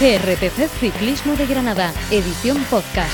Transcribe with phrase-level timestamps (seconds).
[0.00, 3.12] GRPC Ciclismo de Granada, edición podcast.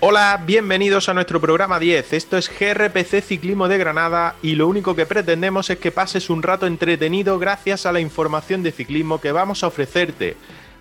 [0.00, 2.12] Hola, bienvenidos a nuestro programa 10.
[2.12, 6.42] Esto es GRPC Ciclismo de Granada y lo único que pretendemos es que pases un
[6.42, 10.36] rato entretenido gracias a la información de ciclismo que vamos a ofrecerte.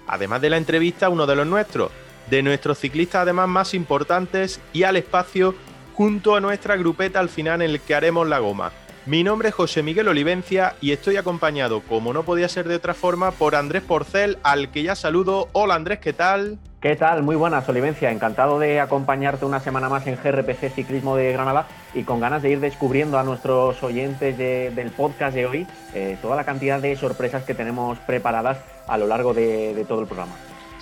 [0.08, 1.92] Además de la entrevista, uno de los nuestros,
[2.32, 5.54] de nuestros ciclistas además más importantes y al espacio
[5.94, 8.72] junto a nuestra grupeta al final en el que haremos la goma.
[9.06, 12.94] Mi nombre es José Miguel Olivencia y estoy acompañado, como no podía ser de otra
[12.94, 15.50] forma, por Andrés Porcel, al que ya saludo.
[15.52, 16.58] Hola Andrés, ¿qué tal?
[16.80, 17.22] ¿Qué tal?
[17.22, 18.12] Muy buenas, Olivencia.
[18.12, 22.52] Encantado de acompañarte una semana más en GRPC Ciclismo de Granada y con ganas de
[22.52, 27.44] ir descubriendo a nuestros oyentes del podcast de hoy eh, toda la cantidad de sorpresas
[27.44, 30.34] que tenemos preparadas a lo largo de todo el programa.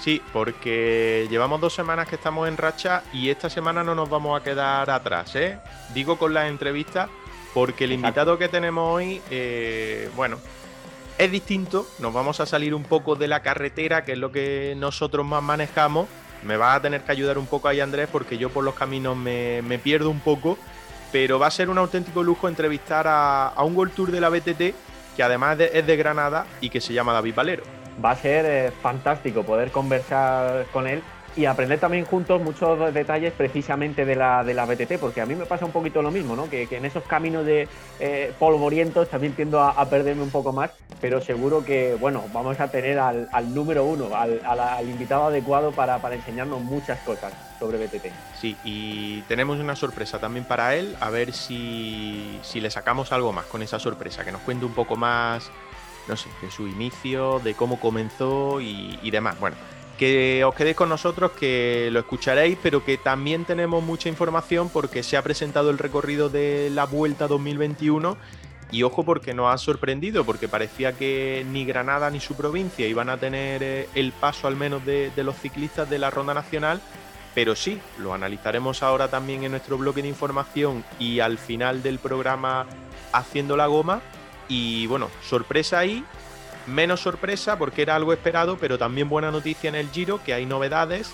[0.02, 4.40] Sí, porque llevamos dos semanas que estamos en racha y esta semana no nos vamos
[4.40, 5.60] a quedar atrás, ¿eh?
[5.94, 7.08] Digo con las entrevistas
[7.54, 10.38] porque el invitado que tenemos hoy, eh, bueno,
[11.18, 11.86] es distinto.
[12.00, 15.44] Nos vamos a salir un poco de la carretera, que es lo que nosotros más
[15.44, 16.08] manejamos.
[16.44, 19.16] Me va a tener que ayudar un poco ahí, Andrés, porque yo por los caminos
[19.16, 20.58] me, pierdo un poco.
[21.12, 24.74] Pero va a ser un auténtico lujo entrevistar a, un World Tour de la BTT,
[25.16, 27.64] que además es de Granada y que se llama David Valero
[28.04, 31.04] va a ser eh, fantástico poder conversar con él
[31.36, 35.46] y aprender también juntos muchos detalles precisamente de la, de BTT, porque a mí me
[35.46, 36.50] pasa un poquito lo mismo, ¿no?
[36.50, 37.68] que, en esos caminos de
[38.00, 42.70] eh, polvorientos también tiendo a, perderme un poco más, pero seguro que bueno, vamos a
[42.70, 48.08] tener al, número uno, al, invitado adecuado para, para, enseñarnos muchas cosas sobre BTT.
[48.40, 53.34] Sí, y tenemos una sorpresa también para él, a ver si, si le sacamos algo
[53.34, 55.52] más con esa sorpresa, que nos cuente un poco más
[56.08, 59.40] no sé, de su inicio, de cómo comenzó y, demás.
[59.40, 59.56] Bueno,
[60.02, 65.04] que os quedéis con nosotros, que lo escucharéis, pero que también tenemos mucha información porque
[65.04, 68.18] se ha presentado el recorrido de la Vuelta 2021
[68.72, 73.10] y ojo porque nos ha sorprendido, porque parecía que ni Granada ni su provincia iban
[73.10, 76.82] a tener eh, el paso al menos de, de los ciclistas de la Ronda Nacional,
[77.36, 82.00] pero sí, lo analizaremos ahora también en nuestro bloque de información y al final del
[82.00, 82.66] programa
[83.14, 84.02] haciendo la goma.
[84.48, 86.04] Y bueno, sorpresa ahí,
[86.72, 90.46] menos sorpresa porque era algo esperado, pero también buena noticia en el Giro, que hay
[90.46, 91.12] novedades.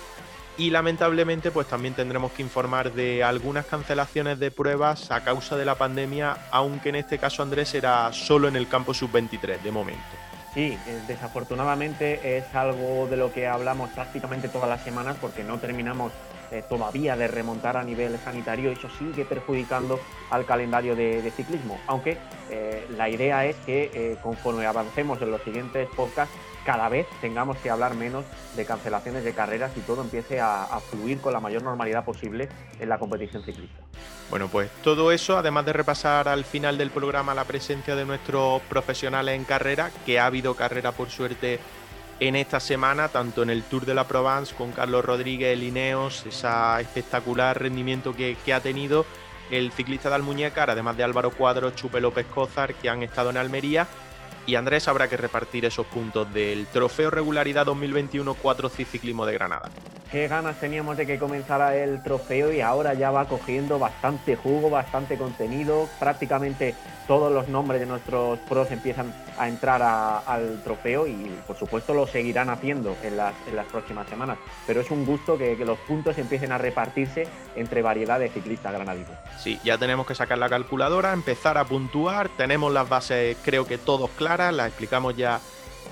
[0.56, 5.64] Y lamentablemente pues también tendremos que informar de algunas cancelaciones de pruebas a causa de
[5.64, 10.02] la pandemia, aunque en este caso Andrés era solo en el campo sub-23 de momento.
[10.54, 15.58] Sí, eh, desafortunadamente es algo de lo que hablamos prácticamente todas las semanas porque no
[15.58, 16.10] terminamos
[16.50, 20.00] eh, todavía de remontar a nivel sanitario, eso sigue perjudicando
[20.30, 21.78] al calendario de, ciclismo.
[21.86, 22.18] Aunque
[22.50, 27.56] eh, la idea es que eh, conforme avancemos en los siguientes podcasts, cada vez tengamos
[27.58, 31.40] que hablar menos de cancelaciones de carreras y todo empiece a, a, fluir con la
[31.40, 32.48] mayor normalidad posible
[32.78, 33.82] en la competición ciclista.
[34.28, 38.60] Bueno, pues todo eso, además de repasar al final del programa la presencia de nuestros
[38.62, 41.58] profesionales en carrera, que ha habido carrera por suerte
[42.20, 46.48] en esta semana, tanto en el Tour de la Provence con Carlos Rodríguez, Lineos, ese
[46.80, 49.06] espectacular rendimiento que, ha tenido
[49.50, 53.36] el ciclista de Almuñécar, además de Álvaro Cuadro, Chupe López Cózar, que han estado en
[53.36, 53.86] Almería.
[54.46, 59.70] Y Andrés habrá que repartir esos puntos del Trofeo Regularidad 2021 4 Ciclismo de Granada.
[60.10, 64.70] Qué ganas teníamos de que comenzara el trofeo y ahora ya va cogiendo bastante jugo,
[64.70, 66.74] bastante contenido, prácticamente
[67.06, 72.06] todos los nombres de nuestros pros empiezan a entrar al trofeo y por supuesto lo
[72.06, 73.34] seguirán haciendo en las,
[73.70, 74.38] próximas semanas.
[74.66, 79.10] Pero es un gusto que, los puntos empiecen a repartirse entre variedad de ciclistas granadinos.
[79.38, 83.76] Sí, ya tenemos que sacar la calculadora, empezar a puntuar, tenemos las bases creo que
[83.76, 85.40] todos claras, las explicamos ya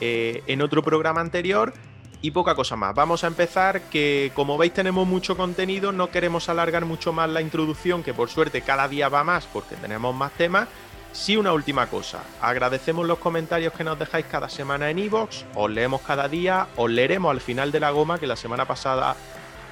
[0.01, 1.75] eh, en otro programa anterior.
[2.23, 2.95] Y poca cosa más.
[2.95, 7.41] Vamos a empezar que como veis tenemos mucho contenido, no queremos alargar mucho más la
[7.41, 10.69] introducción, que por suerte cada día va más porque tenemos más temas
[11.17, 12.23] Sí, una última cosa.
[12.43, 15.45] Agradecemos los comentarios que nos dejáis cada semana en iVoox.
[15.55, 19.17] os leemos cada día, os leeremos al final de la goma, que la semana pasada,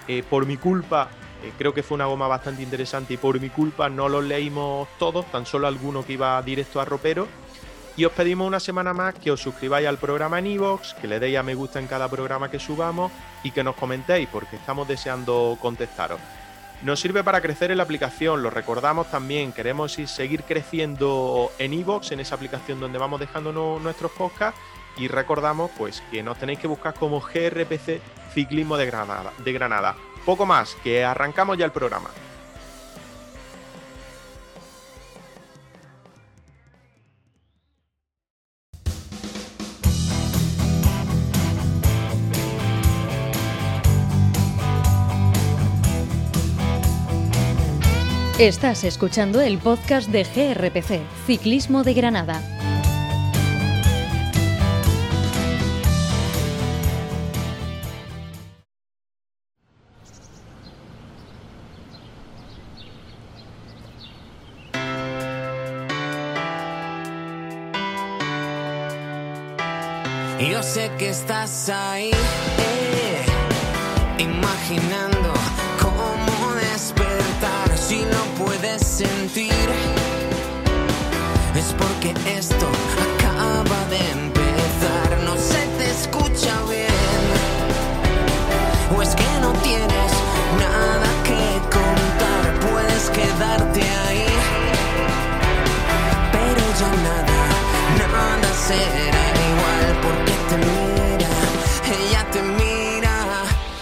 [0.09, 1.11] eh, por mi culpa,
[1.45, 4.89] eh, creo que fue una goma bastante interesante y por mi culpa no los leímos
[4.99, 7.29] todos, tan solo alguno que iba directo a ropero.
[7.97, 11.21] Y os pedimos una semana más que os suscribáis al programa en iVoox, que le
[11.21, 13.13] deis a me gusta en cada programa que subamos
[13.45, 16.19] y que nos comentéis, porque estamos deseando contestaros.
[16.83, 22.11] Nos sirve para crecer en la aplicación, lo recordamos también, queremos seguir creciendo en iVoox,
[22.13, 24.61] en esa aplicación donde vamos dejando nuestros podcasts
[24.97, 28.01] y recordamos pues que nos tenéis que buscar como GRPC
[28.35, 29.97] Ciclismo de Granada, de Granada.
[30.27, 32.11] Poco más, que arrancamos ya el programa.
[48.39, 52.43] Estás escuchando el podcast de GRPC, Ciclismo de Granada.
[70.41, 73.25] Yo sé que estás ahí, eh,
[74.19, 75.14] imaginando.
[78.97, 79.03] Es
[81.77, 82.67] porque esto
[83.19, 87.25] acaba de empezar, no se te escucha bien.
[88.97, 90.13] O es que no tienes
[90.61, 94.27] nada que contar, puedes quedarte ahí.
[96.31, 97.41] Pero ya nada,
[97.99, 101.33] nada será igual porque te mira,
[101.99, 103.17] ella te mira.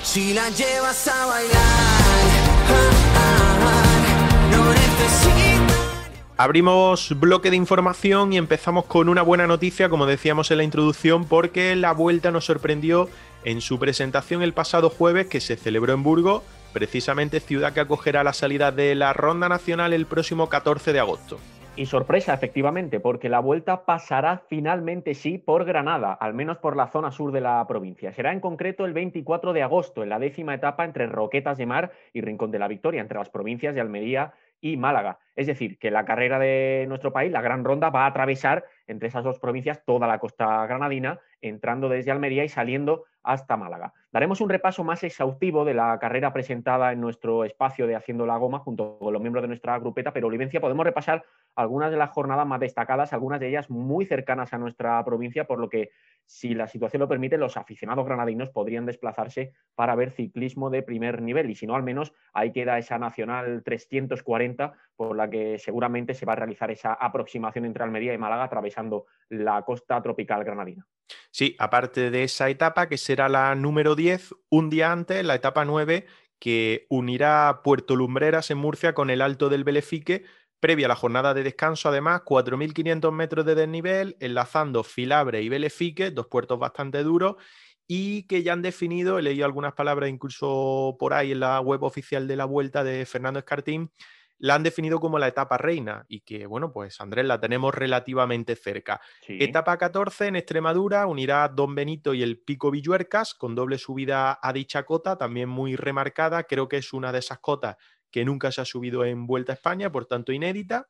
[0.02, 2.11] Si la llevas a bailar,
[6.38, 11.26] Abrimos bloque de información y empezamos con una buena noticia, como decíamos en la introducción,
[11.26, 13.08] porque la vuelta nos sorprendió
[13.44, 16.42] en su presentación el pasado jueves que se celebró en Burgos,
[16.72, 21.38] precisamente ciudad que acogerá la salida de la ronda nacional el próximo 14 de agosto.
[21.76, 26.88] Y sorpresa, efectivamente, porque la vuelta pasará finalmente sí por Granada, al menos por la
[26.88, 28.12] zona sur de la provincia.
[28.12, 31.92] Será en concreto el 24 de agosto, en la décima etapa entre Roquetas de Mar
[32.12, 35.18] y Rincón de la Victoria, entre las provincias de Almería y Málaga.
[35.34, 39.08] Es decir, que la carrera de nuestro país, la Gran Ronda, va a atravesar entre
[39.08, 43.92] esas dos provincias toda la costa granadina, entrando desde Almería y saliendo hasta Málaga.
[44.12, 48.36] Daremos un repaso más exhaustivo de la carrera presentada en nuestro espacio de Haciendo la
[48.36, 51.24] Goma junto con los miembros de nuestra grupeta, pero Olivencia podemos repasar
[51.54, 55.58] algunas de las jornadas más destacadas, algunas de ellas muy cercanas a nuestra provincia, por
[55.58, 55.90] lo que
[56.26, 61.20] si la situación lo permite, los aficionados granadinos podrían desplazarse para ver ciclismo de primer
[61.20, 66.14] nivel y si no, al menos ahí queda esa Nacional 340 por la que seguramente
[66.14, 70.86] se va a realizar esa aproximación entre Almería y Málaga atravesando la costa tropical granadina.
[71.30, 75.64] Sí, aparte de esa etapa que será la número 10, un día antes, la etapa
[75.64, 76.06] 9,
[76.38, 80.24] que unirá Puerto Lumbreras en Murcia con el Alto del Belefique,
[80.62, 86.12] previa a la jornada de descanso, además, 4.500 metros de desnivel, enlazando Filabre y Belefique,
[86.12, 87.34] dos puertos bastante duros,
[87.88, 91.82] y que ya han definido, he leído algunas palabras incluso por ahí en la web
[91.82, 93.90] oficial de la vuelta de Fernando Escartín,
[94.38, 98.54] la han definido como la etapa reina y que, bueno, pues Andrés la tenemos relativamente
[98.54, 99.00] cerca.
[99.26, 99.38] Sí.
[99.40, 104.52] Etapa 14 en Extremadura unirá Don Benito y el Pico Villuercas con doble subida a
[104.52, 106.44] dicha cota, también muy remarcada.
[106.44, 107.76] Creo que es una de esas cotas
[108.12, 110.88] que nunca se ha subido en Vuelta a España, por tanto inédita.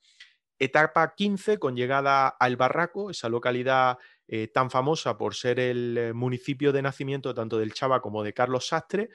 [0.59, 3.99] Etapa 15 con llegada al Barraco, esa localidad
[4.29, 8.35] eh, tan famosa por ser el eh, municipio de nacimiento tanto del Chava como de
[8.35, 9.09] Carlos Sastre.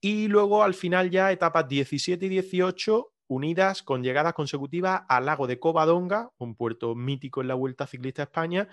[0.00, 5.46] Y luego al final ya etapas 17 y 18 unidas con llegadas consecutivas al lago
[5.46, 8.68] de Covadonga, un puerto mítico en la Vuelta Ciclista a España,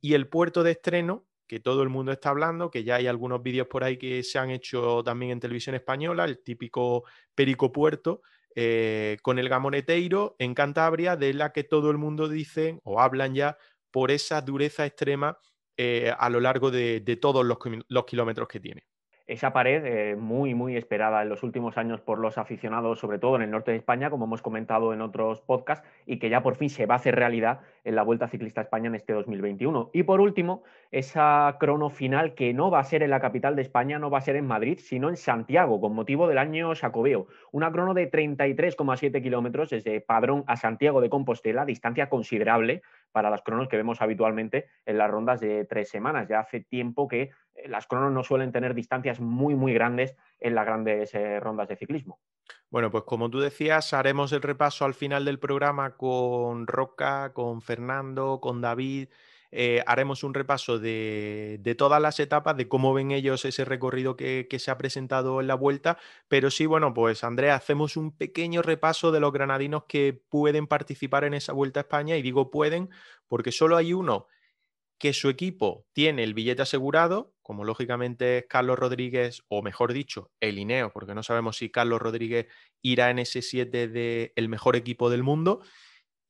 [0.00, 3.42] y el puerto de estreno, que todo el mundo está hablando, que ya hay algunos
[3.42, 7.04] vídeos por ahí que se han hecho también en televisión española, el típico
[7.34, 8.22] Perico Puerto,
[8.54, 13.34] eh, con el Gamoneteiro en Cantabria, de la que todo el mundo dice o hablan
[13.34, 13.58] ya
[13.90, 15.38] por esa dureza extrema
[15.76, 18.86] eh, a lo largo de, todos los kilómetros que tiene.
[19.26, 23.36] Esa pared eh, muy, muy esperada en los últimos años por los aficionados, sobre todo
[23.36, 26.56] en el norte de España, como hemos comentado en otros podcasts, y que ya por
[26.56, 29.90] fin se va a hacer realidad en la Vuelta Ciclista a España en este 2021.
[29.94, 33.62] Y por último, esa crono final que no va a ser en la capital de
[33.62, 37.26] España, no va a ser en Madrid, sino en Santiago, con motivo del año Sacobeo.
[37.50, 42.82] Una crono de 33,7 kilómetros desde Padrón a Santiago de Compostela, distancia considerable
[43.14, 46.26] para las cronos que vemos habitualmente en las rondas de tres semanas.
[46.28, 50.56] Ya hace tiempo que eh, las cronos no suelen tener distancias muy, muy grandes en
[50.56, 52.18] las grandes eh, rondas de ciclismo.
[52.70, 57.62] Bueno, pues como tú decías, haremos el repaso al final del programa con Roca, con
[57.62, 59.10] Fernando, con David.
[59.56, 64.48] Eh, haremos un repaso de, todas las etapas, de cómo ven ellos ese recorrido que,
[64.50, 65.96] que se ha presentado en la vuelta.
[66.26, 71.22] Pero sí, bueno, pues Andrea, hacemos un pequeño repaso de los granadinos que pueden participar
[71.22, 72.16] en esa vuelta a España.
[72.16, 72.90] Y digo pueden
[73.28, 74.26] porque solo hay uno
[74.98, 80.30] que su equipo tiene el billete asegurado, como lógicamente es Carlos Rodríguez, o mejor dicho,
[80.40, 82.46] el INEO, porque no sabemos si Carlos Rodríguez
[82.80, 85.60] irá en ese 7 del mejor equipo del mundo.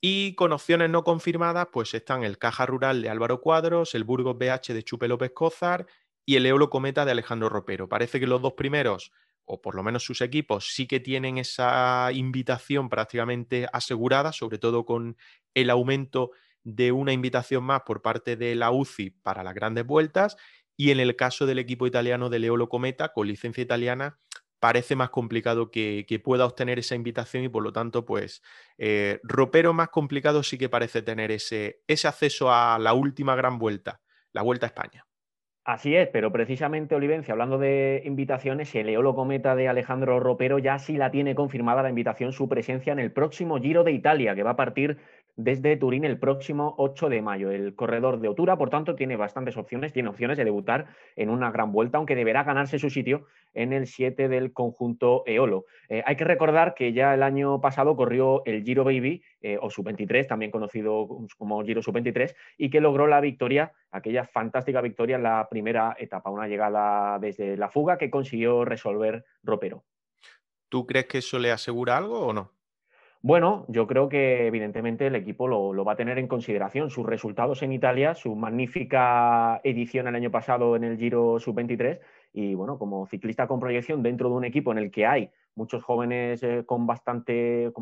[0.06, 4.36] Y con opciones no confirmadas, pues están el Caja Rural de Álvaro Cuadros, el Burgos
[4.36, 5.86] BH de Chupe López Cózar
[6.26, 7.88] y el Eolo Cometa de Alejandro Ropero.
[7.88, 9.12] Parece que los dos primeros,
[9.46, 14.84] o por lo menos sus equipos, sí que tienen esa invitación prácticamente asegurada, sobre todo
[14.84, 15.16] con
[15.54, 16.32] el aumento
[16.64, 20.36] de una invitación más por parte de la UCI para las grandes vueltas.
[20.76, 24.18] Y en el caso del equipo italiano de Leolo Cometa, con licencia italiana,
[24.64, 28.42] parece más complicado que, pueda obtener esa invitación y por lo tanto, pues,
[28.78, 33.58] eh, Ropero más complicado sí que parece tener ese, ese acceso a la última gran
[33.58, 34.00] vuelta,
[34.32, 35.04] la Vuelta a España.
[35.66, 40.78] Así es, pero precisamente Olivencia, hablando de invitaciones, el Eolo Cometa de Alejandro Ropero ya
[40.78, 44.44] sí la tiene confirmada la invitación, su presencia en el próximo Giro de Italia, que
[44.44, 44.96] va a partir
[45.36, 47.50] desde Turín el próximo 8 de mayo.
[47.50, 50.86] El corredor de Otura, por tanto, tiene bastantes opciones, tiene opciones de debutar
[51.16, 55.66] en una gran vuelta, aunque deberá ganarse su sitio en el 7 del conjunto Eolo.
[55.88, 59.70] Eh, hay que recordar que ya el año pasado corrió el Giro Baby, eh, o
[59.70, 65.22] Sub-23, también conocido como Giro Sub-23, y que logró la victoria, aquella fantástica victoria en
[65.22, 69.84] la primera etapa, una llegada desde la fuga que consiguió resolver Ropero.
[70.68, 72.53] ¿Tú crees que eso le asegura algo o no?
[73.26, 76.90] Bueno, yo creo que evidentemente el equipo lo, va a tener en consideración.
[76.90, 82.00] Sus resultados en Italia, su magnífica edición el año pasado en el Giro Sub-23
[82.34, 85.82] y bueno, como ciclista con proyección dentro de un equipo en el que hay muchos
[85.82, 87.72] jóvenes eh, con, bastante,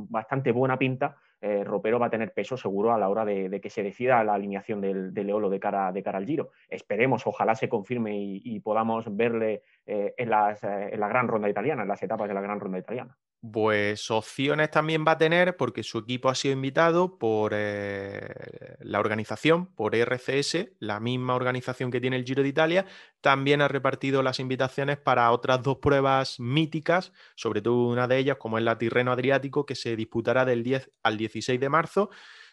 [0.55, 3.83] buena pinta, eh, Ropero va a tener peso seguro a la hora de, que se
[3.83, 6.51] decida la alineación del, del, Eolo de cara, de cara al Giro.
[6.69, 11.89] Esperemos, ojalá se confirme y, podamos verle eh, en, en la gran ronda italiana, en
[11.89, 13.19] las etapas de la gran ronda italiana
[13.51, 19.01] pues opciones también va a tener porque su equipo ha sido invitado por eh, la
[19.01, 22.87] organización, por RCS, la misma organización que tiene el Giro de Italia,
[23.21, 28.37] también ha repartido las invitaciones para otras dos pruebas míticas, sobre todo una de ellas
[28.37, 32.11] como es la Tirreno Adriático, que se disputará del 10 al 16 de marzo,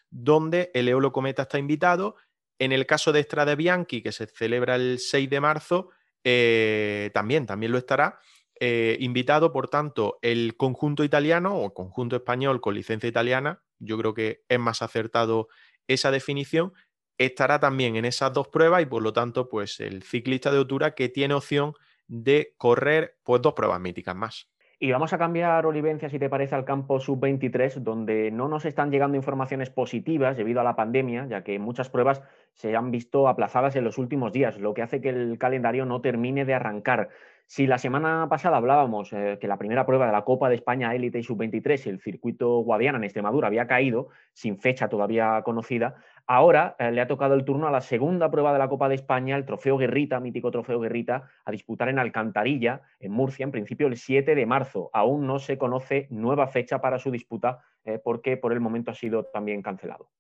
[0.10, 2.16] donde el Eolo Cometa está invitado.
[2.58, 5.90] En el caso de Estrada Bianchi, que se celebra el 6 de marzo,
[6.24, 8.20] eh, también, también lo estará.
[8.60, 14.14] Eh, invitado, por tanto, el conjunto italiano o conjunto español con licencia italiana, yo creo
[14.14, 15.48] que es más acertado
[15.88, 16.74] esa definición,
[17.18, 20.94] estará también en esas dos pruebas y por lo tanto, pues el ciclista de altura
[20.94, 21.74] que tiene opción
[22.08, 24.50] de correr pues dos pruebas míticas más.
[24.82, 28.92] Y vamos a cambiar, Olivencia, si te parece, al campo sub-23, donde no nos están
[28.92, 32.24] llegando informaciones positivas debido a la pandemia, ya que muchas pruebas
[32.54, 36.00] se han visto aplazadas en los últimos días, lo que hace que el calendario no
[36.00, 37.10] termine de arrancar.
[37.52, 40.94] Si la semana pasada hablábamos eh, que la primera prueba de la Copa de España
[40.94, 45.96] Élite y Sub-23, el circuito Guadiana en Extremadura, había caído, sin fecha todavía conocida,
[46.28, 48.94] ahora eh, le ha tocado el turno a la segunda prueba de la Copa de
[48.94, 53.88] España, el Trofeo Guerrita, mítico Trofeo Guerrita, a disputar en Alcantarilla, en Murcia, en principio
[53.88, 54.92] el 7 de marzo.
[54.94, 58.94] Aún no se conoce nueva fecha para su disputa eh, porque por el momento ha
[58.94, 60.12] sido también cancelado.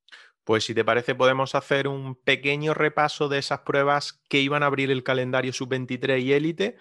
[0.49, 4.65] Pues si te parece podemos hacer un pequeño repaso de esas pruebas que iban a
[4.65, 6.75] abrir el calendario sub-23 y élite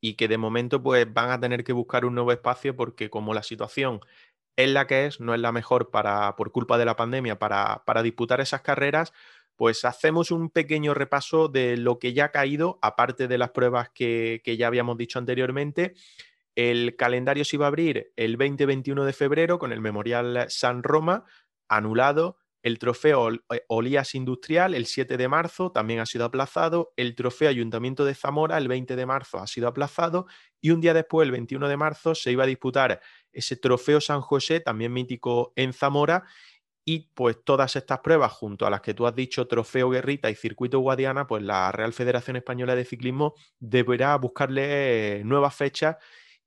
[0.00, 3.34] y que de momento pues van a tener que buscar un nuevo espacio porque como
[3.34, 4.00] la situación
[4.56, 7.82] es la que es, no es la mejor para, por culpa de la pandemia para,
[7.84, 9.12] para disputar esas carreras,
[9.56, 13.90] pues hacemos un pequeño repaso de lo que ya ha caído, aparte de las pruebas
[13.90, 15.94] que, que ya habíamos dicho anteriormente.
[16.56, 21.24] El calendario se iba a abrir el 20-21 de febrero con el Memorial San Roma,
[21.68, 22.38] anulado.
[22.64, 26.94] El trofeo eh, Olías Industrial el 7 de marzo también ha sido aplazado.
[26.96, 30.26] El trofeo Ayuntamiento de Zamora el 20 de marzo ha sido aplazado.
[30.62, 33.02] Y un día después, el 21 de marzo, se iba a disputar
[33.32, 36.24] ese trofeo San José, también mítico en Zamora.
[36.86, 40.34] Y pues todas estas pruebas, junto a las que tú has dicho, Trofeo Guerrita y
[40.34, 45.96] Circuito Guadiana, pues la Real Federación Española de Ciclismo deberá buscarle nuevas fechas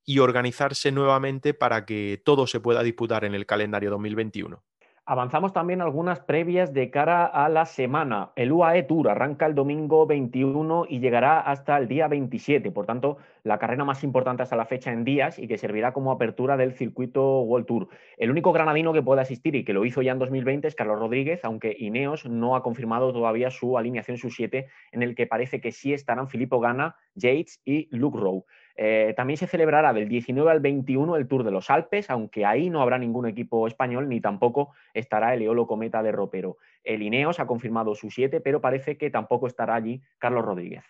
[0.04, 4.64] y organizarse nuevamente para que todo se pueda disputar en el calendario 2021.
[5.10, 8.34] Avanzamos también algunas previas de cara a la semana.
[8.36, 12.72] El UAE Tour arranca el domingo 21 y llegará hasta el día 27.
[12.72, 16.12] Por tanto, la carrera más importante hasta la fecha en días y que servirá como
[16.12, 17.88] apertura del circuito World Tour.
[18.18, 21.00] El único granadino que puede asistir y que lo hizo ya en 2020 es Carlos
[21.00, 25.62] Rodríguez, aunque Ineos no ha confirmado todavía su alineación, su 7, en el que parece
[25.62, 28.44] que sí estarán Filippo Gana, Yates y Luke Rowe.
[28.80, 32.70] Eh, también se celebrará del 19 al 21 el Tour de los Alpes, aunque ahí
[32.70, 36.58] no habrá ningún equipo español ni tampoco estará el Eolo Cometa de Ropero.
[36.84, 40.84] El Ineos ha confirmado su 7, pero parece que tampoco estará allí Carlos Rodríguez.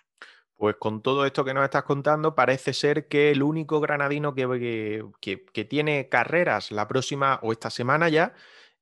[0.58, 5.06] Pues con todo esto que nos estás contando, parece ser que el único granadino que,
[5.22, 8.34] que, tiene carreras la próxima o esta semana ya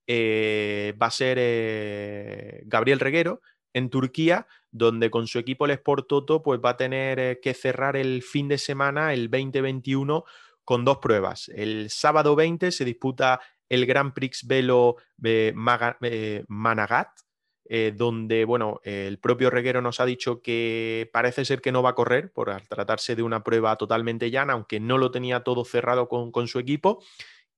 [0.07, 3.41] eh, va a ser eh, Gabriel Reguero,
[3.73, 7.53] en Turquía, donde con su equipo el Sport Toto pues va a tener eh, que
[7.53, 10.25] cerrar el fin de semana, el 2021,
[10.65, 11.49] con dos pruebas.
[11.55, 13.39] El sábado 20 se disputa
[13.69, 15.55] el Grand Prix Velo de
[16.01, 17.07] eh, Managat,
[17.69, 21.91] eh, donde bueno, el propio Reguero nos ha dicho que parece ser que no va
[21.91, 26.09] a correr por tratarse de una prueba totalmente llana, aunque no lo tenía todo cerrado
[26.09, 27.01] con, con su equipo.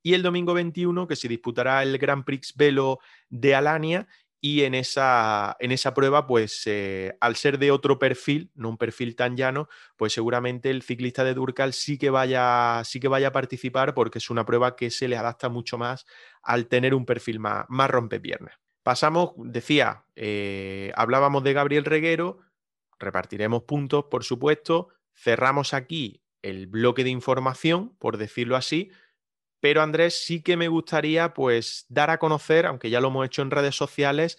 [0.03, 4.07] Y el domingo 21, que se disputará el Grand Prix Velo de Alania
[4.39, 8.77] y en esa, en esa prueba, pues eh, al ser de otro perfil, no un
[8.77, 13.29] perfil tan llano, pues seguramente el ciclista de Durcal sí que, vaya, sí que vaya
[13.29, 16.05] a participar porque es una prueba que se le adapta mucho más
[16.43, 18.55] al tener un perfil más, más rompepiernas.
[18.83, 22.39] Pasamos, decía, eh, hablábamos de Gabriel Reguero,
[22.99, 28.91] repartiremos puntos, por supuesto, cerramos aquí el bloque de información, por decirlo así,
[29.59, 33.41] pero Andrés, sí que me gustaría pues dar a conocer, aunque ya lo hemos hecho
[33.41, 34.37] en redes sociales,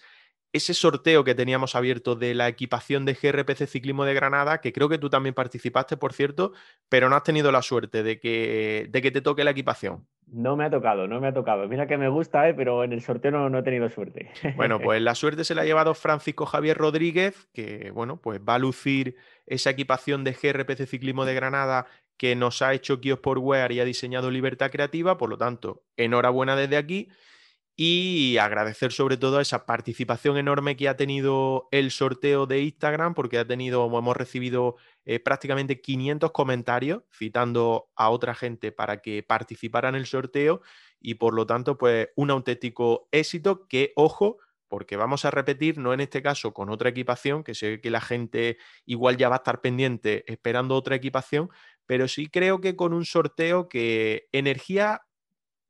[0.51, 4.89] ese sorteo que teníamos abierto de la equipación de GRPC Ciclismo de Granada, que creo
[4.89, 6.53] que tú también participaste, por cierto,
[6.89, 10.07] pero no has tenido la suerte de que, de que te toque la equipación.
[10.31, 11.67] No me ha tocado, no me ha tocado.
[11.67, 12.53] Mira que me gusta, ¿eh?
[12.53, 14.31] pero en el sorteo no, no, he tenido suerte.
[14.55, 18.55] Bueno, pues la suerte se la ha llevado Francisco Javier Rodríguez, que bueno, pues va
[18.55, 21.87] a lucir esa equipación de GRPC Ciclismo de Granada
[22.19, 26.77] que nos ha hecho Kiosportwear y ha diseñado Libertad Creativa, por lo tanto, enhorabuena desde
[26.77, 27.07] aquí
[27.77, 33.37] y agradecer sobre todo esa participación enorme que ha tenido el sorteo de Instagram, porque
[33.37, 39.87] ha tenido, hemos recibido eh, prácticamente 500 comentarios citando a otra gente para que participara
[39.87, 40.61] en el sorteo
[40.99, 45.93] y por lo tanto, pues un auténtico éxito que, ojo, porque vamos a repetir, no
[45.93, 49.37] en este caso con otra equipación, que sé que la gente igual ya va a
[49.37, 51.49] estar pendiente esperando otra equipación,
[51.89, 55.01] pero sí creo que con un sorteo que energía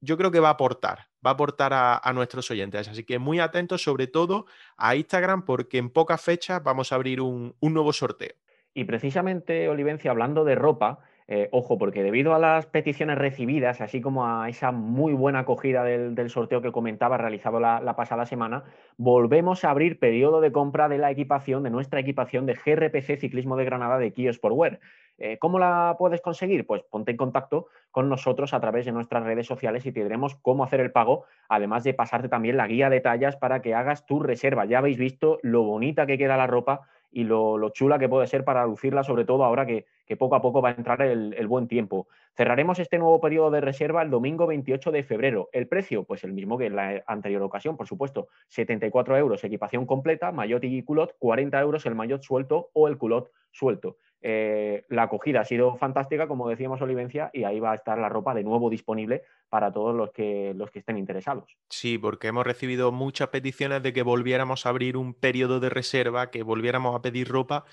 [0.01, 2.89] yo creo que va a aportar, va a aportar a, nuestros oyentes.
[2.89, 4.45] Así que muy atentos sobre todo
[4.75, 8.33] a Instagram porque en pocas fechas vamos a abrir un, nuevo sorteo.
[8.73, 10.99] Y precisamente, Olivencia, hablando de ropa,
[11.31, 15.83] eh, ojo, porque debido a las peticiones recibidas, así como a esa muy buena acogida
[15.83, 18.63] del, sorteo que comentaba realizado la, pasada semana,
[18.97, 23.57] volvemos a abrir periodo de compra de la equipación, de nuestra equipación de GRPC Ciclismo
[23.57, 24.79] de Granada de Web.
[25.19, 26.65] Eh, ¿Cómo la puedes conseguir?
[26.65, 30.33] Pues ponte en contacto con nosotros a través de nuestras redes sociales y te diremos
[30.33, 34.07] cómo hacer el pago, además de pasarte también la guía de tallas para que hagas
[34.07, 34.65] tu reserva.
[34.65, 38.43] Ya habéis visto lo bonita que queda la ropa y lo, chula que puede ser
[38.43, 39.85] para lucirla, sobre todo ahora que,
[40.17, 42.07] poco a poco va a entrar el, buen tiempo.
[42.35, 45.49] Cerraremos este nuevo periodo de reserva el domingo 28 de febrero.
[45.51, 49.85] El precio, pues el mismo que en la anterior ocasión, por supuesto, 74 euros equipación
[49.85, 53.97] completa, maillot y culot, 40 euros el maillot suelto o el culot suelto.
[54.21, 58.09] Eh, la acogida ha sido fantástica, como decíamos Olivencia, y ahí va a estar la
[58.09, 61.57] ropa de nuevo disponible para todos los que, los que estén interesados.
[61.69, 66.31] Sí, porque hemos recibido muchas peticiones de que volviéramos a abrir un periodo de reserva,
[66.31, 67.65] que volviéramos a pedir ropa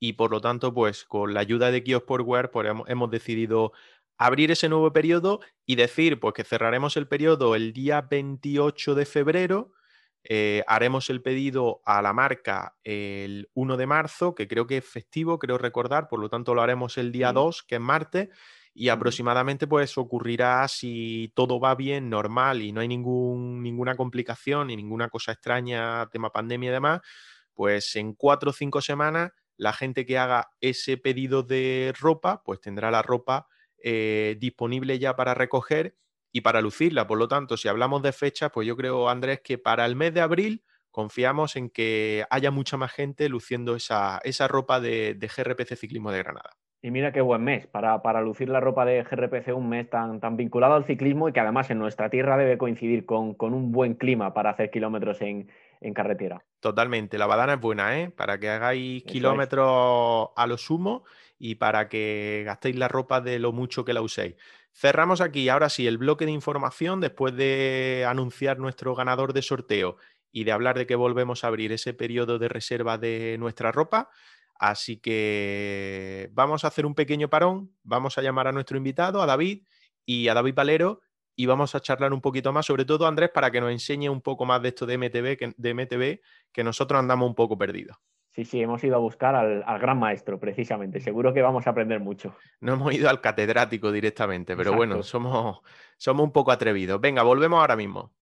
[0.00, 3.72] y por lo tanto, pues con la ayuda de Kiosportwear, pues hemos, hemos decidido
[4.16, 9.06] abrir ese nuevo periodo y decir pues que cerraremos el periodo el día 28 de
[9.06, 9.72] febrero
[10.24, 14.84] eh, haremos el pedido a la marca el 1 de marzo, que creo que es
[14.84, 18.28] festivo, creo recordar, por lo tanto lo haremos el día 2, que es martes,
[18.74, 24.68] y aproximadamente pues ocurrirá si todo va bien, normal y no hay ningún, ninguna complicación
[24.68, 27.00] ni ninguna cosa extraña, tema pandemia y demás,
[27.54, 32.60] pues en cuatro o cinco semanas la gente que haga ese pedido de ropa, pues
[32.60, 33.48] tendrá la ropa
[33.82, 35.96] eh, disponible ya para recoger
[36.32, 37.06] y para lucirla.
[37.06, 40.14] Por lo tanto, si hablamos de fechas, pues yo creo, Andrés, que para el mes
[40.14, 45.76] de abril confiamos en que haya mucha más gente luciendo esa, esa ropa de, GRPC
[45.76, 46.50] Ciclismo de Granada.
[46.80, 50.20] Y mira qué buen mes para, para, lucir la ropa de GRPC, un mes tan,
[50.20, 53.94] tan vinculado al ciclismo y que además en nuestra tierra debe coincidir con, un buen
[53.94, 55.48] clima para hacer kilómetros en,
[55.94, 56.44] carretera.
[56.60, 58.10] Totalmente, la badana es buena, ¿eh?
[58.10, 61.04] Para que hagáis kilómetros a lo sumo
[61.38, 64.34] y para que gastéis la ropa de lo mucho que la uséis.
[64.80, 69.96] Cerramos aquí, ahora sí, el bloque de información después de anunciar nuestro ganador de sorteo
[70.30, 74.08] y de hablar de que volvemos a abrir ese periodo de reserva de nuestra ropa.
[74.54, 79.26] Así que vamos a hacer un pequeño parón, vamos a llamar a nuestro invitado, a
[79.26, 79.64] David
[80.06, 81.00] y a David Valero,
[81.34, 84.22] y vamos a charlar un poquito más, sobre todo Andrés, para que nos enseñe un
[84.22, 86.20] poco más de esto de MTV, de MTV,
[86.52, 87.96] que nosotros andamos un poco perdidos.
[88.30, 91.00] Sí, sí, hemos ido a buscar al, gran maestro, precisamente.
[91.00, 92.34] Seguro que vamos a aprender mucho.
[92.60, 95.60] No hemos ido al catedrático directamente, pero bueno, somos,
[95.96, 97.00] somos un poco atrevidos.
[97.00, 98.12] Venga, volvemos ahora mismo.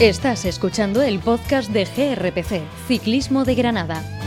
[0.00, 4.23] Estás escuchando el podcast de GRPC, Ciclismo de Granada.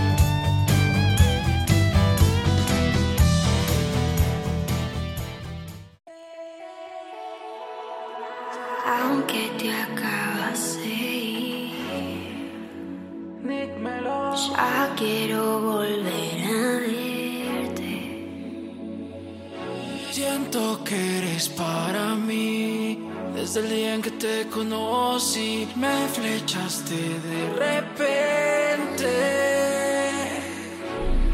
[23.47, 29.07] Desde el día en que te conocí, me flechaste de repente.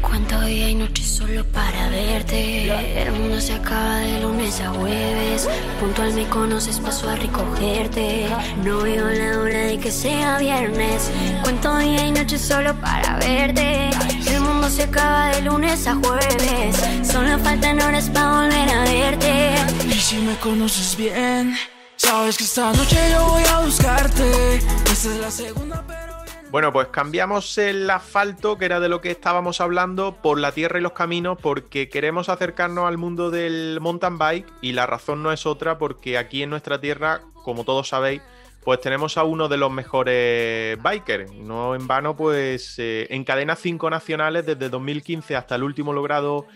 [0.00, 3.02] Cuánto día y noche solo para verte.
[3.02, 5.48] El mundo se acaba de lunes a jueves.
[5.80, 8.28] Puntual me conoces, paso a recogerte.
[8.62, 11.10] No veo la hora de que sea viernes.
[11.42, 13.90] Cuánto día y noche solo para verte.
[14.26, 16.76] El mundo se acaba de lunes a jueves.
[17.02, 19.54] Solo faltan horas para volver a verte.
[19.86, 21.56] Y si me conoces bien.
[21.96, 24.56] Sabes que esta noche yo voy a buscarte.
[24.56, 26.14] Esta es la segunda, pero.
[26.54, 30.78] Bueno, pues cambiamos el asfalto, que era de lo que estábamos hablando, por la tierra
[30.78, 35.32] y los caminos, porque queremos acercarnos al mundo del mountain bike y la razón no
[35.32, 38.22] es otra, porque aquí en nuestra tierra, como todos sabéis,
[38.64, 41.32] pues tenemos a uno de los mejores bikers.
[41.32, 46.46] No en vano, pues eh, encadena cinco nacionales desde 2015 hasta el último logrado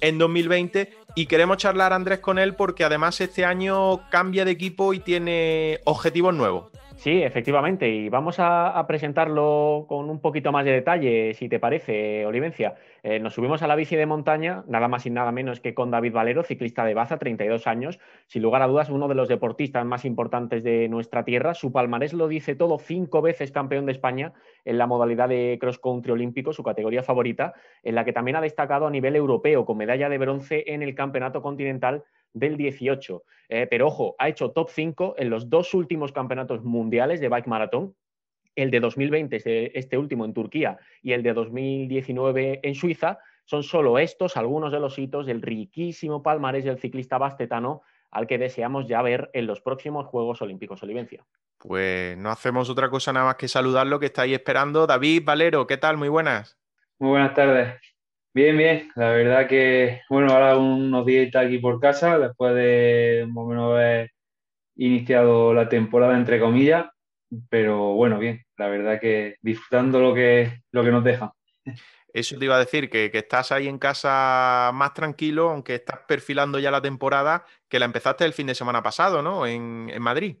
[0.00, 4.94] en 2020 y queremos charlar Andrés con él porque además este año cambia de equipo
[4.94, 6.66] y tiene objetivos nuevos.
[6.98, 12.26] Sí, efectivamente, y vamos a, presentarlo con un poquito más de detalle, si te parece,
[12.26, 12.74] Olivencia.
[13.04, 15.92] Eh, nos subimos a la bici de montaña, nada más y nada menos que con
[15.92, 19.86] David Valero, ciclista de Baza, 32 años, sin lugar a dudas uno de los deportistas
[19.86, 21.54] más importantes de nuestra tierra.
[21.54, 24.32] Su palmarés lo dice todo, cinco veces campeón de España
[24.64, 28.40] en la modalidad de cross country olímpico, su categoría favorita, en la que también ha
[28.40, 33.22] destacado a nivel europeo con medalla de bronce en el Campeonato Continental del 18.
[33.48, 37.46] Eh, pero ojo, ha hecho top 5 en los dos últimos campeonatos mundiales de bike
[37.46, 37.94] maratón,
[38.54, 43.18] el de 2020, este, este último en Turquía, y el de 2019 en Suiza.
[43.44, 48.38] Son solo estos algunos de los hitos del riquísimo palmarés del ciclista bastetano al que
[48.38, 51.24] deseamos ya ver en los próximos Juegos Olímpicos Olivencia.
[51.58, 54.86] Pues no hacemos otra cosa nada más que saludarlo que estáis esperando.
[54.86, 55.96] David Valero, ¿qué tal?
[55.96, 56.58] Muy buenas.
[56.98, 57.87] Muy buenas tardes.
[58.34, 58.90] Bien, bien.
[58.94, 63.72] La verdad que, bueno, ahora unos días aquí por casa, después de más o menos
[63.72, 64.10] haber
[64.76, 66.86] iniciado la temporada, entre comillas,
[67.48, 68.44] pero bueno, bien.
[68.56, 71.32] La verdad que disfrutando lo que, lo que nos deja.
[72.12, 76.58] Eso te iba a decir, que, estás ahí en casa más tranquilo, aunque estás perfilando
[76.58, 79.46] ya la temporada, que la empezaste el fin de semana pasado, ¿no?
[79.46, 80.36] En, Madrid.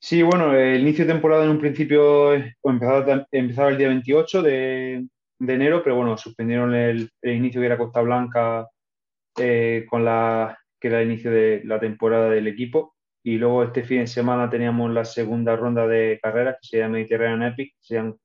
[0.00, 5.06] Sí, bueno, el inicio de temporada en un principio empezaba, empezaba el día 28 de,
[5.42, 8.68] de enero, pero bueno, suspendieron el, inicio que era Costa Blanca
[9.36, 12.94] eh, con la que era el inicio de la temporada del equipo.
[13.24, 16.94] Y luego este fin de semana teníamos la segunda ronda de carreras que se llama
[16.94, 18.16] Mediterranean Epic, sean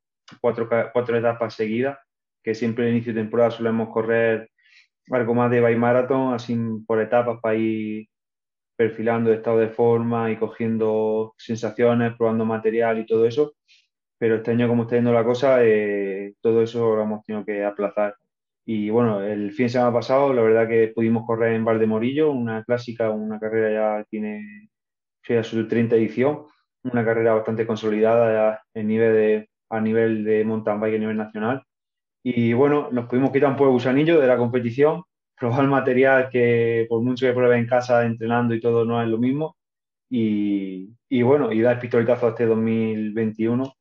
[0.42, 1.98] cuatro, cuatro etapas seguidas,
[2.44, 4.50] que siempre al inicio de temporada solemos correr
[5.10, 8.08] algo más de bike marathon, así por etapas para ir
[8.76, 13.54] perfilando estado de forma y cogiendo sensaciones, probando material y todo eso
[14.18, 17.64] pero este año como está yendo la cosa, eh, todo eso lo hemos tenido que
[17.64, 18.16] aplazar.
[18.66, 22.64] Y bueno, el fin de semana pasado, la verdad que pudimos correr en Valdemorillo, una
[22.64, 24.70] clásica, una carrera ya tiene
[25.28, 26.46] ya su 30 edición,
[26.84, 31.64] una carrera bastante consolidada en nivel de, a nivel de mountain bike a nivel nacional.
[32.24, 35.04] Y bueno, nos pudimos quitar un poco el gusanillo de la competición,
[35.40, 39.18] probar material que por mucho que pruebe en casa entrenando y todo no es lo
[39.18, 39.58] mismo.
[40.10, 43.77] Y, y bueno, y dar pistoletazo a este 2021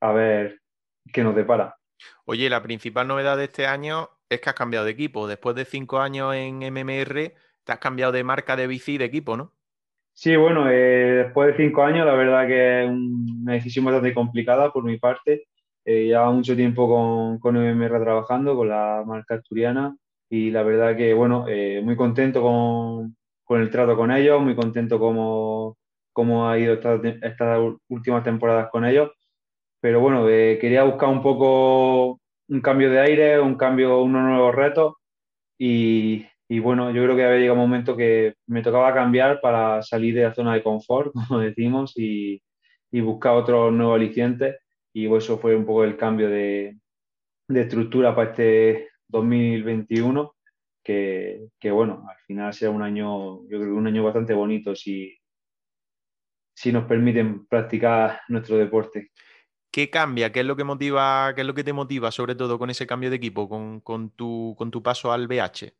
[0.00, 0.60] a ver
[1.12, 1.76] qué nos depara.
[2.24, 5.26] Oye, la principal novedad de este año es que has cambiado de equipo.
[5.26, 7.34] Después de cinco años en MMR,
[7.64, 9.52] te has cambiado de marca de bici y de equipo, ¿no?
[10.12, 14.70] Sí, bueno, eh, después de cinco años, la verdad que es una decisión bastante complicada
[14.72, 15.46] por mi parte.
[15.84, 19.96] Eh, llevaba mucho tiempo con, con MMR trabajando, con la marca asturiana,
[20.28, 24.54] y la verdad que, bueno, eh, muy contento con, con, el trato con ellos, muy
[24.54, 25.78] contento como,
[26.12, 27.58] cómo ha ido estas, estas
[27.88, 29.10] últimas temporadas con ellos
[29.80, 34.94] pero bueno, quería buscar un poco un cambio de aire, un cambio, unos nuevos retos
[35.58, 39.82] y, y, bueno, yo creo que había llegado un momento que me tocaba cambiar para
[39.82, 42.42] salir de la zona de confort, como decimos, y,
[42.90, 44.58] y buscar otro nuevo aliciente
[44.92, 46.76] y eso fue un poco el cambio de,
[47.48, 50.34] de estructura para este 2021
[50.82, 54.74] que, que, bueno, al final será un año, yo creo que un año bastante bonito
[54.74, 55.16] si,
[56.54, 59.10] si nos permiten practicar nuestro deporte.
[59.70, 60.32] ¿Qué cambia?
[60.32, 62.86] ¿Qué es lo que motiva, qué es lo que te motiva, sobre todo con ese
[62.86, 65.72] cambio de equipo, con, tu, paso al BH?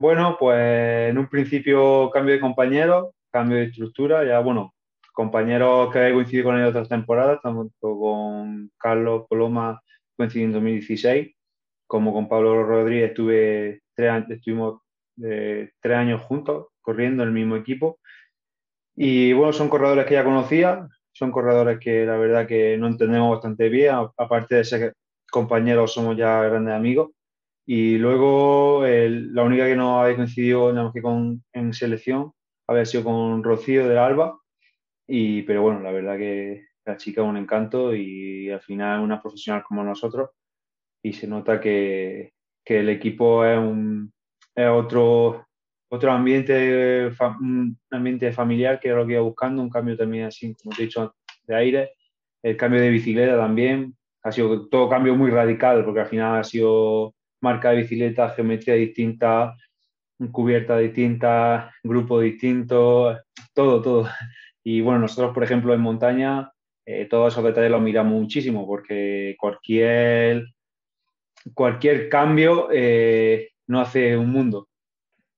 [0.00, 4.74] Bueno, pues en un principio cambio de compañeros, cambio de estructura, ya bueno,
[5.12, 9.80] compañeros que he coincidido con ellos otras temporadas, tanto con Carlos Coloma
[10.16, 11.34] coincidí en 2016,
[11.86, 14.80] como con Pablo Rodríguez estuve tres, estuvimos
[15.22, 18.00] eh, tres años juntos corriendo en el mismo equipo.
[18.96, 20.88] Y bueno, son corredores que ya conocía,
[21.22, 24.94] son corredores que la verdad que no entendemos bastante bien, aparte de ser
[25.30, 27.12] compañeros somos ya grandes amigos.
[27.64, 32.32] Y luego la única que no había coincidido nada que con, en selección
[32.66, 34.36] había sido con Rocío del Alba,
[35.06, 39.22] y, pero bueno, la verdad que la chica es un encanto y al final una
[39.22, 40.30] profesional como nosotros
[41.04, 42.32] y se nota que,
[42.64, 44.12] que el equipo es, un,
[44.56, 45.46] es otro,
[45.94, 47.10] otro ambiente,
[47.90, 50.86] ambiente familiar que era lo que iba buscando, un cambio también así, como te he
[50.86, 51.14] dicho,
[51.46, 51.90] de aire,
[52.42, 56.44] el cambio de bicicleta también, ha sido todo cambio muy radical, porque al final ha
[56.44, 59.54] sido marca de bicicleta, geometría distinta,
[60.30, 63.18] cubierta distinta, grupo distinto,
[63.52, 64.08] todo, todo.
[64.64, 66.52] Y bueno, nosotros, por ejemplo, en montaña,
[66.86, 70.46] eh, todos esos detalles los miramos muchísimo porque cualquier,
[71.52, 74.68] cualquier cambio eh, no hace un mundo.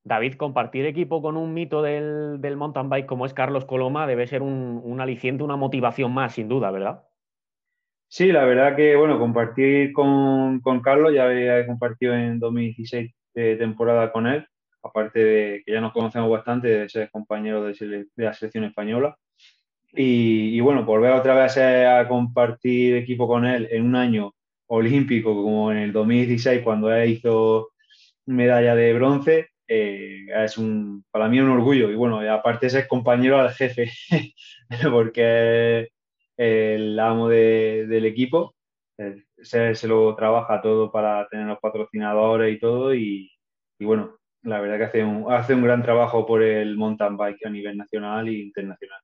[0.05, 4.43] David, compartir equipo con un mito del, mountain bike como es Carlos Coloma debe ser
[4.43, 7.05] un, aliciente, una motivación más, sin duda, ¿verdad?
[8.09, 14.13] Sí, la verdad que, bueno, compartir con, Carlos, ya había compartido en 2016 eh, temporada
[14.13, 14.47] con él,
[14.83, 19.17] aparte de que ya nos conocemos bastante, de ser compañero de, la selección española.
[19.91, 24.35] Y, bueno, volver otra vez a compartir equipo con él en un año
[24.67, 27.71] olímpico como en el 2016, cuando él hizo
[28.27, 31.91] medalla de bronce, eh, es un, para mí un orgullo.
[31.91, 33.91] Y bueno, aparte ser compañero al jefe,
[34.91, 35.91] porque
[36.37, 38.55] el amo del equipo,
[39.39, 42.95] se, se, lo trabaja todo para tener los patrocinadores y todo.
[42.95, 43.31] Y,
[43.81, 47.51] bueno, la verdad que hace un, hace un gran trabajo por el mountain bike a
[47.51, 49.01] nivel nacional e internacional.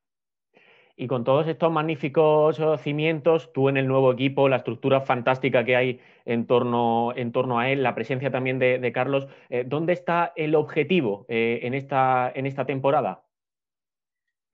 [1.01, 5.75] Y con todos estos magníficos cimientos, tú en el nuevo equipo, la estructura fantástica que
[5.75, 10.35] hay en torno, en torno a él, la presencia también de, Carlos, eh, ¿dónde está
[10.37, 13.23] el objetivo eh, en, esta, en esta temporada?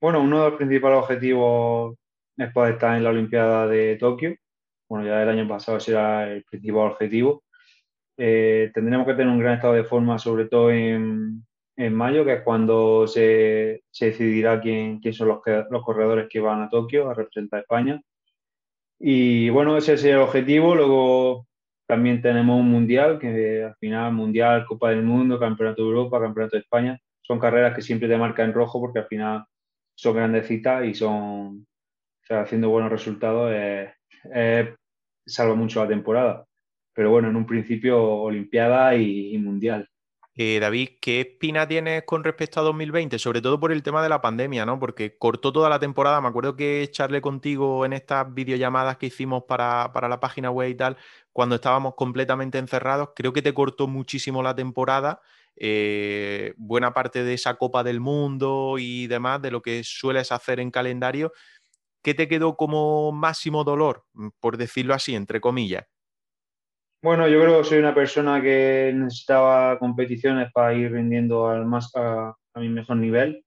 [0.00, 1.96] Bueno, uno de los principales objetivos
[2.36, 4.36] es poder estar en la Olimpiada de Tokio.
[4.88, 7.42] Bueno, ya el año pasado ese era el principal objetivo.
[8.16, 11.44] Eh, tendremos que tener un gran estado de forma, sobre todo en,
[11.76, 17.10] en mayo, que es cuando se, decidirá quién, son los, corredores que van a Tokio
[17.10, 18.02] a representar a España.
[18.98, 20.74] Y bueno, ese es el objetivo.
[20.74, 21.46] Luego
[21.86, 26.56] también tenemos un mundial, que al final Mundial, Copa del Mundo, Campeonato de Europa, Campeonato
[26.56, 29.44] de España, son carreras que siempre te marcan en rojo porque al final
[29.94, 31.66] son grandes citas y son,
[32.22, 33.52] o sea, haciendo buenos resultados,
[35.26, 36.46] salva mucho la temporada.
[36.94, 39.88] Pero bueno, en un principio Olimpiada y Mundial.
[40.38, 43.18] Eh, David, ¿qué espina tienes con respecto a 2020?
[43.18, 44.78] Sobre todo por el tema de la pandemia, ¿no?
[44.78, 46.20] Porque cortó toda la temporada.
[46.20, 50.74] Me acuerdo que charlé contigo en estas videollamadas que hicimos para, la página web y
[50.74, 50.98] tal,
[51.32, 53.10] cuando estábamos completamente encerrados.
[53.16, 55.22] Creo que te cortó muchísimo la temporada.
[55.56, 60.60] Eh, buena parte de esa Copa del Mundo y demás, de lo que sueles hacer
[60.60, 61.32] en calendario.
[62.02, 64.04] ¿Qué te quedó como máximo dolor,
[64.40, 65.86] por decirlo así, entre comillas?
[67.06, 71.88] Bueno, yo creo que soy una persona que necesitaba competiciones para ir rindiendo al más
[71.94, 73.44] a, mi mejor nivel.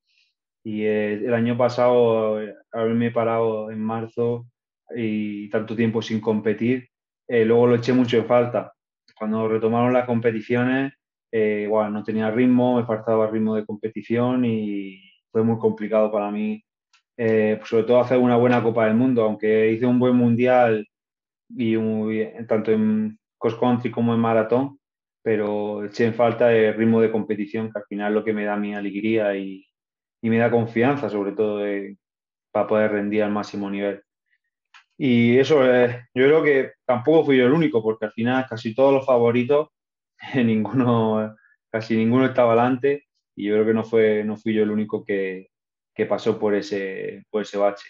[0.64, 4.48] Y eh, el año pasado, eh, haberme parado en marzo
[4.96, 6.88] y tanto tiempo sin competir,
[7.28, 8.72] eh, luego lo eché mucho en falta.
[9.18, 10.94] Cuando retomaron las competiciones,
[11.30, 15.02] bueno, no tenía ritmo, me faltaba ritmo de competición y
[15.34, 16.64] fue muy complicado para mí,
[17.66, 20.88] sobre todo hacer una buena Copa del Mundo, aunque hice un buen mundial
[21.50, 21.76] y
[22.48, 24.80] tanto en cross country como en maratón,
[25.24, 28.58] pero eché en falta el ritmo de competición, que al final lo que me da
[28.58, 29.66] mi alegría y,
[30.22, 31.62] y me da confianza, sobre todo
[32.52, 34.04] para poder rendir al máximo nivel.
[34.98, 38.76] Y eso, eh, yo creo que tampoco fui yo el único, porque al final casi
[38.76, 39.70] todos los favoritos,
[40.36, 41.36] ninguno,
[41.72, 45.06] casi ninguno estaba adelante, y yo creo que no, fue, no fui yo el único
[45.06, 45.48] que,
[45.96, 47.88] que pasó por ese, por ese bache.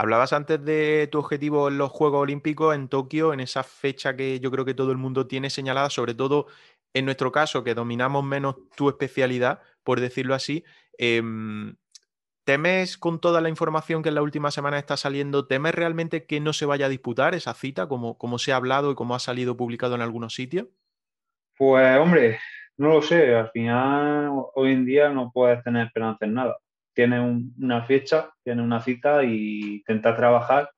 [0.00, 4.38] Hablabas antes de tu objetivo en los Juegos Olímpicos en Tokio, en esa fecha que
[4.38, 6.46] yo creo que todo el mundo tiene señalada, sobre todo
[6.94, 10.62] en nuestro caso, que dominamos menos tu especialidad, por decirlo así.
[10.98, 11.74] Em,
[12.44, 16.38] ¿Temes con toda la información que en la última semana está saliendo, temes realmente que
[16.38, 19.18] no se vaya a disputar esa cita, como, como se ha hablado y como ha
[19.18, 20.68] salido publicado en algunos sitios?
[21.56, 22.38] Pues hombre,
[22.76, 26.56] no lo sé, al final hoy en día no puedes tener esperanza en nada
[26.98, 30.68] tiene una fecha, tiene una cita y intentar trabajar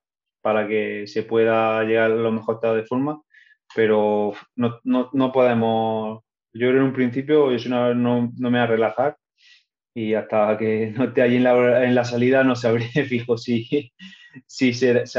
[0.43, 3.23] para que se pueda llegar a lo mejor estado de forma,
[3.75, 6.21] pero no, no, no podemos,
[6.53, 9.17] yo creo en un principio yo no, no, me voy a relajar
[9.95, 13.91] y hasta que no esté allí en la, en la salida no sabré fijo si,
[14.47, 15.19] si se, se,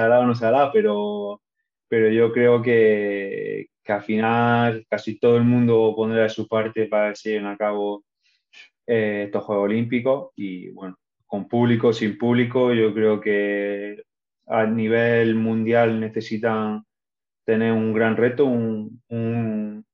[0.00, 1.40] hará o no se hará, pero,
[1.86, 7.10] pero yo creo que, que al final casi todo el mundo pondrá su parte para
[7.10, 8.02] que se lleven a cabo
[8.86, 14.02] eh, estos Juegos Olímpicos y bueno, con público, sin público, yo creo que
[14.46, 16.84] a nivel mundial necesitan
[17.44, 19.84] tener un gran reto, un,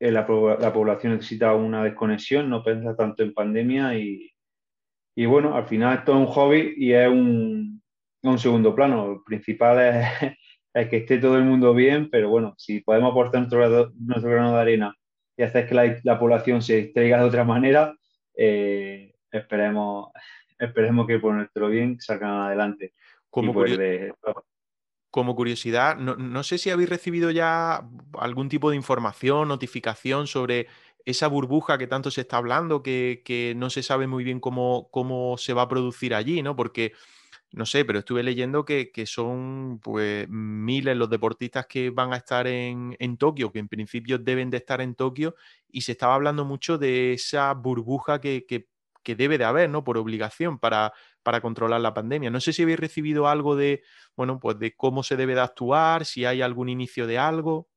[0.00, 4.32] eh, la, población necesita una desconexión, no piensa tanto en pandemia y,
[5.14, 7.80] y, bueno, al final esto es un hobby y es un,
[8.22, 9.06] un segundo plano.
[9.06, 10.06] Lo principal es,
[10.74, 14.54] es, que esté todo el mundo bien, pero bueno, si podemos aportar nuestro, nuestro grano
[14.54, 14.96] de arena
[15.36, 17.94] y hacer que la, la población se distraiga de otra manera,
[18.34, 20.10] eh, esperemos,
[20.58, 22.94] esperemos que por nuestro bien salgan adelante.
[23.30, 23.54] Como,
[25.12, 27.86] como curiosidad, no, sé si habéis recibido ya
[28.18, 30.68] algún tipo de información, notificación sobre
[31.04, 35.36] esa burbuja que tanto se está hablando, que, no se sabe muy bien cómo, cómo
[35.36, 36.56] se va a producir allí, ¿no?
[36.56, 36.92] Porque
[37.52, 42.46] no sé, pero estuve leyendo que, son pues miles los deportistas que van a estar
[42.46, 45.34] en, Tokio, que en principio deben de estar en Tokio,
[45.68, 48.66] y se estaba hablando mucho de esa burbuja que,
[49.04, 49.84] debe de haber, ¿no?
[49.84, 52.30] Por obligación para, para controlar la pandemia.
[52.30, 53.82] No sé si habéis recibido algo de,
[54.16, 57.68] bueno, pues de cómo se debe de actuar, si hay algún inicio de algo.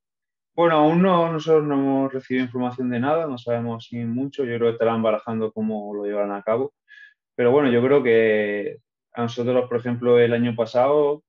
[0.55, 4.55] Bueno, aún no, nosotros no hemos recibido información de nada, no sabemos si mucho, yo
[4.55, 6.73] creo que estarán barajando cómo lo llevarán a cabo.
[7.35, 8.77] Pero bueno, yo creo que
[9.15, 11.23] a nosotros, por ejemplo, el año pasado,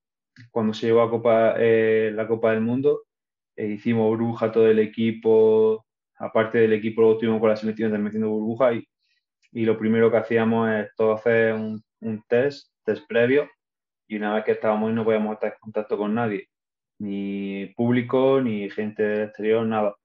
[0.50, 3.04] cuando se llevó a Copa, eh, la Copa del Mundo,
[3.56, 5.86] eh, hicimos burbuja todo el equipo,
[6.18, 8.86] aparte del equipo lo tuvimos con la selección también haciendo burbuja y,
[9.52, 13.48] y, lo primero que hacíamos es todo hacer un, un, test, test previo,
[14.08, 16.48] y una vez que estábamos ahí no podíamos estar en contacto con nadie,
[16.98, 19.96] ni público, ni gente del exterior, nada,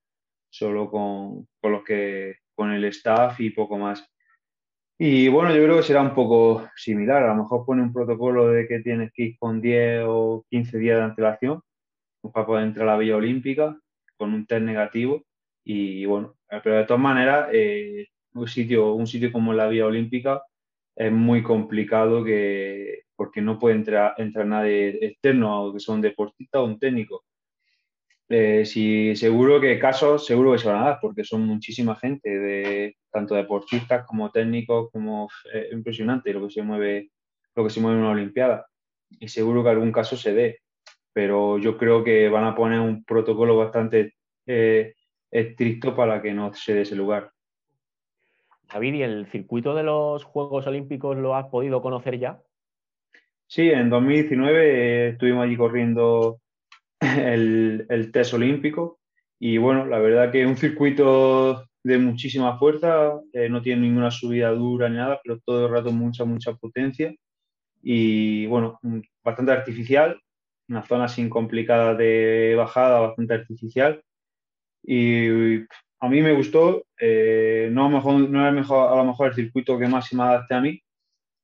[0.49, 4.10] solo con, con los que, con el staff y poco más.
[5.03, 7.23] Y bueno, yo creo que será un poco similar.
[7.23, 10.77] A lo mejor pone un protocolo de que tienes que ir con 10 o 15
[10.77, 11.61] días de antelación
[12.31, 13.75] para poder entrar a la Villa Olímpica
[14.15, 15.23] con un test negativo.
[15.63, 20.43] Y bueno, pero de todas maneras, eh, un, sitio, un sitio como la Vía Olímpica
[20.95, 26.65] es muy complicado que, porque no puede entrar, entrar nadie externo, que son deportistas o
[26.65, 27.23] un técnico.
[28.29, 32.29] Eh, sí, seguro que casos, seguro que se van a dar, porque son muchísima gente,
[32.29, 37.11] de, tanto deportistas como técnicos, como eh, impresionante lo que se mueve,
[37.55, 38.65] lo que se mueve en una Olimpiada.
[39.19, 40.59] Y seguro que algún caso se dé,
[41.13, 44.95] pero yo creo que van a poner un protocolo bastante eh,
[45.29, 47.31] estricto para que no se dé ese lugar.
[48.71, 52.41] David, ¿y el circuito de los Juegos Olímpicos lo has podido conocer ya?
[53.47, 56.39] Sí, en 2019 estuvimos allí corriendo
[57.01, 58.99] el, el test olímpico.
[59.39, 64.51] Y bueno, la verdad que un circuito de muchísima fuerza, eh, no tiene ninguna subida
[64.51, 67.13] dura ni nada, pero todo el rato mucha, mucha potencia.
[67.81, 68.79] Y bueno,
[69.23, 70.19] bastante artificial,
[70.69, 74.03] una zona sin complicada de bajada, bastante artificial.
[74.83, 75.59] Y
[75.99, 79.77] a mí me gustó, eh, no, mejor, no era mejor, a lo mejor el circuito
[79.79, 80.81] que más se me adapte a mí,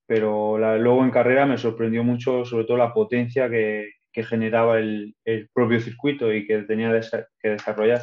[0.07, 5.15] pero luego en carrera me sorprendió mucho, sobre todo la potencia que, generaba el,
[5.53, 6.91] propio circuito y que tenía
[7.39, 8.01] que desarrollar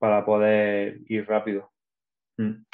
[0.00, 1.70] para poder ir rápido.
[2.38, 2.64] Mm.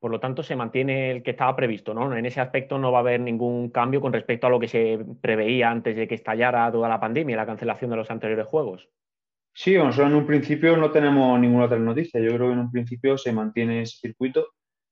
[0.00, 2.16] Por lo tanto, se mantiene el que estaba previsto, ¿no?
[2.16, 4.98] En ese aspecto no va a haber ningún cambio con respecto a lo que se
[5.20, 8.88] preveía antes de que estallara toda la pandemia, la cancelación de los anteriores juegos.
[9.54, 12.20] Sí, nosotros en un principio no tenemos ninguna otra noticia.
[12.20, 14.48] Yo creo que en un principio se mantiene ese circuito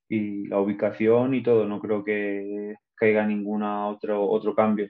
[0.09, 1.67] y la ubicación y todo.
[1.67, 4.89] No creo que caiga ningún otro, otro cambio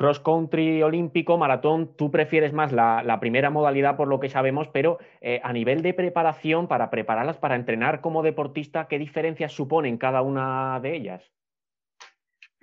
[0.00, 4.98] cross country olímpico, maratón, tú prefieres más la, primera modalidad por lo que sabemos, pero
[5.20, 10.22] eh, a nivel de preparación, para prepararlas, para entrenar como deportista, ¿qué diferencias suponen cada
[10.22, 11.30] una de ellas?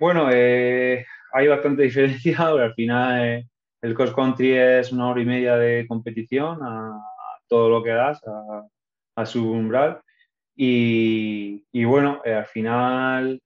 [0.00, 2.36] Bueno, eh, hay bastante diferencia.
[2.40, 3.46] Al final, eh,
[3.82, 7.00] el cross country es una hora y media de competición a,
[7.46, 8.20] todo lo que das,
[9.14, 10.00] a, su umbral.
[10.56, 13.40] Y, y bueno, al final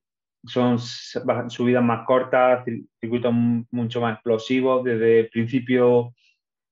[0.45, 2.65] son subidas más cortas,
[3.01, 3.33] circuitos
[3.71, 4.85] mucho más explosivos.
[4.85, 6.15] Desde el principio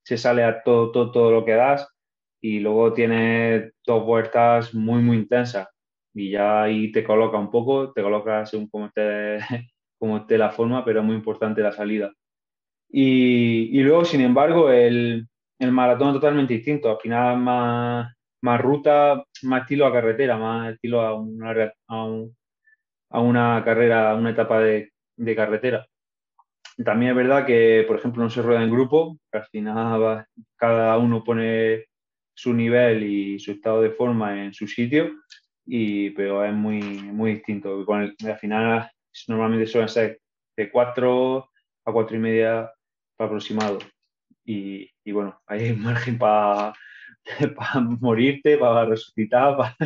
[0.04, 1.88] se sale a todo, todo, todo lo que das
[2.40, 5.68] y luego tiene dos vueltas muy, muy intensas.
[6.14, 9.38] Y ya ahí te coloca un poco, te coloca según como esté,
[9.98, 12.12] como esté la forma, pero es muy importante la salida.
[12.88, 15.28] Y, y luego, sin embargo, el,
[15.58, 16.90] el maratón es totalmente distinto.
[16.90, 22.36] Al final, más, más ruta, más estilo a carretera, más estilo a, a un,
[23.10, 25.86] a una carrera, a una etapa de, de, carretera.
[26.84, 31.22] También es verdad que, por ejemplo, no se rueda en grupo, al final cada uno
[31.22, 31.86] pone
[32.34, 35.10] su nivel y su estado de forma en su sitio,
[35.66, 37.84] y, pero es muy, muy distinto.
[37.88, 38.90] al final
[39.28, 40.20] normalmente suelen ser
[40.56, 41.50] de 4
[41.84, 42.72] a 4 y media
[43.18, 43.78] aproximado.
[44.44, 46.72] Y, y bueno, hay margen para
[48.00, 49.76] morirte, para resucitar,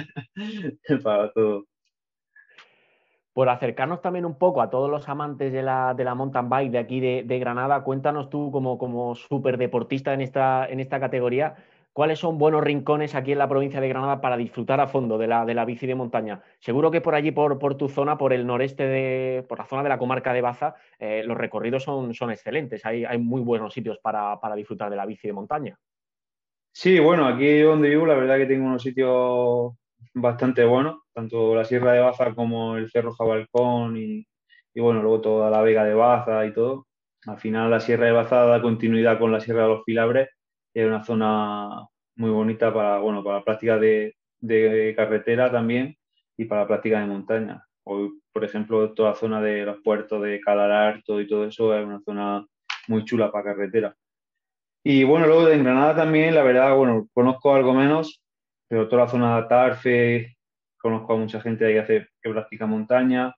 [1.03, 1.66] para todo
[3.35, 6.70] por acercarnos también un poco a todos los amantes de la, de la mountain bike
[6.70, 11.57] de aquí de, Granada, cuéntanos tú como, como súper deportista en esta, en esta categoría,
[11.93, 15.26] ¿cuáles son buenos rincones aquí en la provincia de Granada para disfrutar a fondo de
[15.26, 16.43] la, de la bici de montaña?
[16.61, 19.82] Seguro que por allí, por, por tu zona, por el noreste, de, por la zona
[19.82, 23.74] de la comarca de Baza, eh, los recorridos son, son excelentes, hay, hay muy buenos
[23.74, 25.76] sitios para, para disfrutar de la bici de montaña.
[26.70, 29.74] Sí, bueno, aquí donde vivo la verdad que tengo unos sitios
[30.13, 34.27] bastante bueno, tanto la Sierra de Baza como el Cerro Jabalcón y,
[34.75, 36.87] y, bueno, luego toda la Vega de Baza y todo.
[37.27, 40.29] Al final la Sierra de Baza da continuidad con la Sierra de los Filabres
[40.75, 41.87] es una zona
[42.17, 45.97] muy bonita para, bueno, para la práctica de, de carretera también
[46.37, 47.65] y para la práctica de montaña.
[47.85, 51.77] Hoy, por ejemplo, toda la zona de los puertos de Calalar, todo y todo eso
[51.77, 52.47] es una zona
[52.89, 53.95] muy chula para carretera.
[54.83, 58.23] Y bueno, luego de Granada también, la verdad, bueno, conozco algo menos,
[58.69, 60.37] pero toda la zona de Tarfe,
[60.79, 63.35] conozco a mucha gente ahí que, hace, que practica montaña,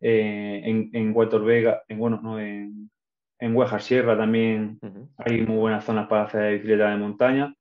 [0.00, 2.90] eh, en, en Huetor Vega, en, bueno, no, en,
[3.38, 4.78] en Huejar Sierra también
[5.18, 7.54] hay muy buenas zonas para hacer bicicleta de montaña.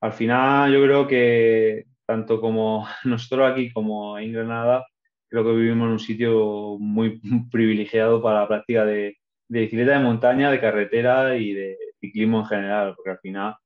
[0.00, 4.86] Al final yo creo que tanto como nosotros aquí como en Granada,
[5.28, 9.16] creo que vivimos en un sitio muy privilegiado para la práctica de,
[9.48, 13.56] de bicicleta de montaña, de carretera y de ciclismo en general, porque al final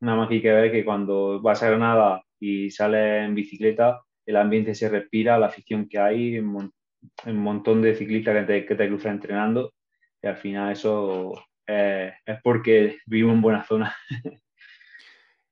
[0.00, 4.02] nada más que hay que ver que cuando vas a Granada y sales en bicicleta,
[4.24, 6.72] el ambiente se respira, la afición que hay, un,
[7.26, 9.72] montón de ciclistas que te, que te cruzan entrenando
[10.22, 11.32] y al final eso
[11.66, 13.96] eh, es porque vivimos en buena zona.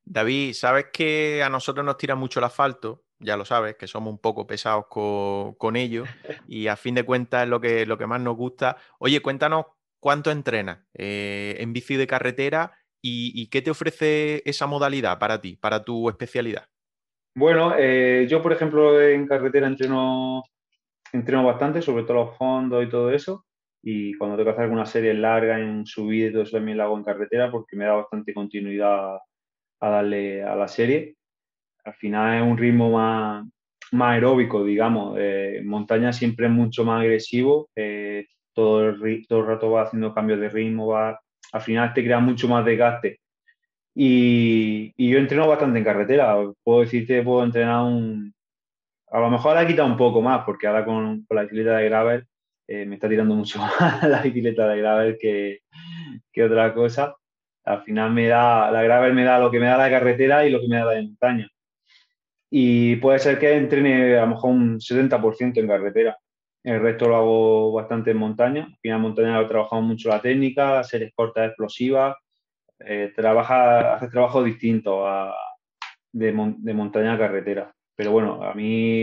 [0.05, 4.13] David, sabes que a nosotros nos tira mucho el asfalto, ya lo sabes, que somos
[4.13, 6.05] un poco pesados con, con ello
[6.47, 8.77] y a fin de cuentas es lo que, lo que más nos gusta.
[8.99, 9.67] Oye, cuéntanos
[10.01, 15.57] cuánto entrenas eh, en bici de carretera y, qué te ofrece esa modalidad para ti,
[15.57, 16.69] para tu especialidad.
[17.35, 20.43] Bueno, eh, yo por ejemplo en carretera entreno,
[21.13, 23.45] entreno bastante, sobre todo los fondos y todo eso
[23.87, 26.85] y cuando tengo que hacer alguna serie larga en subida y todo eso también la
[26.85, 29.19] hago en carretera porque me da bastante continuidad
[29.81, 31.17] a darle a la serie.
[31.85, 33.47] Al final es un ritmo más,
[33.93, 35.17] más aeróbico, digamos.
[35.19, 40.15] Eh, montaña siempre es mucho más agresivo, eh, todo, el, todo el rato va haciendo
[40.15, 41.21] cambios de ritmo, va,
[41.53, 43.21] al final te crea mucho más desgaste.
[43.95, 46.37] Y, y yo entreno bastante en carretera.
[46.63, 48.35] Puedo decirte, puedo entrenar un...
[49.11, 51.85] A lo mejor ahora quita un poco más, porque ahora con, con la bicicleta de
[51.85, 52.27] gravel
[52.67, 55.61] eh, me está tirando mucho más la bicicleta de gravel que,
[56.33, 57.15] que, otra cosa.
[57.65, 60.51] Al final me da, la gravel me da lo que me da la carretera y
[60.51, 61.49] lo que me da la de montaña.
[62.51, 66.19] Y puede ser que entrene a lo mejor un 70% en carretera.
[66.63, 68.65] El resto lo hago bastante en montaña.
[68.65, 72.17] Al final en montaña he trabajado mucho la técnica, series cortas explosivas.
[72.81, 75.05] Eh, trabaja, hace trabajo distinto
[76.13, 77.75] de, montaña a carretera.
[77.97, 79.03] Pero bueno, a mí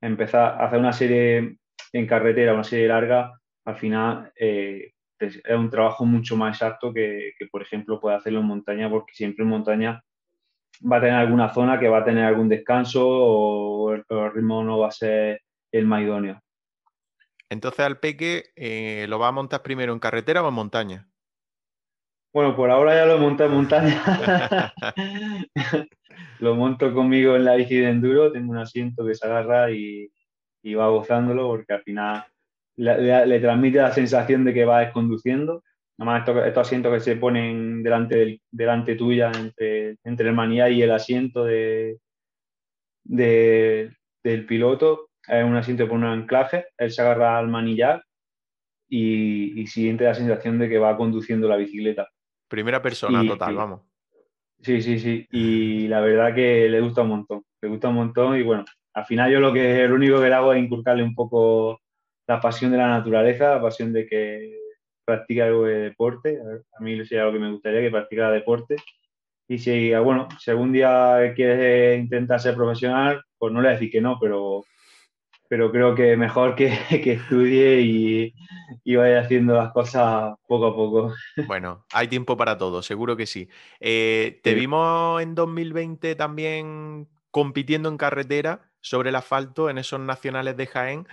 [0.00, 1.56] empezar a hacer una serie
[1.92, 3.32] en carretera, una serie larga,
[3.64, 8.46] al final eh, es un trabajo mucho más exacto que, por ejemplo, puede hacerlo en
[8.46, 10.02] montaña, porque siempre en montaña
[10.90, 14.62] va a tener alguna zona que va a tener algún descanso o el, el ritmo
[14.64, 15.40] no va a ser
[15.72, 16.40] el más idóneo.
[17.48, 21.08] Entonces al peque eh, lo va a montar primero en carretera o en montaña.
[22.34, 24.02] Bueno, por ahora ya lo he montado en montaña.
[26.40, 30.10] lo monto conmigo en la bici de enduro, tengo un asiento que se agarra y,
[30.60, 32.24] y va gozándolo porque al final
[32.76, 35.62] le, le, le, transmite la sensación de que vas conduciendo.
[35.96, 40.72] Además, estos, estos asientos que se ponen delante, del, delante tuya, entre, entre el manillar
[40.72, 41.98] y el asiento de,
[43.04, 43.92] de,
[44.24, 48.02] del piloto, es un asiento con un anclaje, él se agarra al manillar
[48.88, 52.08] y, y siente la sensación de que va conduciendo la bicicleta.
[52.48, 53.80] Primera persona Y- total, vamos.
[54.60, 55.26] Sí, sí, sí.
[55.30, 57.42] Y la verdad que le gusta un montón.
[57.60, 58.36] Le gusta un montón.
[58.38, 58.64] Y bueno,
[58.94, 61.80] al final yo lo que lo único que le hago es inculcarle un poco
[62.26, 64.58] la pasión de la naturaleza, la pasión de que
[65.04, 66.38] practique algo de deporte.
[66.78, 68.76] A mí sería algo que me gustaría que practicara deporte.
[69.46, 74.00] Y si, bueno, si algún día quieres intentar ser profesional, pues no le decir que
[74.00, 74.64] no, pero,
[75.48, 76.68] pero creo que mejor que,
[77.02, 78.34] que estudie y,
[78.84, 81.14] y vaya haciendo las cosas poco a poco.
[81.46, 83.48] Bueno, hay tiempo para todo, seguro que sí.
[83.80, 84.56] Eh, te Sí.
[84.56, 91.08] vimos en 2020 también compitiendo en carretera sobre el asfalto en esos nacionales de Jaén.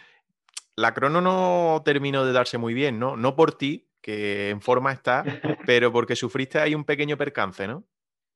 [0.76, 3.18] La crono no terminó de darse muy bien, ¿no?
[3.18, 5.24] No por ti, que en forma está,
[5.66, 7.84] pero porque sufriste ahí un pequeño percance, ¿no?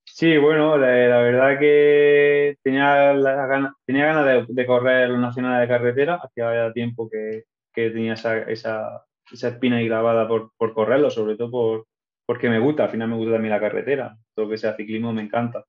[0.08, 6.16] Sí, bueno, la, verdad que tenía, la tenía ganas de, correr los nacionales de carretera,
[6.24, 7.44] hacía tiempo que,
[7.74, 11.88] tenía esa, esa, esa espina ahí grabada por, por correrlo, sobre todo por,
[12.26, 15.24] porque me gusta, al final me gusta también la carretera, todo que sea ciclismo me
[15.24, 15.66] encanta.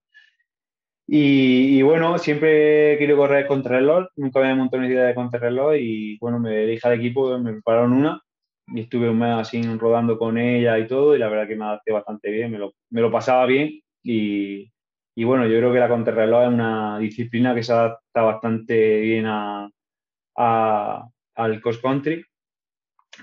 [1.09, 6.41] Y, bueno, siempre querido correr contrarreloj, nunca me montado una idea de contrarreloj y bueno,
[6.41, 8.21] me dije al equipo, me prepararon una
[8.69, 11.65] y estuve un mes así rodando con ella y todo y la verdad que me
[11.65, 15.89] adapté bastante bien, me lo, me lo pasaba bien y, bueno, yo creo que la
[15.89, 19.69] contrarreloj es una disciplina que se adapta bastante bien a,
[20.37, 22.25] al cross country,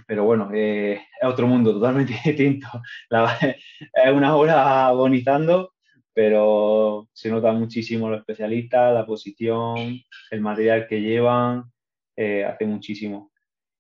[0.08, 2.68] pero bueno, eh, es otro mundo totalmente distinto.
[3.10, 5.74] Es una hora agonizando,
[6.14, 10.00] pero se nota muchísimo los especialistas, la posición,
[10.32, 11.66] el material que llevan,
[12.16, 13.33] eh, hace muchísimo.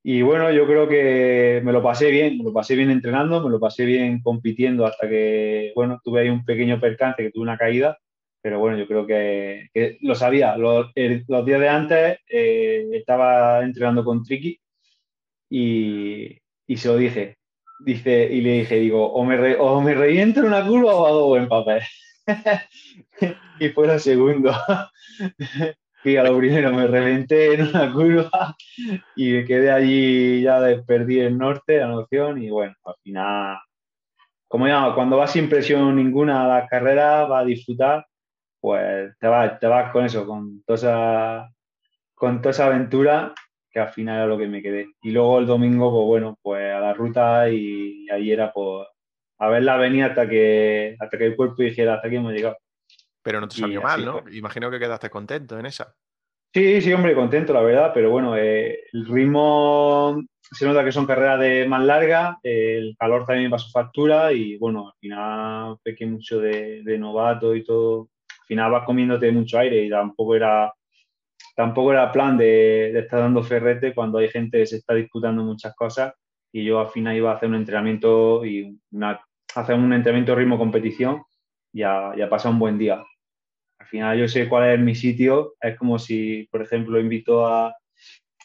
[0.05, 3.49] Y bueno, yo creo que me lo pasé bien, me lo pasé bien entrenando, me
[3.49, 7.57] lo pasé bien compitiendo hasta que, bueno, tuve ahí un pequeño percance, que tuve una
[7.57, 7.97] caída,
[8.41, 10.57] pero bueno, yo creo que, que lo sabía.
[10.57, 14.59] Los, el- los días de antes eh, estaba entrenando con Tricky
[15.49, 16.37] y,
[16.67, 17.37] y se lo dije.
[17.85, 21.05] Dice, y le dije, digo, o me, re- o me reviento en una curva o
[21.07, 21.81] hago buen papel.
[23.59, 24.53] y fue lo segundo.
[26.03, 28.55] Y a lo primero me reventé en una curva
[29.15, 33.57] y me quedé allí, ya perdí el norte, la noción, y bueno, al final,
[34.47, 38.05] como ya, cuando vas sin presión ninguna a la carrera, vas a disfrutar,
[38.59, 41.49] pues te vas, te vas con eso, con toda esa,
[42.13, 43.33] con toda esa aventura,
[43.71, 44.87] que al final era lo que me quedé.
[45.01, 48.87] Y luego el domingo, pues bueno, pues a la ruta y, ahí era pues
[49.39, 52.57] a ver la avenida hasta que, hasta que el cuerpo dijera, hasta aquí hemos llegado.
[53.23, 54.21] Pero no te salió mal, ¿no?
[54.21, 54.35] fue.
[54.35, 55.95] Imagino que quedaste contento en esa.
[56.53, 60.21] Sí, sí, hombre, contento, la verdad, pero bueno, eh, el ritmo
[60.51, 64.57] se nota que son carreras de más largas, eh, el calor también pasó factura y
[64.57, 68.09] bueno, al final pequé mucho de, de novato y todo.
[68.41, 70.71] Al final vas comiéndote mucho aire y tampoco era,
[71.55, 75.43] tampoco era plan de, de estar dando ferrete cuando hay gente que se está disputando
[75.43, 76.13] muchas cosas
[76.51, 79.19] y yo al final iba a hacer un entrenamiento y una,
[79.55, 81.23] hacer un entrenamiento ritmo competición
[81.73, 83.03] y a, y a pasar un buen día
[83.83, 85.55] al final yo sé cuál es mi sitio.
[85.61, 87.75] Es como si, por ejemplo, invito a,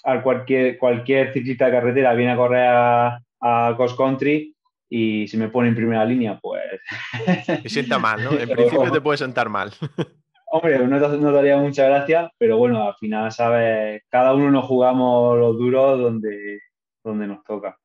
[0.05, 4.53] a cualquier, cualquier ciclista de carretera, viene a correr a, a cross country
[4.91, 6.62] y se me pone en primera línea, pues,
[7.62, 8.32] Te sienta mal, ¿no?
[8.32, 9.70] En principio te puede sentar mal.
[10.51, 14.03] hombre, no, te- no daría mucha gracia, pero bueno, al final, ¿sabes?
[14.09, 16.61] Cada uno nos jugamos los duros donde,
[17.05, 17.76] donde nos toca.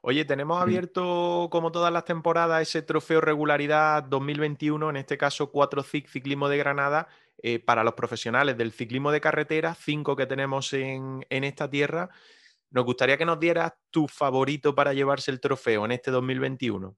[0.00, 5.82] Oye, tenemos abierto, como todas las temporadas, ese trofeo regularidad 2021, en este caso 4
[5.82, 7.08] CIC Ciclismo de Granada,
[7.42, 12.10] eh, para los profesionales del ciclismo de carretera, cinco que tenemos en, en esta tierra.
[12.70, 16.96] Nos gustaría que nos dieras tu favorito para llevarse el trofeo en este 2021.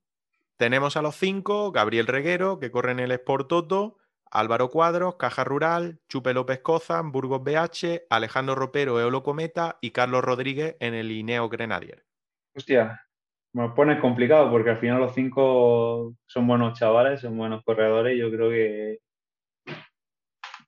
[0.57, 3.99] Tenemos a los cinco, Gabriel Reguero, que corre en el Sport Toto,
[4.31, 10.25] Álvaro Cuadros, Caja Rural, Chupe López Cozan, Burgos BH, Alejandro Ropero, Eolo Cometa y Carlos
[10.25, 12.08] Rodríguez en el Ineo Grenadier.
[12.59, 13.01] Hostia,
[13.55, 18.19] me lo pones complicado porque al final los cinco son buenos chavales, son buenos corredores.
[18.19, 18.99] Yo creo que,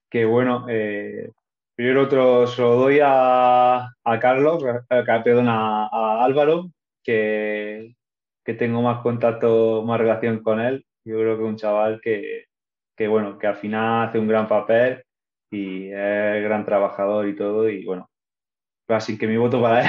[0.08, 1.32] que bueno, eh,
[1.74, 6.70] primero otro se lo doy a, a Carlos, a- a- perdón, a, a Álvaro,
[7.02, 7.96] que,
[8.44, 10.86] que tengo más contacto, más relación con él.
[11.04, 12.44] Yo creo que es un chaval que,
[12.96, 15.02] que, bueno, que al final hace un gran papel
[15.50, 17.68] y es gran trabajador y todo.
[17.68, 18.08] Y bueno,
[18.86, 19.88] así que mi voto para él.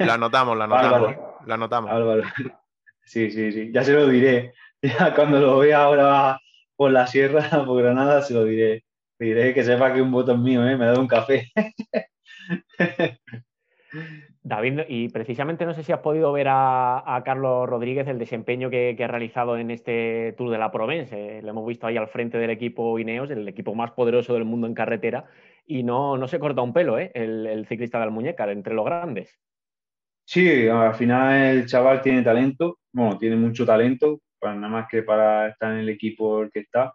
[0.00, 0.96] La anotamos, la anotamos.
[1.10, 1.27] Álvaro.
[1.46, 1.90] La anotamos.
[1.90, 2.22] Álvaro.
[3.04, 3.70] Sí, sí, sí.
[3.72, 4.52] Ya se lo diré.
[4.82, 6.38] Ya cuando lo vea ahora
[6.76, 8.84] por la sierra, por Granada, se lo diré.
[9.18, 10.76] Diré que sepa que un voto es mío, ¿eh?
[10.76, 11.50] Me da un café.
[14.42, 18.70] David, y precisamente no sé si has podido ver a, a Carlos Rodríguez el desempeño
[18.70, 21.42] que, que ha realizado en este Tour de la Provence.
[21.42, 24.66] Lo hemos visto ahí al frente del equipo Ineos, el equipo más poderoso del mundo
[24.66, 25.24] en carretera,
[25.66, 27.10] y no, no se corta un pelo, ¿eh?
[27.14, 29.38] el, el ciclista de Almuñécar, entre los grandes.
[30.30, 35.02] Sí, al final el chaval tiene talento, bueno, tiene mucho talento, para nada más que
[35.02, 36.92] para estar en el equipo que está.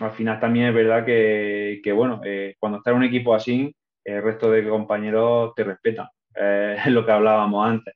[0.00, 3.74] Al final también es verdad que, que, bueno, eh, cuando está en un equipo así,
[4.04, 6.08] el resto de compañeros te respetan.
[6.34, 7.94] Eh, es lo que hablábamos antes.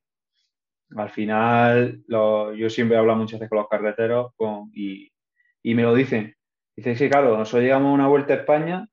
[0.96, 5.10] Al final, yo siempre hablo muchas veces con los carreteros con- y,
[5.64, 6.34] me lo dicen.
[6.76, 8.86] Dicen, sí, claro, nosotros llegamos una vuelta a España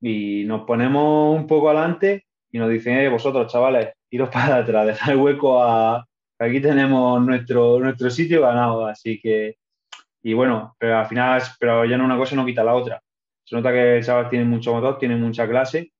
[0.00, 4.86] y nos ponemos un poco adelante y nos dicen, eh, vosotros, chavales, iros para atrás,
[4.86, 6.06] dejad el hueco a...
[6.38, 9.56] Aquí tenemos nuestro, nuestro sitio ganado, así que...
[10.22, 13.00] Y bueno, pero al final, pero ya no una cosa no quita la otra.
[13.44, 15.92] Se nota que el chaval tiene mucho motor, tiene mucha clase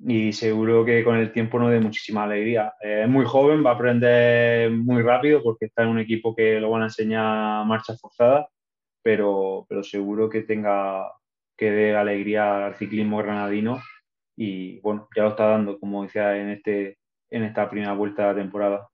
[0.00, 2.72] y seguro que con el tiempo nos dé muchísima alegría.
[2.80, 6.60] Eh, es muy joven, va a aprender muy rápido porque está en un equipo que
[6.60, 8.48] lo van a enseñar marcha forzada,
[9.02, 11.10] pero, pero seguro que tenga
[11.56, 13.82] que dé alegría al ciclismo granadino
[14.36, 16.98] y bueno, ya lo está dando, como decía, en, este,
[17.30, 18.88] en esta primera vuelta de la temporada.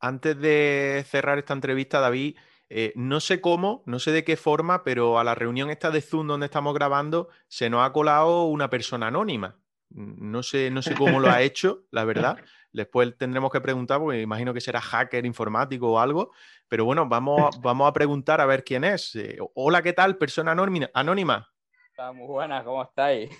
[0.00, 2.36] Antes de cerrar esta entrevista, David,
[2.68, 6.00] eh, no sé cómo, no sé de qué forma, pero a la reunión esta de
[6.00, 9.56] Zoom donde estamos grabando se nos ha colado una persona anónima.
[9.88, 12.38] No sé, no sé cómo lo ha hecho, la verdad.
[12.72, 16.32] Después tendremos que preguntar, porque imagino que será hacker informático o algo.
[16.68, 19.14] Pero bueno, vamos, vamos a preguntar a ver quién es.
[19.14, 20.18] Eh, hola, ¿qué tal?
[20.18, 20.90] Persona anónima.
[20.92, 21.48] anónima.
[21.88, 23.30] Está muy buena, ¿cómo estáis?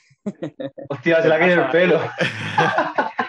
[0.88, 2.00] Hostia, se le ha caído el pelo.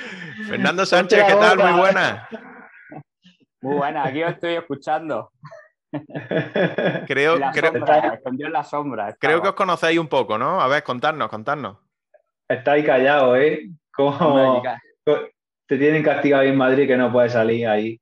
[0.48, 1.58] Fernando Sánchez, ¿qué tal?
[1.58, 2.28] Muy buena.
[3.62, 5.30] Muy buena, aquí os estoy escuchando.
[7.08, 9.16] Creo, la creo, sombra, en la sombra.
[9.18, 10.60] creo que os conocéis un poco, ¿no?
[10.60, 11.78] A ver, contarnos, contarnos.
[12.48, 13.68] Está ahí callado, ¿eh?
[13.92, 14.62] Como
[15.66, 18.00] te tienen castigado ahí en Madrid que no puedes salir ahí.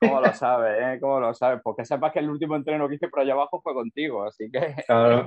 [0.00, 0.78] ¿Cómo lo sabes?
[0.80, 0.98] Eh?
[1.00, 1.60] ¿Cómo lo sabes?
[1.62, 4.74] Porque sepas que el último entreno que hice por allá abajo fue contigo, así que.
[4.86, 5.26] Claro.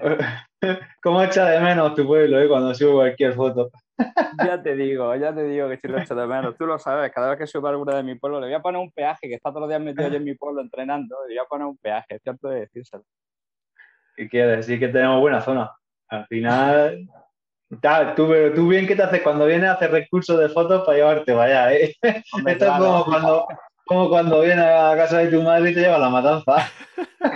[1.04, 3.70] ¿Cómo echa de menos tu pueblo eh, cuando subo cualquier foto?
[4.44, 6.56] ya te digo, ya te digo que si lo echo de menos.
[6.58, 8.80] Tú lo sabes, cada vez que subo alguna de mi pueblo le voy a poner
[8.80, 11.46] un peaje, que está todos los días metido yo en mi pueblo entrenando, le voy
[11.46, 13.04] a poner un peaje, es cierto de decírselo.
[14.16, 15.72] ¿Qué quieres decir que tenemos buena zona.
[16.08, 17.08] Al final,
[18.16, 21.34] tú, tú bien que te haces cuando vienes a hacer recursos de fotos para llevarte
[21.34, 21.96] vaya, ¿eh?
[22.02, 23.48] Esto es como cuando,
[23.92, 26.72] como cuando vienes a casa de tu madre y te lleva la matanza.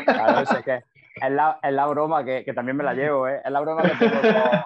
[0.05, 0.83] Claro, es que
[1.15, 3.41] es la, es la broma que, que, también me la llevo, ¿eh?
[3.43, 4.17] Es la broma que tengo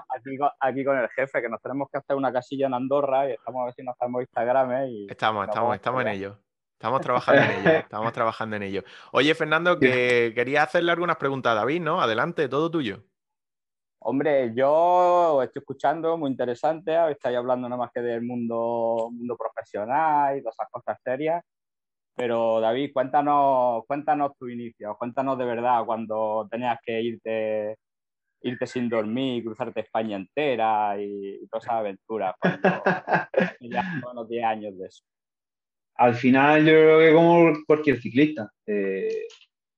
[0.07, 3.31] aquí, aquí, con el jefe, que nos tenemos que hacer una casilla en Andorra y
[3.31, 4.87] estamos a ver si nos hacemos Instagram, ¿eh?
[4.87, 6.37] Y estamos, estamos, estamos en ello.
[6.73, 8.83] Estamos trabajando en ello, estamos trabajando en ello.
[9.11, 12.01] Oye, Fernando, que quería hacerle algunas preguntas a David, ¿no?
[12.01, 13.03] Adelante, todo tuyo.
[13.97, 20.37] Hombre, yo estoy escuchando, muy interesante, estáis hablando nada más que del mundo, mundo profesional
[20.37, 21.43] y todas esas cosas serias.
[22.19, 27.77] Pero David, cuéntanos, cuéntanos tu inicio, cuéntanos de verdad cuando tenías que irte,
[28.41, 32.35] irte sin dormir, cruzarte España entera y, todas esas aventuras.
[33.61, 35.03] ya unos 10 años de eso
[35.99, 38.49] al final yo creo que como cualquier ciclista.
[38.65, 39.27] Eh,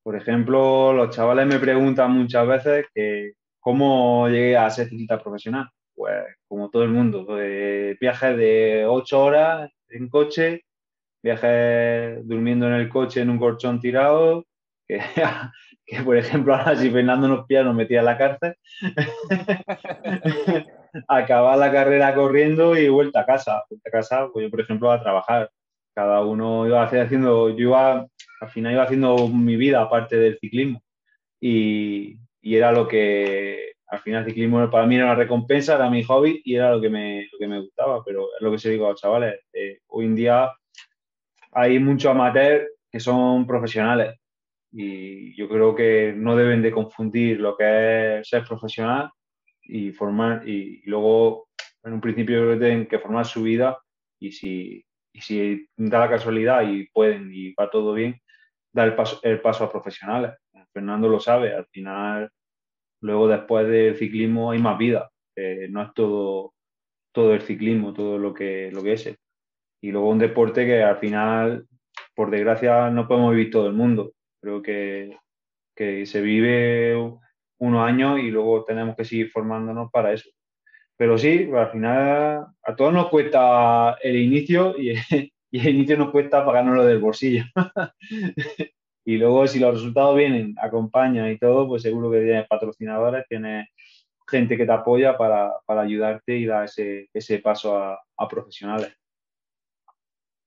[0.03, 5.67] por ejemplo, los chavales me preguntan muchas veces que cómo llegué a ser ciclista profesional.
[5.95, 10.63] Pues como todo el mundo, pues, viajes de ocho horas en coche,
[11.23, 14.45] viajes durmiendo en el coche en un colchón tirado,
[14.87, 14.99] que,
[15.85, 18.55] que por ejemplo ahora si Fernando nos pilla nos metía en la cárcel,
[21.07, 24.91] acabar la carrera corriendo y vuelta a casa, vuelta a casa, pues yo por ejemplo
[24.91, 25.49] a trabajar.
[25.93, 28.07] Cada uno iba haciendo, yo iba,
[28.39, 30.81] al final iba haciendo mi vida aparte del ciclismo.
[31.41, 35.89] Y, y, era lo que, al final el ciclismo para mí era una recompensa, era
[35.89, 38.57] mi hobby y era lo que me, lo que me gustaba, pero es lo que
[38.57, 40.49] se digo a los chavales, eh, hoy en día
[41.51, 44.17] hay muchos amateurs que son profesionales
[44.71, 49.11] y yo creo que no deben de confundir lo que es ser profesional
[49.63, 51.47] y formar y, luego
[51.83, 53.77] en un principio tienen que formar su vida
[54.19, 58.19] y si y si da la casualidad y pueden y va todo bien,
[58.73, 60.31] da el paso, el paso a profesionales.
[60.73, 62.29] Fernando lo sabe, al final,
[63.01, 65.11] luego después del ciclismo hay más vida,
[65.69, 66.53] no es todo,
[67.11, 69.17] todo el ciclismo, todo lo que, lo que es.
[69.81, 71.65] Y luego un deporte que al final,
[72.15, 74.13] por desgracia, no podemos vivir todo el mundo.
[74.39, 75.17] Creo que,
[75.75, 76.95] que se vive
[77.59, 80.29] unos años y luego tenemos que seguir formándonos para eso.
[80.97, 84.91] Pero sí, al final a todos nos cuesta el inicio y,
[85.51, 87.43] el inicio nos cuesta lo del bolsillo.
[89.05, 93.67] y luego si los resultados vienen, acompañan y todo, pues seguro que tienes patrocinadores, tienes
[94.27, 98.95] gente que te apoya para, ayudarte y dar ese, paso a, profesionales.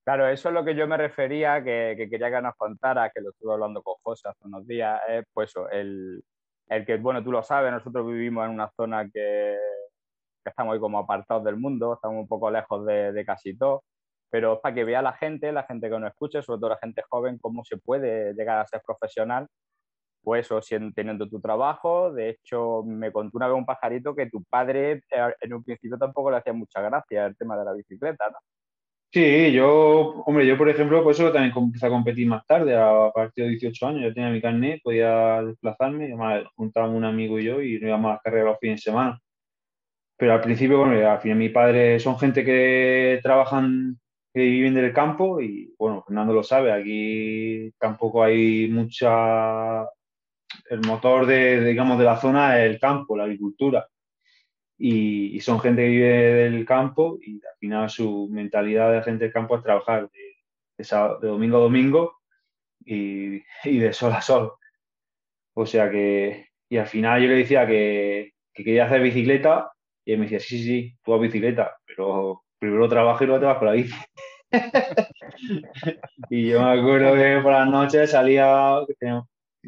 [0.04, 3.30] Claro, eso es lo que yo me refería, que, quería que nos contara, que lo
[3.30, 6.22] estuve hablando con José hace unos días, es pues el,
[6.68, 9.56] el que, bueno, tú lo sabes, nosotros vivimos en una zona que
[10.44, 13.84] que estamos ahí como apartados del mundo, estamos un poco lejos de, casi todo,
[14.30, 17.02] pero para que vea la gente, la gente que nos escuche, sobre todo la gente
[17.08, 19.48] joven, cómo se puede llegar a ser profesional,
[20.22, 20.60] pues eso,
[20.94, 22.12] teniendo tu trabajo.
[22.12, 25.98] De hecho, me contó una vez un pajarito que tu padre eh, en un principio
[25.98, 28.38] tampoco le hacía mucha gracia el tema de la bicicleta, ¿no?
[29.14, 33.12] Sí, yo, hombre, yo por ejemplo, pues eso también empecé a competir más tarde, a
[33.14, 37.44] partir de 18 años, ya tenía mi carnet, podía desplazarme, además juntábamos un amigo y
[37.44, 39.20] yo y nos íbamos a las carreras los fines de semana.
[40.16, 44.00] Pero al principio, bueno, al final mi padre son gente que trabajan,
[44.32, 49.82] que viven del campo y, bueno, Fernando lo sabe, aquí tampoco hay mucha...
[50.70, 53.86] El motor de, digamos, de la zona es el campo, la agricultura.
[54.86, 59.32] Y, son gente que vive del campo y al final su mentalidad de gente del
[59.32, 62.18] campo es trabajar de, domingo a domingo
[62.84, 64.52] y, de sol a sol.
[65.54, 69.72] O sea que, y al final yo le decía que, que quería hacer bicicleta
[70.04, 73.40] y él me decía, sí, sí, sí, tú vas bicicleta, pero primero trabajas y luego
[73.40, 73.94] te vas con la bici.
[76.28, 78.80] y yo me acuerdo que por las noches salía,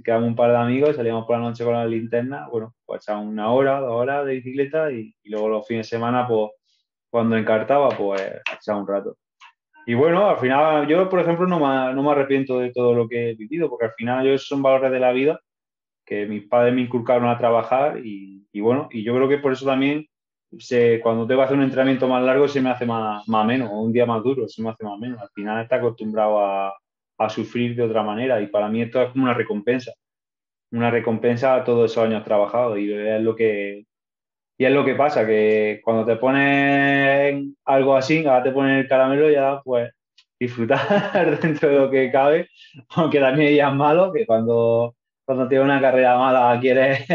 [0.05, 3.29] quedamos un par de amigos, salíamos por la noche con la linterna, bueno, pues echábamos
[3.29, 6.51] una hora, dos horas de bicicleta y, luego los fines de semana, pues
[7.11, 8.23] cuando encartaba, pues
[8.59, 9.17] echaba un rato.
[9.87, 13.09] Y bueno, al final yo, por ejemplo, no me, no me arrepiento de todo lo
[13.09, 15.41] que he vivido, porque al final yo son valores de la vida
[16.05, 19.53] que mis padres me inculcaron a trabajar y, y bueno, y yo creo que por
[19.53, 20.07] eso también
[21.03, 23.93] cuando tengo que hacer un entrenamiento más largo se me hace más, más menos, un
[23.93, 25.21] día más duro se me hace más menos.
[25.21, 26.73] Al final está acostumbrado a,
[27.19, 29.93] a, sufrir de otra manera y para mí esto es como una recompensa,
[30.73, 33.85] una recompensa a todos esos años trabajados y es lo que
[34.59, 38.89] y es lo que pasa, que cuando te pones algo así, ahora te ponen el
[38.89, 39.93] caramelo ya pues
[40.39, 42.49] disfrutar dentro de lo que cabe,
[42.91, 44.95] aunque también hay días malos, que cuando,
[45.25, 47.07] cuando tienes una carrera mala quieres,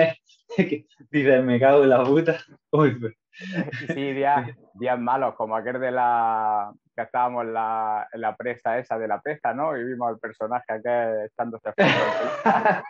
[1.11, 2.37] dices, me cago en la puta.
[2.71, 3.20] Uy, pues.
[3.87, 8.77] Sí, días, días malos, como aquel de la que estábamos en la, en la presa
[8.77, 9.77] esa de la pesta, ¿no?
[9.77, 11.73] Y vimos al personaje aquel echándose.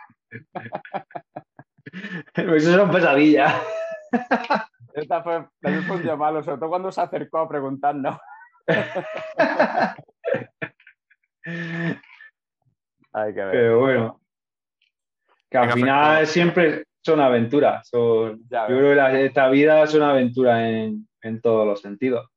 [2.34, 3.52] Pues eso son pesadillas.
[4.94, 8.18] Esta fue, también fue un día malo, sobre todo cuando se acercó a preguntarnos.
[13.12, 13.50] Hay que ver.
[13.50, 14.20] Pero bueno,
[15.50, 17.88] que al Venga, final siempre son aventuras.
[17.88, 21.80] son- Ya yo creo que la- esta vida es una aventura en, en todos los
[21.80, 22.28] sentidos.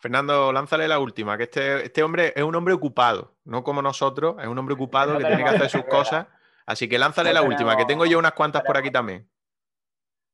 [0.00, 4.36] Fernando, lánzale la última, que este, este hombre es un hombre ocupado, no como nosotros,
[4.40, 6.26] es un hombre ocupado No que tiene que hacer sus cosas.
[6.66, 9.28] Así que lánzale No la última, que tengo yo unas cuantas por aquí también.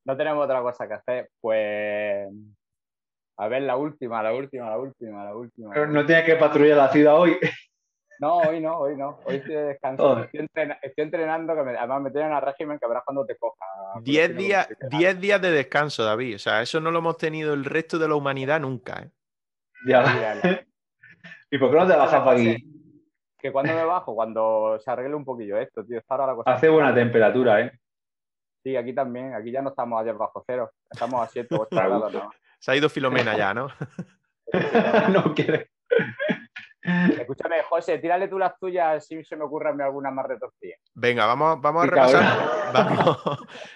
[0.04, 1.30] No tenemos otra cosa que hacer.
[1.40, 2.28] Pues.
[3.36, 5.70] A ver, la última, la última, la última, la última.
[5.72, 7.38] Pero no tienes que patrullar la ciudad hoy.
[8.20, 9.18] No, hoy no, hoy no.
[9.24, 10.02] Hoy estoy de descanso.
[10.08, 10.24] Joder.
[10.26, 13.36] Estoy, entrena- estoy entrenando, que me- además me tienen a régimen que verás cuando te
[13.38, 13.64] coja.
[13.94, 16.34] por 10 decirlo días, 10 días de descanso, David.
[16.34, 19.02] O sea, eso no lo hemos tenido el resto de la humanidad nunca.
[19.02, 19.10] ¿eh?
[19.86, 20.02] Ya.
[21.50, 22.56] ¿Y por qué no te bajas para aquí?
[23.38, 25.98] Que cuando me bajo, cuando se arregle un poquillo esto, tío.
[25.98, 26.52] Está ahora la cosa.
[26.52, 27.72] Hace buena temperatura, ¿eh?
[28.62, 29.32] Sí, aquí también.
[29.34, 30.70] Aquí ya no estamos ayer bajo cero.
[30.90, 32.12] Estamos a 7 o 8 grados.
[32.12, 32.30] ¿no?
[32.58, 33.68] Se ha ido Filomena ya, ¿no?
[35.14, 35.70] no quiere.
[37.18, 40.76] Escúchame, José, tírale tú las tuyas si se me ocurre alguna más retorcida.
[40.94, 42.60] Venga, vamos, vamos a repasar.
[42.72, 43.18] Vamos,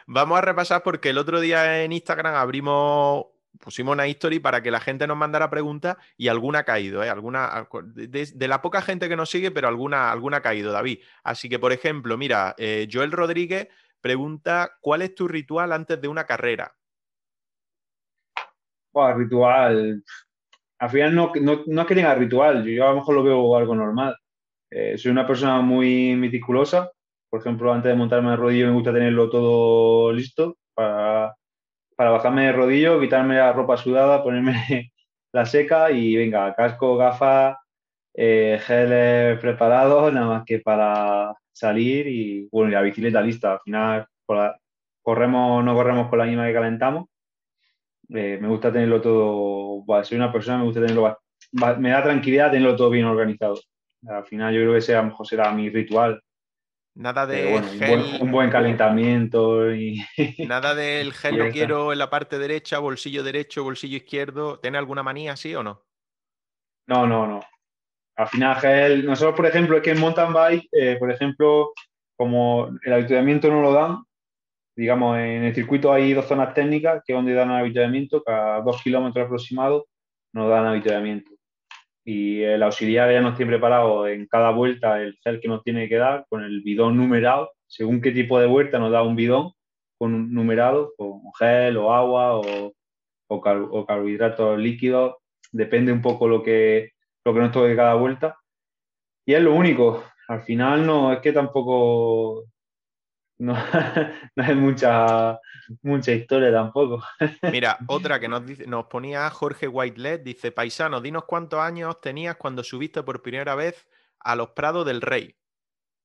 [0.06, 3.26] vamos a repasar porque el otro día en Instagram abrimos,
[3.58, 7.10] pusimos una history para que la gente nos mandara preguntas y alguna ha caído, ¿eh?
[7.10, 11.00] Alguna, de, de la poca gente que nos sigue, pero alguna, alguna ha caído, David.
[11.24, 13.66] Así que, por ejemplo, mira, eh, Joel Rodríguez
[14.00, 16.72] pregunta: ¿Cuál es tu ritual antes de una carrera?
[18.92, 20.04] Buah, ritual.
[20.84, 23.74] Al final no, no, no que tenga ritual, yo a lo mejor lo veo algo
[23.74, 24.16] normal.
[24.70, 26.90] Eh, soy una persona muy meticulosa.
[27.30, 31.34] Por ejemplo, antes de montarme el rodillo me gusta tenerlo todo listo para,
[31.96, 34.92] para bajarme el rodillo, quitarme la ropa sudada, ponerme
[35.32, 37.56] la seca y venga, casco, gafas,
[38.14, 43.52] eh, geles preparados, nada más que para salir y bueno, y la bicicleta lista.
[43.54, 44.56] Al final con la-
[45.02, 47.06] corremos, no corremos con la misma que calentamos.
[48.08, 51.18] Eh, me gusta tenerlo todo, soy una persona, me gusta tenerlo,
[51.78, 53.58] me da tranquilidad tenerlo todo bien organizado.
[54.06, 56.20] Al final yo creo que ese a lo mejor será mi ritual.
[56.96, 60.00] Nada de bueno, un, buen, un buen calentamiento y
[60.46, 64.60] nada del gel lo quiero en la parte derecha, bolsillo derecho, bolsillo izquierdo.
[64.60, 65.82] ¿Tiene alguna manía así o no?
[66.86, 67.40] no, no, no.
[68.16, 71.72] Al final, gel, nosotros, por ejemplo, es que en mountain bike, eh, por ejemplo,
[72.16, 74.04] como el avituallamiento no lo dan,
[74.76, 78.82] digamos, en el circuito hay dos zonas técnicas que es donde dan avituallamiento, cada dos
[78.82, 79.84] kilómetros aproximados
[80.32, 81.30] nos dan avituallamiento.
[82.04, 85.88] Y el auxiliar ya nos tiene preparado en cada vuelta el gel que nos tiene
[85.88, 87.52] que dar con el bidón numerado.
[87.66, 89.52] Según qué tipo de vuelta nos da un bidón
[89.96, 92.72] con un numerado, con gel o agua o,
[93.28, 95.14] o, car- o carbohidratos líquidos.
[95.50, 96.90] Depende un poco lo que,
[97.24, 98.36] lo que nos toque cada vuelta.
[99.24, 100.04] Y es lo único.
[100.28, 102.44] Al final no, es que tampoco
[103.44, 103.54] no,
[104.36, 105.38] no hay mucha,
[105.82, 107.02] mucha historia tampoco.
[107.52, 112.36] Mira, otra que nos, dice, nos ponía Jorge Whitelet, dice, paisano, dinos cuántos años tenías
[112.36, 113.86] cuando subiste por primera vez
[114.20, 115.36] a los Prados del Rey.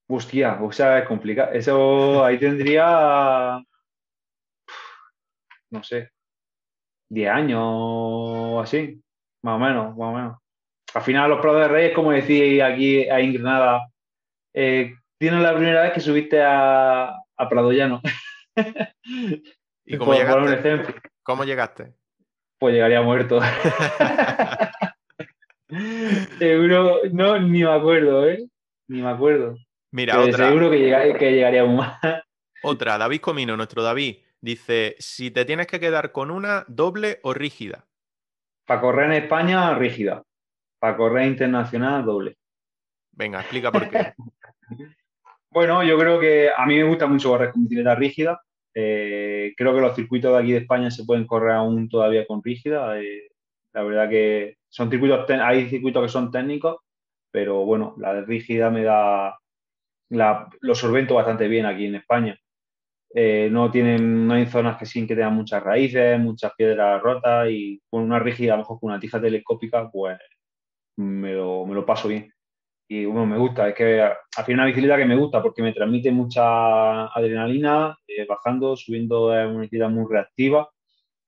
[0.09, 1.51] Hostia, o sea, es complicado.
[1.53, 3.63] Eso ahí tendría,
[5.69, 6.11] no sé,
[7.09, 9.01] 10 años o así,
[9.43, 10.37] más o menos, más o menos.
[10.93, 13.87] Al final los Prados de Reyes, como decía aquí a en Granada,
[14.53, 18.01] eh, tienes la primera vez que subiste a, a Prado Llano.
[19.85, 20.53] ¿Y cómo Por poner un llegaste?
[20.69, 21.93] ejemplo, ¿Cómo llegaste?
[22.59, 23.39] pues llegaría muerto.
[26.39, 28.45] Seguro, no, ni me acuerdo, ¿eh?
[28.87, 29.55] Ni me acuerdo.
[29.91, 32.23] Mira, Pero otra, seguro que, llega- que llegaría muy mal.
[32.63, 37.33] otra, David Comino, nuestro David, dice, si te tienes que quedar con una, doble o
[37.33, 37.85] rígida.
[38.65, 40.23] Para correr en España, rígida.
[40.79, 42.37] Para correr internacional, doble.
[43.11, 44.13] Venga, explica por qué.
[45.51, 48.41] Bueno, yo creo que a mí me gusta mucho correr con bicicleta rígida.
[48.73, 52.43] Eh, creo que los circuitos de aquí de España se pueden correr aún todavía con
[52.43, 52.99] rígida.
[53.01, 53.29] Eh,
[53.73, 56.77] la verdad que son circuitos, hay circuitos que son técnicos,
[57.31, 59.39] pero bueno, la de rígida me da,
[60.09, 62.37] la, lo solvento bastante bien aquí en España.
[63.15, 67.49] Eh, no tienen, no hay zonas que sí que tengan muchas raíces, muchas piedras rotas
[67.51, 70.17] y con una rígida, a lo mejor con una tija telescópica, pues
[70.97, 72.31] me lo, me lo paso bien.
[72.91, 75.73] Y bueno, me gusta, es que al final una bicicleta que me gusta porque me
[75.73, 80.67] transmite mucha adrenalina, eh, bajando, subiendo es una bicicleta muy reactiva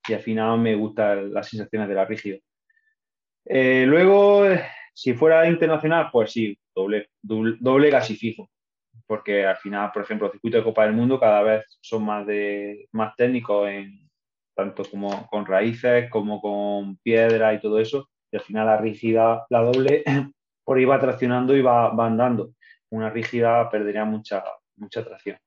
[0.07, 2.39] y al final me gustan las sensaciones de la rígida.
[3.45, 4.43] Eh, luego,
[4.95, 8.49] si fuera internacional, pues sí, doble, doble, casi fijo.
[9.05, 12.25] Porque al final, por ejemplo, el circuito de Copa del Mundo cada vez son más,
[12.25, 13.69] de, más técnicos,
[14.55, 18.09] tanto como con raíces como con piedra y todo eso.
[18.31, 20.03] Y al final la rígida, la doble,
[20.63, 22.53] por ahí va traccionando y va, va andando.
[22.89, 24.43] Una rígida perdería mucha,
[24.75, 25.37] mucha tracción.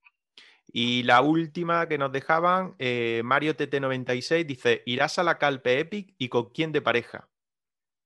[0.76, 6.14] Y la última que nos dejaban, eh, Mario TT96 dice: ¿Irás a la Calpe Epic
[6.18, 7.28] y con quién de pareja?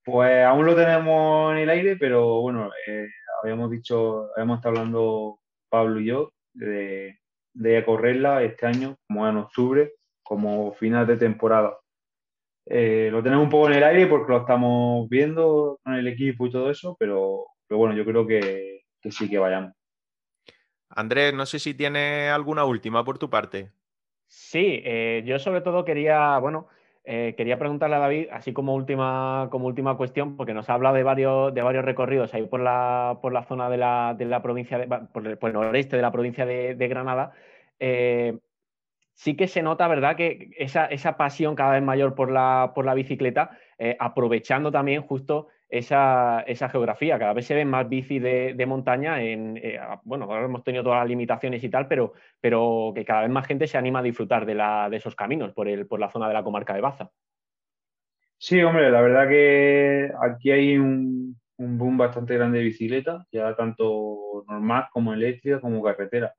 [0.04, 3.06] Pues aún lo tenemos en el aire, pero bueno, eh,
[3.42, 5.38] habíamos dicho, habíamos estado hablando
[5.68, 7.18] Pablo y yo de,
[7.84, 9.92] correrla este año, como en octubre,
[10.22, 11.78] como final de temporada.
[12.70, 16.46] Eh, lo tenemos un poco en el aire porque lo estamos viendo con el equipo
[16.46, 19.72] y todo eso, pero, bueno, yo creo que sí que vayamos.
[20.90, 23.72] Andrés, no sé si tiene alguna última por tu parte.
[24.26, 26.68] Sí, eh, yo sobre todo quería, bueno,
[27.04, 30.96] eh, quería preguntarle a David, así como última, como última cuestión, porque nos ha hablado
[30.96, 34.42] de varios, de varios recorridos ahí por la, por la zona de la, de la
[34.42, 37.32] provincia, de, por, el, noreste de la provincia de, Granada.
[37.78, 38.38] Eh,
[39.18, 42.86] sí que se nota, ¿verdad?, que esa, esa, pasión cada vez mayor por la, por
[42.86, 43.50] la bicicleta,
[43.98, 47.18] aprovechando también justo esa, geografía.
[47.18, 49.22] Cada vez se ven más bicis de, montaña.
[49.22, 53.22] En, eh, bueno, ahora hemos tenido todas las limitaciones y tal, pero, pero que cada
[53.22, 56.00] vez más gente se anima a disfrutar de, la, de esos caminos por, el, por
[56.00, 57.10] la zona de la comarca de Baza.
[58.38, 64.44] Sí, hombre, la verdad que aquí hay un, boom bastante grande de bicicleta, ya tanto
[64.46, 66.32] normal como eléctrica como carretera.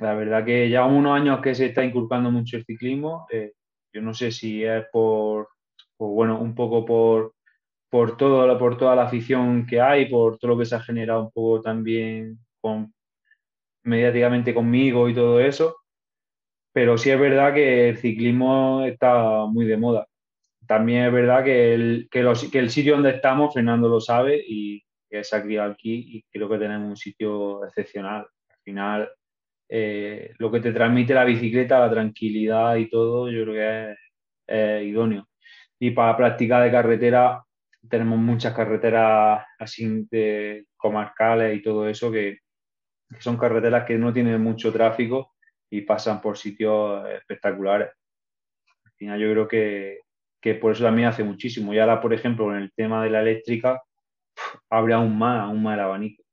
[0.00, 3.26] La verdad que ya unos años que se está inculcando mucho el ciclismo.
[3.30, 3.52] Eh,
[3.92, 5.48] yo no sé si es por,
[5.98, 7.34] bueno, un poco por,
[7.88, 11.22] por, todo, por toda la afición que hay, por todo lo que se ha generado
[11.22, 12.92] un poco también con,
[13.84, 15.76] mediáticamente conmigo y todo eso.
[16.72, 20.06] Pero sí es verdad que el ciclismo está muy de moda.
[20.66, 25.22] También es verdad que el, que, el sitio donde estamos, Fernando lo sabe y que
[25.22, 28.26] se ha criado aquí y creo que tenemos un sitio excepcional.
[28.48, 29.10] Al final,
[29.68, 33.96] eh, lo que te transmite la bicicleta, la tranquilidad y todo, yo creo que
[34.46, 35.28] es idóneo.
[35.78, 37.44] Y para práctica de carretera,
[37.88, 42.38] tenemos muchas carreteras así de comarcales y todo eso que,
[43.20, 45.34] son carreteras que no tienen mucho tráfico
[45.70, 47.90] y pasan por sitios espectaculares.
[48.84, 51.72] Al final yo creo que, por eso también hace muchísimo.
[51.72, 53.82] Y ahora, por ejemplo, en el tema de la eléctrica,
[54.70, 56.23] abre aún más, aún más el abanico.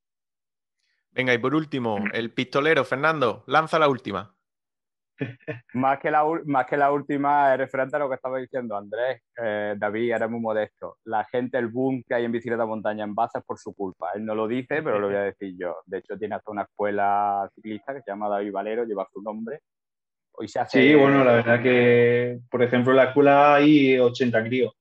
[1.12, 4.34] Venga, y por último, el pistolero, Fernando, lanza la última
[5.74, 9.22] más, que la, más que la última, es referente a lo que estaba diciendo Andrés,
[9.42, 10.98] eh, David, era muy modesto.
[11.06, 14.10] La gente, el boom que hay en bicicleta montaña en base es por su culpa.
[14.16, 15.78] Él no lo dice, pero lo voy a decir yo.
[15.86, 19.60] De hecho, tiene hasta una escuela ciclista que se llama David Valero, lleva su nombre.
[20.34, 20.82] Hoy se hace...
[20.82, 24.74] Sí, bueno, la verdad que, por ejemplo, en la escuela hay 80 críos.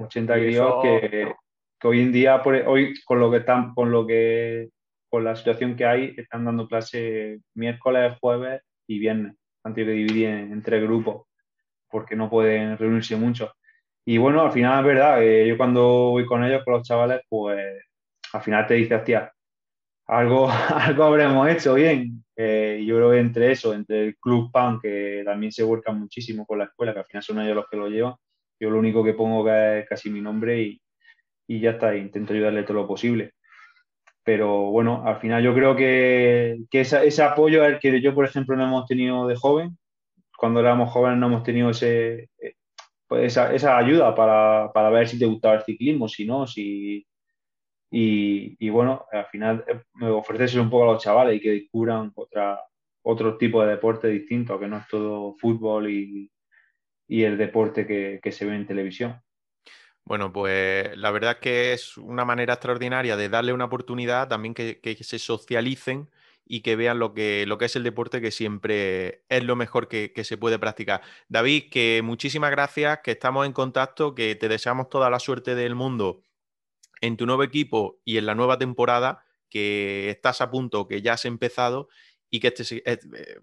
[0.00, 1.34] 80 críos que,
[1.78, 4.70] que, hoy en día, por, hoy con lo que están, con lo que,
[5.08, 10.28] con la situación que hay, están dando clase miércoles, jueves y viernes, antes de dividir
[10.28, 11.26] entre grupos,
[11.90, 13.52] porque no pueden reunirse mucho.
[14.04, 17.20] Y bueno, al final es verdad, eh, yo cuando voy con ellos, con los chavales,
[17.28, 17.58] pues
[18.32, 19.32] al final te dices, tía,
[20.06, 22.24] algo, algo habremos hecho bien.
[22.36, 26.46] Eh, yo creo que entre eso, entre el Club PAN, que también se vuelca muchísimo
[26.46, 28.14] con la escuela, que al final son ellos los que lo llevan,
[28.60, 30.82] yo lo único que pongo es casi mi nombre y,
[31.48, 33.32] y ya está, intento ayudarle todo lo posible
[34.28, 38.64] pero bueno, al final yo creo que, ese apoyo el que yo, por ejemplo, no
[38.64, 39.78] hemos tenido de joven,
[40.36, 42.56] cuando éramos jóvenes no hemos tenido ese, eh,
[43.06, 47.06] pues esa, ayuda para, ver si te gustaba el ciclismo, si no, si...
[47.90, 52.60] Y, bueno, al final eh, ofrecerse un poco a los chavales y que descubran otra,
[53.04, 56.30] otro tipo de deporte distinto, que no es todo fútbol y,
[57.08, 59.22] el deporte que se ve en televisión.
[60.08, 64.54] Bueno, pues la verdad es que es una manera extraordinaria de darle una oportunidad también
[64.54, 66.08] que, se socialicen
[66.46, 70.10] y que vean lo que, que es el deporte, que siempre es lo mejor que,
[70.24, 71.02] se puede practicar.
[71.28, 75.74] David, que muchísimas gracias, que estamos en contacto, que te deseamos toda la suerte del
[75.74, 76.22] mundo
[77.02, 81.12] en tu nuevo equipo y en la nueva temporada, que estás a punto, que ya
[81.12, 81.90] has empezado
[82.30, 82.98] y que eh,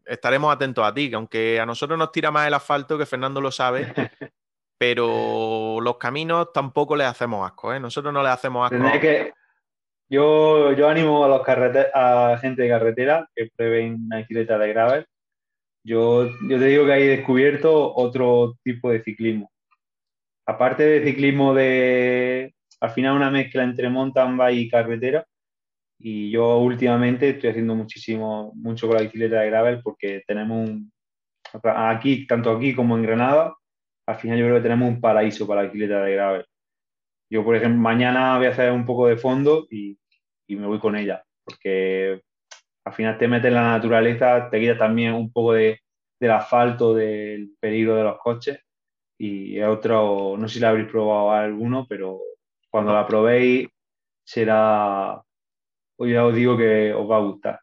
[0.08, 3.40] estaremos atentos a ti, que aunque a nosotros nos tira más el asfalto, que Fernando
[3.40, 3.94] lo sabe,
[4.78, 7.80] pero los caminos tampoco les hacemos asco, ¿eh?
[7.80, 9.00] Nosotros no les hacemos asco.
[9.00, 9.34] Que...
[10.10, 11.42] Yo, yo animo a los
[11.94, 15.06] a gente de carretera que prueben una bicicleta de gravel.
[15.84, 19.52] Yo, yo te digo que hay descubierto otro tipo de ciclismo.
[20.46, 25.26] Aparte de ciclismo de, al final una mezcla entre mountain bike y carretera.
[25.98, 30.92] Y yo últimamente estoy haciendo muchísimo, mucho con la bicicleta de gravel porque tenemos un,
[31.64, 33.56] aquí, tanto aquí como en Granada,
[34.08, 36.46] al final yo creo que tenemos un paraíso para bicicleta de gravel.
[37.30, 39.98] yo, por ejemplo, mañana voy a hacer un poco de fondo y,
[40.48, 42.22] y me voy con ella, porque
[42.86, 45.80] al final te metes en la naturaleza, te quita también un poco de,
[46.20, 48.60] del asfalto, del peligro de los coches.
[49.18, 52.20] Y otro, no sé si la habréis probado alguno, pero
[52.70, 53.70] cuando la probéis
[54.24, 55.22] será,
[56.00, 57.60] ya os digo que os va a gustar.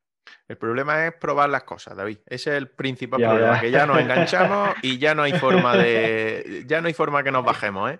[0.53, 2.19] El problema es probar las cosas, David.
[2.27, 3.61] Ese es el principal Ya, problema, ya.
[3.63, 6.65] que ya nos enganchamos y ya no hay forma de.
[6.67, 7.99] Ya no hay forma que nos bajemos, ¿eh?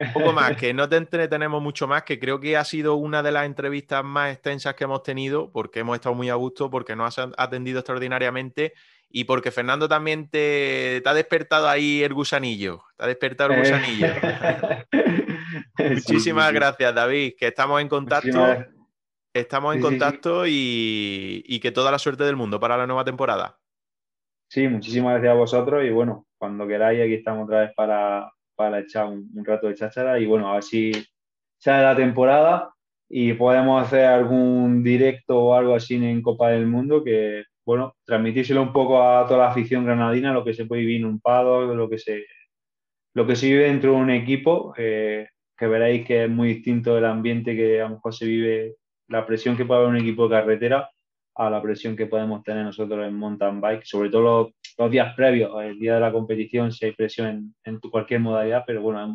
[0.00, 3.22] Un poco más, que no te entretenemos mucho más, que creo que ha sido una
[3.22, 6.96] de las entrevistas más extensas que hemos tenido, porque hemos estado muy a gusto, porque
[6.96, 8.72] nos has atendido extraordinariamente
[9.10, 12.84] y porque Fernando también te, te ha despertado ahí el gusanillo.
[12.96, 14.06] Te ha despertado el Eh, gusanillo.
[15.78, 16.54] Muchísimas sí, sí.
[16.54, 18.26] gracias, David, que estamos en contacto.
[18.28, 18.66] Muchísimas-
[19.34, 19.98] Estamos en Sí, sí, sí.
[19.98, 23.58] contacto y, y que toda la suerte del mundo para la nueva temporada.
[24.48, 28.80] Sí, muchísimas gracias a vosotros y bueno, cuando queráis aquí estamos otra vez para, para
[28.80, 30.92] echar un, un rato de cháchara y bueno, a ver si
[31.58, 32.74] sale la temporada
[33.08, 38.60] y podemos hacer algún directo o algo así en Copa del Mundo que, bueno, transmitírselo
[38.62, 41.74] un poco a toda la afición granadina, lo que se puede vivir en un paddock,
[41.74, 42.26] lo que se,
[43.14, 46.98] lo que se vive dentro de un equipo, eh, que veréis que es muy distinto
[46.98, 48.76] el ambiente que a lo mejor se vive,
[49.12, 50.90] la presión que puede haber un equipo de carretera
[51.36, 55.14] a la presión que podemos tener nosotros en mountain bike, sobre todo los, los días
[55.14, 58.82] previos, el día de la competición, si hay presión en, en tu- cualquier modalidad, pero
[58.82, 59.10] bueno, es,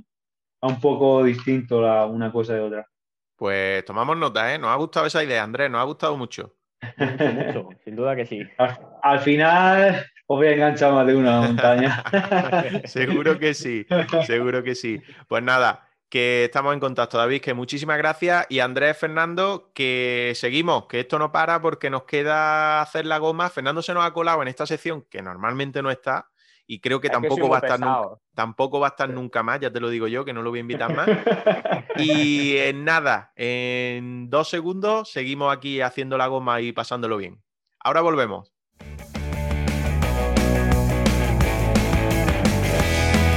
[0.63, 2.87] es un poco distinto la, una cosa de otra.
[3.35, 4.57] Pues tomamos nota, ¿eh?
[4.57, 6.55] Nos ha gustado esa idea, Andrés, nos ha gustado mucho.
[6.97, 8.41] Mucho, mucho, sin duda que sí.
[8.57, 12.03] Al, al final os voy a enganchar más de una montaña.
[12.85, 13.85] seguro que sí,
[14.25, 14.99] seguro que sí.
[15.27, 18.45] Pues nada, que estamos en contacto, David, que muchísimas gracias.
[18.49, 23.49] Y Andrés, Fernando, que seguimos, que esto no para porque nos queda hacer la goma.
[23.49, 26.29] Fernando se nos ha colado en esta sección que normalmente no está.
[26.69, 29.61] Y creo que Es tampoco va a estar nunca, tampoco va a estar nunca más,
[29.61, 31.07] ya te lo digo yo, que no lo voy a invitar más.
[31.99, 37.41] Y en nada, en dos segundos seguimos aquí haciendo la goma y pasándolo bien.
[37.79, 38.56] Ahora volvemos.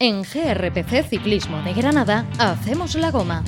[0.00, 3.42] En GRPC Ciclismo de Granada hacemos la goma.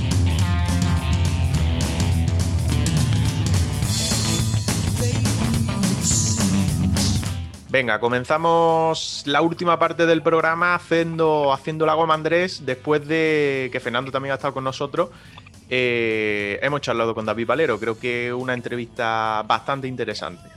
[7.69, 13.79] Venga, comenzamos la última parte del programa haciendo, haciendo la goma Andrés, después de que
[13.79, 15.11] Fernando también ha estado con nosotros.
[15.69, 20.49] Eh, hemos charlado con David Valero, creo que una entrevista bastante interesante.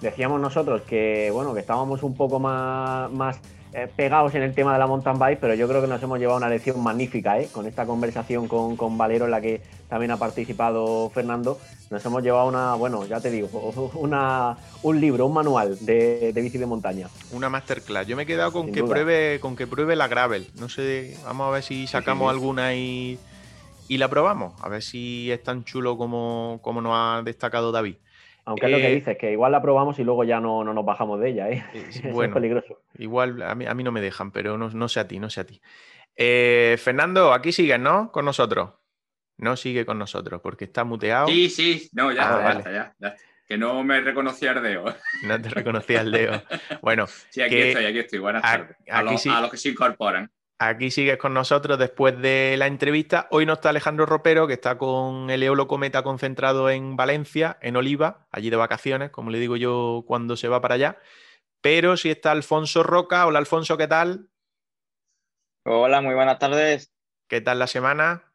[0.00, 3.40] Decíamos nosotros que, bueno, que estábamos un poco más, más
[3.76, 6.18] eh, pegados en el tema de la mountain bike, pero yo creo que nos hemos
[6.18, 7.50] llevado una lección magnífica, ¿eh?
[7.52, 11.58] Con esta conversación con, con Valero en la que también ha participado Fernando,
[11.90, 13.48] nos hemos llevado una, bueno, ya te digo,
[13.96, 17.10] una, un libro, un manual de, de bici de montaña.
[17.32, 18.06] Una masterclass.
[18.06, 18.94] Yo me he quedado con Sin que duda.
[18.94, 20.48] pruebe, con que pruebe la gravel.
[20.58, 22.34] No sé, vamos a ver si sacamos sí.
[22.34, 23.18] alguna y,
[23.88, 24.54] y la probamos.
[24.62, 27.96] A ver si es tan chulo como, como nos ha destacado David.
[28.46, 30.72] Aunque es lo Eh, que dices, que igual la probamos y luego ya no, no
[30.72, 31.64] nos bajamos de ella, ¿eh?
[31.74, 32.30] Eh, bueno.
[32.30, 32.80] es peligroso.
[32.96, 35.28] Igual a mí, a mí no me dejan, pero no, no sé a ti, no
[35.28, 35.60] sé a ti.
[36.16, 38.10] Eh, Fernando, aquí sigues, ¿no?
[38.10, 38.70] Con nosotros.
[39.38, 41.26] No sigue con nosotros porque está muteado.
[41.28, 42.58] Sí, sí, no, ya, Ah, está, ya vale.
[42.60, 43.16] está, ya.
[43.46, 44.84] Que no me reconocía el dedo.
[45.24, 46.42] No te reconocía el dedo.
[46.82, 48.18] Bueno, Sí, aquí Que- estoy, aquí estoy.
[48.20, 48.76] Buenas a- tardes.
[48.90, 49.28] A, aquí los, sí.
[49.28, 50.30] a los que se incorporan.
[50.58, 53.28] Aquí sigues con nosotros después de la entrevista.
[53.30, 57.76] Hoy no está Alejandro Ropero, que está con el Eolo Cometa concentrado en Valencia, en
[57.76, 60.98] Oliva, allí de vacaciones, como le digo yo cuando se va para allá.
[61.60, 63.26] Pero sí está Alfonso Roca.
[63.26, 64.28] Hola Alfonso, ¿qué tal?
[65.64, 66.92] Hola, muy buenas tardes.
[67.28, 68.32] ¿Qué tal la semana?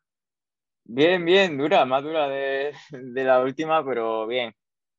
[0.84, 4.54] Bien, bien, dura, más dura de, de la última, pero bien.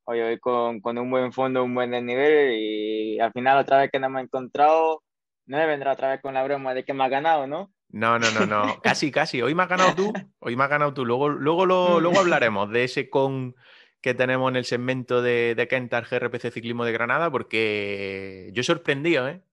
[0.05, 3.91] Hoy, hoy con, con un buen fondo, un buen desnivel y al final otra vez
[3.91, 5.02] que nos hemos encontrado,
[5.45, 7.73] no me vendrá otra vez con la broma de que me ha ganado, ¿no?
[7.89, 8.81] No, no, no, no.
[8.81, 9.41] Casi, casi.
[9.41, 10.11] Hoy me has ganado tú.
[10.39, 11.05] Hoy me has ganado tú.
[11.05, 13.55] Luego, luego, lo, luego hablaremos de ese con
[14.01, 18.63] que tenemos en el segmento de, de Kentar GRPC Ciclismo de Granada, porque yo he
[18.63, 19.43] sorprendido, ¿eh?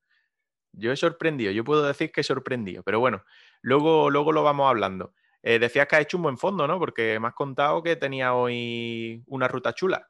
[0.73, 1.53] Yo he sorprendido.
[1.53, 2.83] Yo puedo decir que he sorprendido.
[2.83, 3.25] Pero bueno,
[3.61, 5.15] luego, luego lo vamos hablando.
[5.43, 6.79] Eh, decías que has hecho un buen fondo, ¿no?
[6.79, 10.10] Porque me has contado que tenía hoy una ruta chula.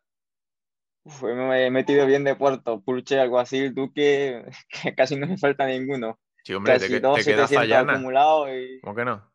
[1.02, 4.44] Uf, me he metido bien de puerto, Pulche, algo así, tú que,
[4.82, 6.18] que casi no me falta ninguno.
[6.44, 7.92] Sí, hombre, te, casi te quedas 700 fallana.
[7.94, 9.32] acumulados y ¿Cómo que no?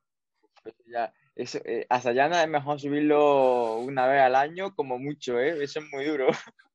[0.63, 5.39] pues ya, Eso, eh, hasta Llana es mejor subirlo una vez al año, como mucho,
[5.39, 5.63] ¿eh?
[5.63, 6.28] Eso es muy duro.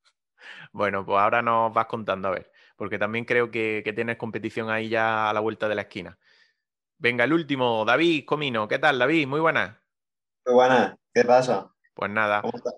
[0.72, 4.70] Bueno, pues ahora nos vas contando, a ver, porque también creo que, que tienes competición
[4.70, 6.18] ahí ya a la vuelta de la esquina.
[6.98, 8.68] Venga, el último, David Comino.
[8.68, 9.26] ¿Qué tal, David?
[9.26, 9.76] Muy buenas.
[10.46, 11.74] Muy buenas, ¿qué pasa?
[11.94, 12.74] Pues nada, ¿Cómo estás?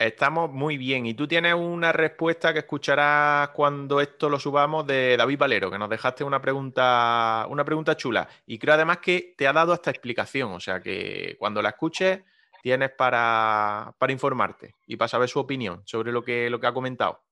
[0.00, 1.06] Estamos muy bien.
[1.06, 5.78] Y tú tienes una respuesta que escucharás cuando esto lo subamos de David Valero, que
[5.78, 8.28] nos dejaste una pregunta, una pregunta chula.
[8.46, 10.52] Y creo además que te ha dado hasta explicación.
[10.52, 12.20] O sea que cuando la escuches
[12.62, 16.72] tienes para, para informarte y para saber su opinión sobre lo que, lo que ha
[16.72, 17.22] comentado.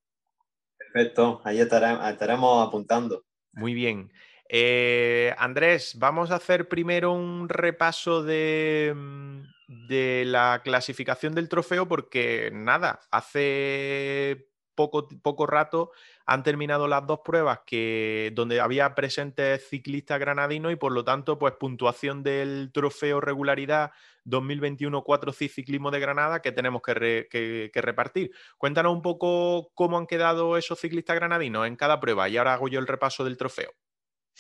[0.77, 3.25] Perfecto, ahí estaremos, estaremos apuntando.
[3.53, 4.13] Muy bien.
[4.49, 11.87] Eh, Andrés, vamos a hacer primero un repaso de, mm, de la clasificación del trofeo
[11.89, 15.93] porque nada, hace poco, poco rato
[16.27, 21.39] han terminado las dos pruebas que, donde había presentes ciclistas granadinos y por lo tanto,
[21.39, 23.93] pues puntuación del trofeo regularidad
[24.25, 28.31] 2021 4 CIC Ciclismo de Granada que tenemos que, que- que repartir.
[28.59, 32.69] Cuéntanos un poco cómo han quedado esos ciclistas granadinos en cada prueba y ahora hago
[32.69, 33.73] yo el repaso del trofeo.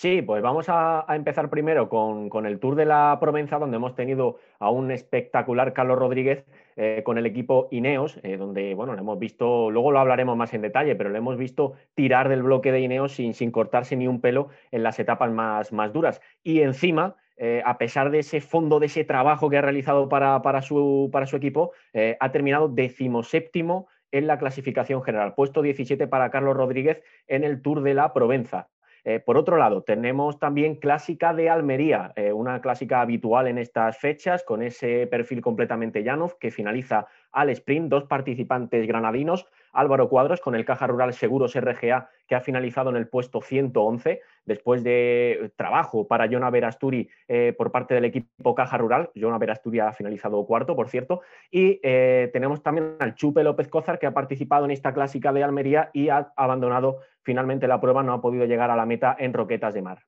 [0.00, 3.96] Sí, pues vamos a, empezar primero con, con el Tour de la Provenza, donde hemos
[3.96, 6.44] tenido a un espectacular Carlos Rodríguez
[6.76, 10.54] eh, con el equipo Ineos, eh, donde, bueno, lo hemos visto, luego lo hablaremos más
[10.54, 14.06] en detalle, pero lo hemos visto tirar del bloque de Ineos sin, sin cortarse ni
[14.06, 16.20] un pelo en las etapas más, más duras.
[16.44, 20.42] Y encima, eh, a pesar de ese fondo, de ese trabajo que ha realizado para,
[20.42, 21.72] para su, para su equipo,
[22.20, 27.82] ha terminado decimoséptimo en la clasificación general, puesto 17 para Carlos Rodríguez en el Tour
[27.82, 28.68] de la Provenza.
[29.10, 33.96] Eh, por otro lado, tenemos también Clásica de Almería, eh, una clásica habitual en estas
[33.96, 37.88] fechas, con ese perfil completamente llano que finaliza al sprint.
[37.88, 42.96] Dos participantes granadinos, Álvaro Cuadros con el Caja Rural Seguros RGA, que ha finalizado en
[42.96, 48.76] el puesto 111, después de trabajo para Jona Verasturi eh, por parte del equipo Caja
[48.76, 49.10] Rural.
[49.16, 51.22] Jona Verasturi ha finalizado cuarto, por cierto.
[51.50, 55.42] Y eh, tenemos también al Chupe López Cózar, que ha participado en esta clásica de
[55.42, 59.32] Almería y ha abandonado finalmente la prueba, no ha podido llegar a la meta en
[59.32, 59.98] Roquetas de Mar.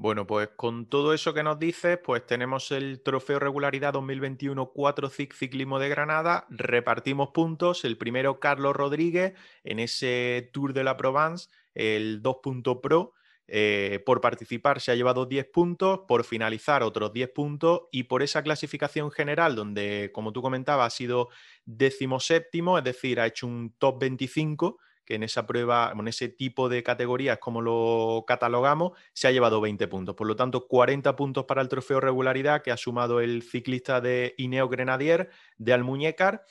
[0.00, 5.08] Bueno, pues con todo eso que nos dices, pues tenemos el trofeo regularidad 2021 4
[5.08, 9.34] CIC Ciclismo de Granada, repartimos puntos, el primero Carlos Rodríguez
[9.64, 12.36] en ese Tour de la Provence, el 2
[12.80, 13.14] Pro,
[13.48, 18.22] eh, por participar se ha llevado 10 puntos, por finalizar otros 10 puntos y por
[18.22, 21.28] esa clasificación general donde, como tú comentabas, ha sido
[21.64, 24.78] decimoséptimo, es decir, ha hecho un top 25
[25.08, 29.58] que en esa prueba, en ese tipo de categorías, como lo catalogamos, se ha llevado
[29.62, 30.14] 20 puntos.
[30.14, 34.34] Por lo tanto, 40 puntos para el trofeo regularidad que ha sumado el ciclista de
[34.36, 36.44] Ineo Grenadier de Almuñécar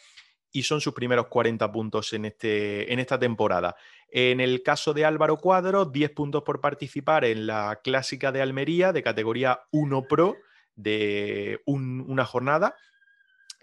[0.51, 3.75] y son sus primeros 40 puntos en, este, en esta temporada.
[4.09, 8.91] En el caso de Álvaro Cuadro, 10 puntos por participar en la clásica de Almería
[8.91, 10.35] de categoría 1 Pro
[10.75, 12.75] de un- una jornada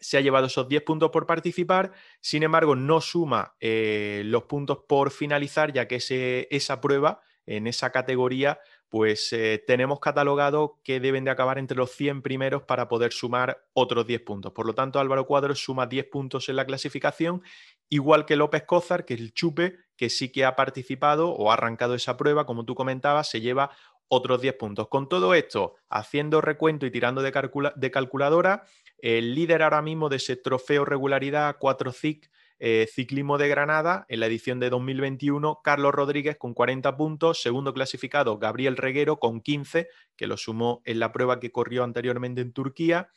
[0.05, 4.79] se ha llevado esos 10 puntos por participar, sin embargo no suma eh, los puntos
[4.89, 11.01] por finalizar, ya que ese- esa prueba, en esa categoría, pues eh, tenemos catalogado que
[11.01, 14.53] deben de acabar entre los 100 primeros para poder sumar otros 10 puntos.
[14.53, 17.43] Por lo tanto, Álvaro Cuadros suma 10 puntos en la clasificación,
[17.89, 21.55] igual que López Cózar, que es el chupe, que sí que ha participado o ha
[21.55, 23.71] arrancado esa prueba, como tú comentabas, se lleva
[24.09, 24.89] otros 10 puntos.
[24.89, 28.64] Con todo esto, haciendo recuento y tirando de, calcula- de calculadora,
[29.05, 34.21] el líder ahora mismo de ese trofeo regularidad 4 CIC eh, Ciclismo de Granada en
[34.21, 39.89] la edición de 2021, Carlos Rodríguez con 40 puntos, segundo clasificado Gabriel Reguero con 15,
[40.17, 43.11] que lo sumó en la prueba que corrió anteriormente en Turquía,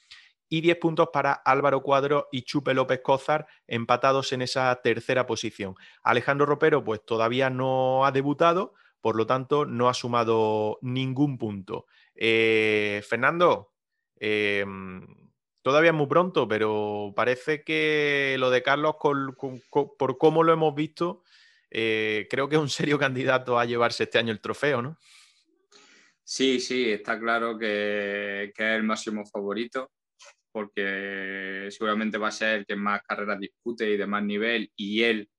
[0.49, 5.75] y 10 puntos para Álvaro Cuadro y Chupe López Cózar, empatados en esa tercera posición.
[6.03, 11.85] Alejandro Ropero, pues todavía no ha debutado, por lo tanto, no ha sumado ningún punto.
[12.13, 13.71] Eh, Fernando,
[14.19, 14.65] eh,
[15.67, 21.23] todavía es muy pronto, pero parece que lo de Carlos, por cómo lo hemos visto,
[21.69, 24.97] eh, creo que es un serio candidato a llevarse este año el trofeo, ¿no?
[26.23, 29.91] Sí, sí, está claro que, es el máximo favorito,
[30.53, 35.03] porque seguramente va a ser el que más carreras dispute y de más nivel, y
[35.03, 35.29] él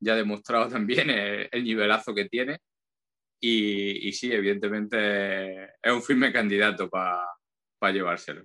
[0.00, 2.58] ya ha demostrado también el, el nivelazo que tiene.
[3.40, 8.44] Y, sí, evidentemente es un firme candidato para llevárselo.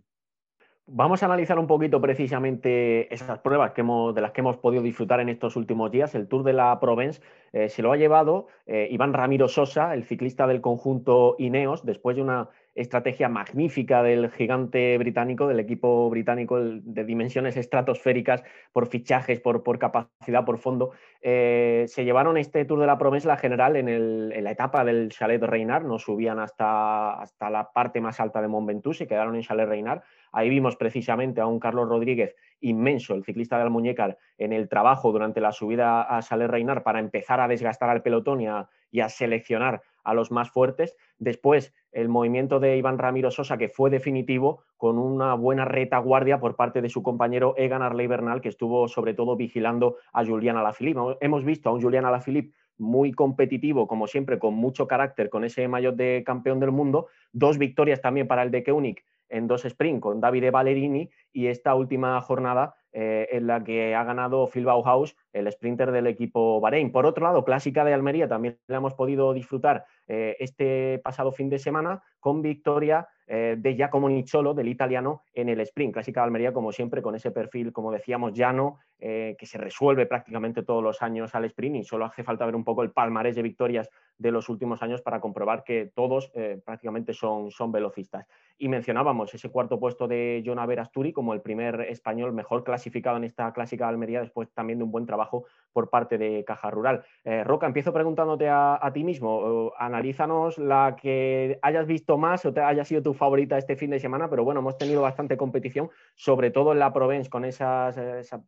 [0.86, 4.84] Vamos a analizar un poquito precisamente esas pruebas que hemos, de las que hemos podido
[4.84, 6.14] disfrutar en estos últimos días.
[6.14, 7.22] El Tour de la Provence
[7.54, 12.18] eh, se lo ha llevado eh, Iván Ramiro Sosa, el ciclista del conjunto Ineos, después
[12.18, 19.40] de una estrategia magnífica del gigante británico, del equipo británico de dimensiones estratosféricas por fichajes,
[19.40, 20.92] por, por capacidad, por fondo.
[21.22, 25.48] Eh, se llevaron este Tour de la Promesa general en, la etapa del Chalet de
[25.48, 29.44] Reinar, no subían hasta, hasta la parte más alta de Mont Ventoux, se quedaron en
[29.44, 30.04] Chalet Reinar.
[30.32, 35.12] Ahí vimos precisamente a un Carlos Rodríguez inmenso, el ciclista de Almuñécar, en el trabajo
[35.12, 38.68] durante la subida a Chalet Reinar para empezar a desgastar al pelotón y a
[39.10, 40.96] seleccionar a los más fuertes.
[41.18, 46.56] Después, el movimiento de Iván Ramiro Sosa, que fue definitivo, con una buena retaguardia por
[46.56, 51.18] parte de su compañero Egan Arley Bernal, que estuvo sobre todo vigilando a Julián Alaphilippe.
[51.22, 55.68] Hemos visto a un Julián Alaphilippe muy competitivo, como siempre, con mucho carácter, con ese
[55.68, 57.08] maillot de campeón del mundo.
[57.32, 61.74] Dos victorias también para el de Keunig en dos sprints con Davide Ballerini y esta
[61.76, 66.92] última jornada eh, en la que ha ganado Phil Bauhaus, el sprinter del equipo Bahrein.
[66.92, 71.50] Por otro lado, clásica de Almería, también la hemos podido disfrutar eh, este pasado fin
[71.50, 75.94] de semana con victoria eh, de Giacomo Nicciolo, del italiano, en el sprint.
[75.94, 80.64] Clásica de Almería, como siempre, con ese perfil, como decíamos, llano, que se resuelve prácticamente
[80.64, 83.42] todos los años al sprint y solo hace falta ver un poco el palmarés de
[83.42, 86.32] victorias de los últimos años para comprobar que todos
[86.64, 88.26] prácticamente son, son velocistas.
[88.58, 93.26] Y mencionábamos ese cuarto puesto de Jonah Verasturi como el primer español mejor clasificado en
[93.26, 97.04] esta clásica de Almería, después también de un buen trabajo por parte de Caja Rural.
[97.24, 99.74] Eh, Roca, empiezo preguntándote a, ti mismo.
[99.78, 104.00] analízanos la que hayas visto más o te haya sido tu favorita este fin de
[104.00, 107.96] semana, pero bueno, hemos tenido bastante competición, sobre todo en la Provence, con esas,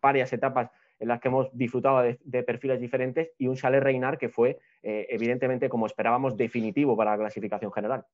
[0.02, 0.70] varias etapas
[1.00, 5.08] en las que hemos disfrutado de, perfiles diferentes y un Chalet Reinar que fue, eh,
[5.10, 8.06] evidentemente, como esperábamos, definitivo para la clasificación general.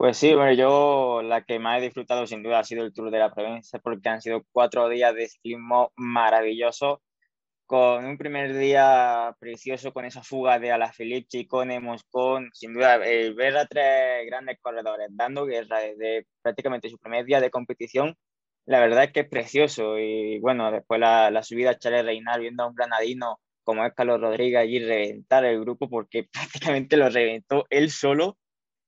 [0.00, 3.18] Pues sí, yo la que más he disfrutado sin duda ha sido el Tour de
[3.18, 7.02] la Provincia porque han sido cuatro días de ciclismo maravilloso,
[7.70, 13.56] con un primer día precioso con esa fuga de Alaphilippe, Chicone, Moscón, sin duda ver
[13.56, 18.16] a tres grandes corredores dando guerra desde prácticamente su primer día de competición,
[18.66, 22.40] la verdad es que es precioso y bueno, después la, la subida a Chale Reinal
[22.40, 27.08] viendo a un granadino como es Carlos Rodríguez allí reventar el grupo porque prácticamente lo
[27.08, 28.36] reventó él solo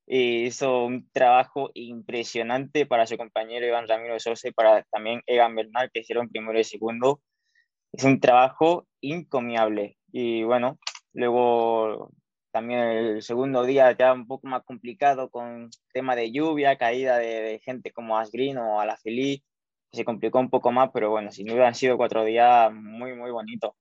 [0.07, 5.89] hizo un trabajo impresionante para su compañero Iván Ramiro Sosa y para también Egan Bernal,
[5.93, 7.21] que hicieron primero y segundo.
[7.93, 9.98] Es un trabajo encomiable.
[10.12, 10.78] Y bueno,
[11.12, 12.10] luego
[12.52, 17.60] también el segundo día ya un poco más complicado con tema de lluvia, caída de,
[17.64, 19.44] gente como Asgreen o Alaphilippe,
[19.93, 23.31] se complicó un poco más, pero bueno, sin duda han sido cuatro días muy, muy
[23.31, 23.73] bonitos.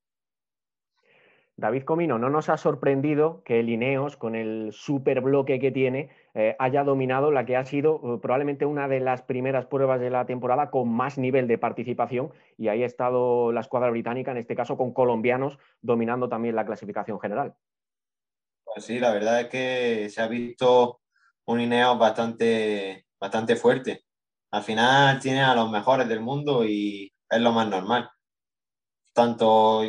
[1.62, 6.10] David Comino, ¿no nos ha sorprendido que el Ineos, con el super bloque que tiene,
[6.34, 10.10] eh, haya dominado la que ha sido eh, probablemente una de las primeras pruebas de
[10.10, 12.32] la temporada con más nivel de participación?
[12.58, 16.66] Y ahí ha estado la escuadra británica, en este caso con colombianos, dominando también la
[16.66, 17.54] clasificación general.
[18.66, 21.02] Pues sí, la verdad es que se ha visto
[21.46, 24.06] un Ineos bastante, bastante fuerte.
[24.50, 28.10] Al final tiene a los mejores del mundo y es lo más normal.
[29.14, 29.84] Tanto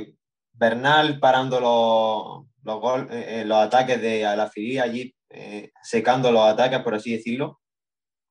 [0.53, 6.81] Bernal parando los, los, eh, eh, los ataques de Alaphilippe allí, eh, secando los ataques,
[6.81, 7.61] por así decirlo.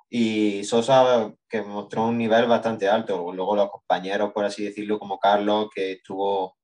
[0.09, 3.31] Y Sosa, que mostró un nivel bastante alto.
[3.31, 6.57] Luego los compañeros, por así decirlo, como Carlos, que estuvo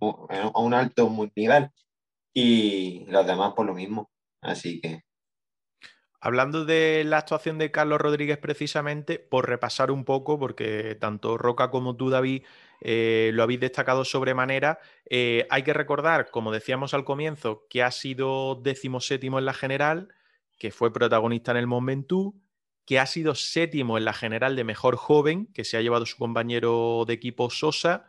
[0.00, 1.70] a un alto nivel.
[2.34, 4.10] Y los demás por lo mismo.
[4.42, 5.02] Así que
[6.22, 11.70] Hablando de la actuación de Carlos Rodríguez precisamente, por repasar un poco, porque tanto Roca
[11.70, 12.42] como tú, David,
[12.80, 14.78] eh, lo habéis destacado sobremanera,
[15.08, 20.08] eh, hay que recordar, como decíamos al comienzo, que ha sido decimoséptimo en la general,
[20.58, 22.40] que fue protagonista en el Momentum,
[22.84, 26.16] que ha sido séptimo en la general de mejor joven, que se ha llevado su
[26.16, 28.06] compañero de equipo Sosa,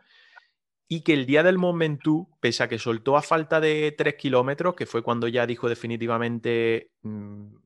[0.88, 4.74] y que el día del Momentum, pese a que soltó a falta de tres kilómetros,
[4.74, 6.90] que fue cuando ya dijo definitivamente...
[7.02, 7.62] Mm,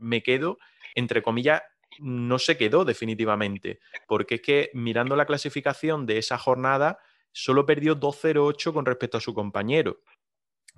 [0.00, 0.58] me quedo,
[0.94, 1.62] entre comillas,
[2.00, 6.98] no se quedó definitivamente, porque es que mirando la clasificación de esa jornada,
[7.32, 10.00] solo perdió 2-0-8 con respecto a su compañero,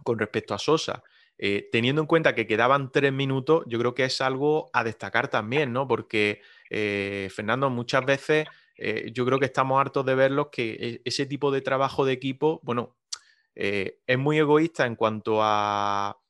[0.05, 1.03] con respecto a Sosa.
[1.39, 5.29] Eh, teniendo en cuenta que quedaban tres minutos, yo creo que es algo a destacar
[5.29, 5.89] también, ¿no?
[5.89, 8.47] Porque, eh, Fernando, muchas veces
[8.77, 12.13] eh, yo creo que estamos hartos de verlos que e, ese tipo de trabajo de
[12.13, 12.97] equipo, bueno,
[13.55, 16.23] es muy egoísta en cuanto a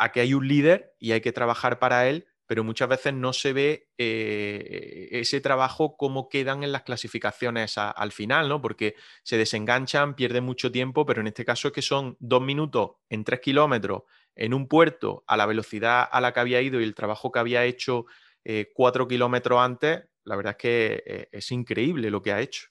[0.00, 3.32] a que hay un líder y hay que trabajar para él, pero muchas veces no
[3.32, 8.60] se ve eh, ese trabajo cómo quedan en las clasificaciones al final, ¿no?
[8.60, 12.96] Porque se desenganchan, pierden mucho tiempo, pero en este caso es que son dos minutos
[13.08, 14.02] en tres kilómetros
[14.34, 17.38] en un puerto a la velocidad a la que había ido y el trabajo que
[17.38, 18.06] había hecho
[18.42, 22.66] eh, cuatro kilómetros antes, la verdad es que eh, es increíble lo que ha hecho.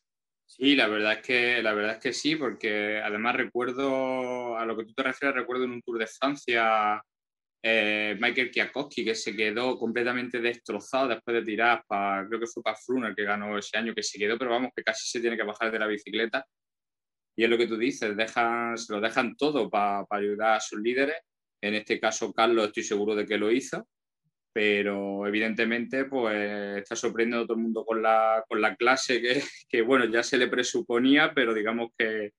[0.46, 4.76] Sí, la verdad es que la verdad es que sí, porque además recuerdo a lo
[4.76, 7.02] que tú te refieres, recuerdo en un Tour de Francia
[7.62, 12.64] eh, Michael Kwiatkowski, que se quedó completamente destrozado después de tirar, para, creo que fue
[12.64, 15.36] para Fruner que ganó ese año, que se quedó, pero vamos, que casi se tiene
[15.36, 16.46] que bajar de la bicicleta.
[17.36, 20.80] Y es lo que tú dices, dejan, se lo dejan todo para ayudar a sus
[20.80, 21.18] líderes.
[21.62, 23.88] En este caso, Carlos, estoy seguro de que lo hizo,
[24.54, 29.44] pero evidentemente, pues está sorprendiendo a todo el mundo con la, con la clase que,
[29.70, 32.32] que, bueno, ya se le presuponía, pero digamos que,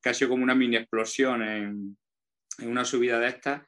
[0.00, 1.96] que ha sido como una mini explosión en,
[2.58, 3.62] en una subida de estas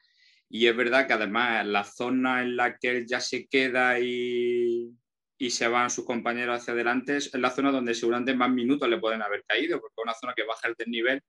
[0.49, 4.95] y es verdad que además la zona en la que él ya se queda y,
[5.37, 8.99] y se van sus compañeros hacia adelante es la zona donde seguramente más minutos le
[8.99, 11.21] pueden haber caído, porque es una zona que baja el desnivel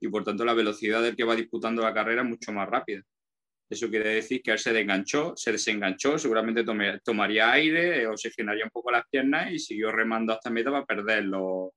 [0.00, 3.02] y por tanto la velocidad del que va disputando la carrera es mucho más rápida.
[3.68, 6.64] Eso quiere decir que él se desenganchó, se desenganchó, seguramente
[7.02, 11.74] tomaría aire, oxigenaría un poco las piernas y siguió remando hasta meta para perder lo,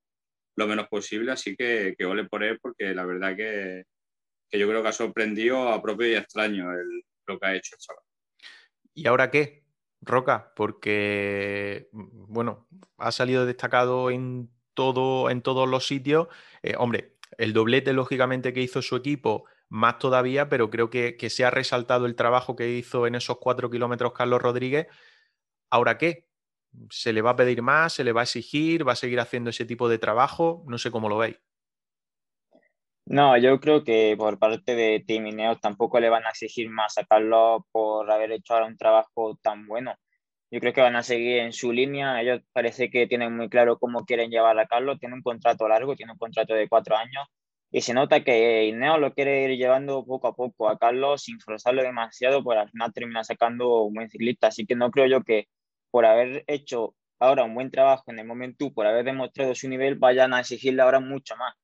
[0.56, 1.32] lo menos posible.
[1.32, 3.86] Así que, que ole por él, porque la verdad que,
[4.50, 6.68] que yo creo que ha sorprendido a propio y extraño
[7.28, 8.04] lo que ha hecho el chaval.
[8.94, 9.64] ¿Y ahora qué,
[10.02, 10.52] Roca?
[10.56, 12.68] Porque, bueno,
[12.98, 16.28] ha salido destacado en, todo, en todos los sitios.
[16.64, 21.30] Eh, hombre, el doblete, lógicamente, que hizo su equipo, más todavía, pero creo que, que
[21.30, 24.88] se ha resaltado el trabajo que hizo en esos cuatro kilómetros Carlos Rodríguez.
[25.70, 26.28] ¿Ahora qué?
[26.90, 27.94] ¿Se le va a pedir más?
[27.94, 28.88] ¿Se le va a exigir?
[28.88, 30.64] ¿Va a seguir haciendo ese tipo de trabajo?
[30.68, 31.38] No sé cómo lo veis.
[33.10, 36.98] No, yo creo que por parte de Team Ineos tampoco le van a exigir más
[37.00, 39.96] a Carlos por haber hecho ahora un trabajo tan bueno.
[40.52, 42.22] Yo creo que van a seguir en su línea.
[42.22, 45.00] Ellos parece que tienen muy claro cómo quieren llevar a Carlos.
[45.00, 47.26] Tiene un contrato largo, tiene un contrato de cuatro años.
[47.72, 51.40] Y se nota que Ineos lo quiere ir llevando poco a poco a Carlos sin
[51.40, 54.48] forzarlo demasiado, pues al final termina sacando un buen ciclista.
[54.48, 55.48] Así que no creo yo que
[55.92, 59.96] por haber hecho ahora un buen trabajo en el momento, por haber demostrado su nivel,
[59.96, 61.56] vayan a exigirle ahora mucho más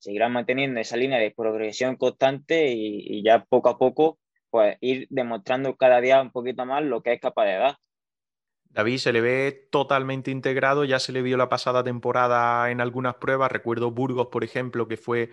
[0.00, 4.18] seguirán manteniendo esa línea de progresión constante y, ya poco a poco
[4.48, 7.78] pues ir demostrando cada día un poquito más lo que es capaz de dar.
[8.64, 13.16] David se le ve totalmente integrado, ya se le vio la pasada temporada en algunas
[13.16, 15.30] pruebas, recuerdo Burgos, por ejemplo, que fue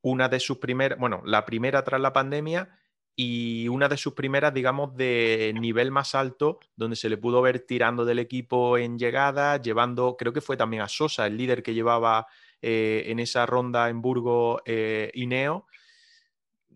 [0.00, 2.78] una de sus primeras, bueno, la primera tras la pandemia
[3.16, 7.60] y una de sus primeras, digamos, de nivel más alto, donde se le pudo ver
[7.60, 11.74] tirando del equipo en llegada, llevando, creo que fue también a Sosa, el líder que
[11.74, 12.26] llevaba
[12.66, 15.66] eh, en esa ronda en Burgo eh, Ineo.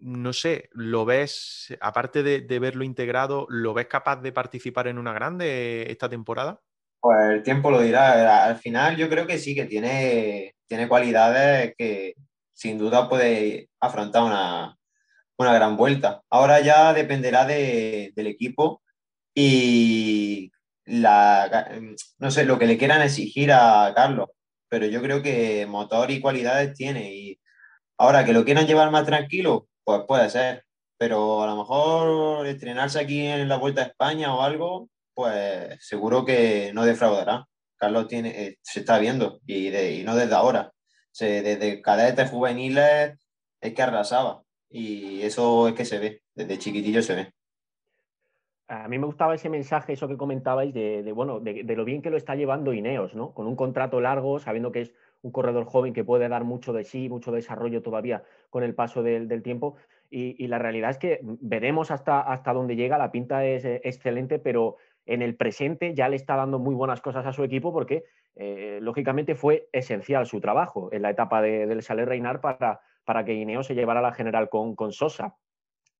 [0.00, 5.14] No sé, ¿lo ves, aparte de, verlo integrado, ¿lo ves capaz de participar en una
[5.14, 6.60] grande esta temporada?
[7.00, 8.44] Pues el tiempo lo dirá.
[8.44, 12.14] Al final yo creo que sí, que tiene, tiene cualidades que
[12.52, 14.76] sin duda puede afrontar una,
[15.38, 16.22] una gran vuelta.
[16.28, 18.82] Ahora ya dependerá del equipo
[19.34, 20.52] y
[20.84, 21.80] la,
[22.18, 24.28] no sé, lo que le quieran exigir a Carlos
[24.68, 27.14] pero yo creo que motor y cualidades tiene.
[27.14, 27.40] Y
[27.98, 30.64] ahora que lo quieran llevar más tranquilo, pues puede ser.
[30.98, 36.24] Pero a lo mejor estrenarse aquí en la Vuelta a España o algo, pues seguro
[36.24, 37.46] que no defraudará.
[37.76, 39.70] Carlos tiene, eh, se está viendo y,
[40.04, 40.72] no desde ahora.
[41.12, 43.14] Se, desde cadetes juveniles
[43.60, 47.32] es que arrasaba y eso es que se ve, desde chiquitillo se ve
[48.68, 52.10] a mí me gustaba ese mensaje, eso que comentabais, de, bueno, de, lo bien que
[52.10, 53.32] lo está llevando Ineos, ¿no?
[53.32, 54.92] Con un contrato largo, sabiendo que es
[55.22, 59.02] un corredor joven que puede dar mucho de sí, mucho desarrollo todavía con el paso
[59.02, 59.76] del, tiempo.
[60.10, 64.38] Y, la realidad es que veremos hasta, hasta dónde llega, la pinta es eh, excelente,
[64.38, 64.76] pero
[65.06, 68.04] en el presente ya le está dando muy buenas cosas a su equipo porque,
[68.36, 73.32] eh, lógicamente, fue esencial su trabajo en la etapa del Saler Reinar para, para que
[73.32, 75.36] Ineos se llevara la general con, con Sosa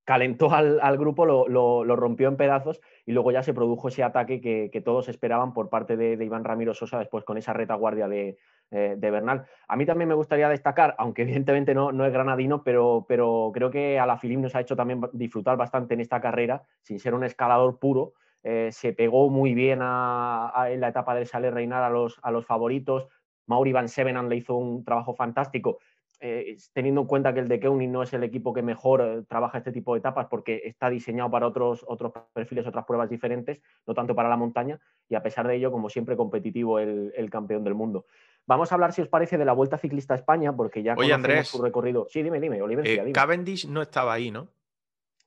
[0.09, 4.81] calentó al, grupo, lo, rompió en pedazos y luego ya se produjo ese ataque que,
[4.81, 8.35] todos esperaban por parte de, Iván Ramiro Sosa después con esa retaguardia de,
[8.71, 9.45] eh, Bernal.
[9.67, 13.05] A mí también me gustaría destacar, aunque evidentemente no, es granadino, pero,
[13.53, 16.99] creo que a la Filim nos ha hecho también disfrutar bastante en esta carrera, sin
[16.99, 18.13] ser un escalador puro.
[18.41, 22.47] Eh, se pegó muy bien en la etapa del Sale Reinar a los, a los
[22.47, 23.09] favoritos.
[23.45, 25.77] Mauri Van Sevenan le hizo un trabajo fantástico
[26.21, 29.23] eh, teniendo en cuenta que el de Keuning no es el equipo que mejor eh,
[29.27, 33.61] trabaja este tipo de etapas porque está diseñado para otros, otros perfiles, otras pruebas diferentes,
[33.87, 37.63] no tanto para la montaña, y a pesar de ello, como siempre, competitivo el, campeón
[37.63, 38.05] del mundo.
[38.45, 41.13] Vamos a hablar, si os parece, de la Vuelta Ciclista a España, porque ya Oye,
[41.13, 42.07] Andrés, su recorrido.
[42.09, 42.85] Sí, dime, dime, Oliver.
[42.85, 44.47] Eh, Cavendish no estaba ahí, ¿no?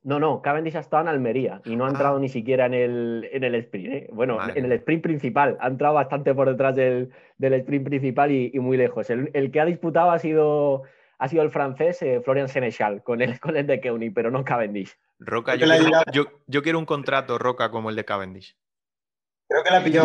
[0.05, 1.91] No, no, Cavendish ha estado en Almería y no ha ah.
[1.91, 3.95] entrado ni siquiera en el, en el sprint.
[3.95, 4.09] ¿eh?
[4.13, 5.57] Bueno, en el sprint principal.
[5.61, 9.11] Ha entrado bastante por detrás del, sprint principal y, muy lejos.
[9.11, 10.83] El, que ha disputado ha sido,
[11.19, 14.45] ha sido el francés eh, Florian Senechal con el, con el de Keuni, pero no
[14.45, 14.97] Cavendish.
[15.21, 18.57] Roca, yo, quiero, un contrato, Roca, como el de Cavendish.
[19.49, 20.03] Creo que la pilló.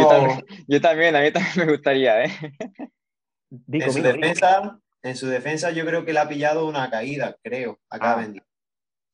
[0.68, 2.32] Yo también, a mí también me gustaría, ¿eh?
[3.72, 7.80] en, su defensa, en su defensa, yo creo que le ha pillado una caída, creo,
[7.90, 8.00] a ah.
[8.00, 8.47] Cavendish.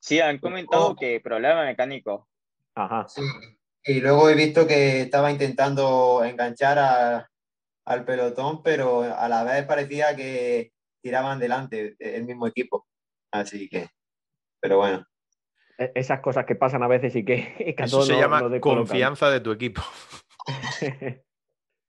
[0.03, 2.27] Sí, han comentado que problema mecánico.
[2.75, 3.07] Ajá.
[3.07, 3.21] Sí.
[3.85, 7.29] Y luego he visto que estaba intentando enganchar a-
[7.85, 12.85] al pelotón, pero a la vez parecía que tiraban delante el mismo equipo.
[13.31, 13.87] Así que,
[14.59, 15.05] pero bueno.
[15.77, 17.35] E- Esas cosas que pasan a veces y que,
[17.65, 19.81] y que a Eso todos se llama confianza de tu equipo.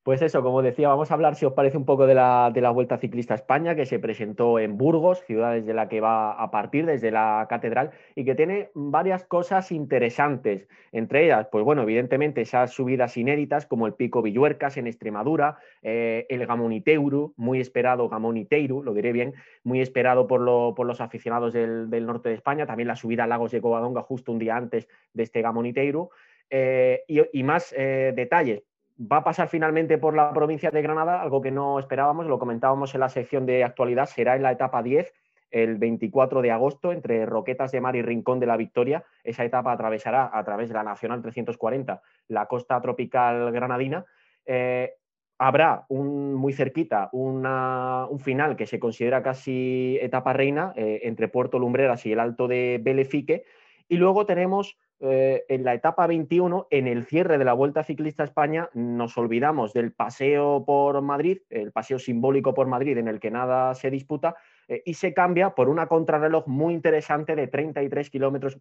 [0.04, 2.60] Pues eso, como decía, vamos a hablar, si os parece, un poco de la, de
[2.60, 6.32] la Vuelta Ciclista a España, que se presentó en Burgos, ciudad desde la que va
[6.32, 10.68] a partir, desde la catedral, y que tiene varias cosas interesantes.
[10.92, 16.26] Entre ellas, pues bueno, evidentemente esas subidas inéditas, como el Pico Villuercas en Extremadura, eh,
[16.28, 19.32] el Gamoniteuru, muy esperado Gamoniteiru, lo diré bien,
[19.62, 23.24] muy esperado por, lo- por los aficionados del, del norte de España, también la subida
[23.24, 26.10] a Lagos de Covadonga justo un día antes de este Gamoniteiru,
[26.50, 28.64] eh, y, y más eh, detalles
[29.00, 32.94] va a pasar finalmente por la provincia de Granada, algo que no esperábamos, lo comentábamos
[32.94, 35.12] en la sección de actualidad, será en la etapa 10,
[35.50, 39.04] el 24 de agosto, entre Roquetas de Mar y Rincón de la Victoria.
[39.22, 44.04] Esa etapa atravesará a través de la Nacional 340 la costa tropical granadina.
[44.46, 44.94] Eh,
[45.38, 51.28] habrá un, muy cerquita una- un final que se considera casi etapa reina eh, entre
[51.28, 53.44] Puerto Lumbreras y el Alto de Belefique.
[53.88, 58.22] Y luego tenemos eh, en la etapa 21, en el cierre de la Vuelta Ciclista
[58.22, 63.20] a España, nos olvidamos del paseo por Madrid, el paseo simbólico por Madrid en el
[63.20, 64.36] que nada se disputa,
[64.68, 68.58] eh, y se cambia por una contrarreloj muy interesante de 33 kilómetros,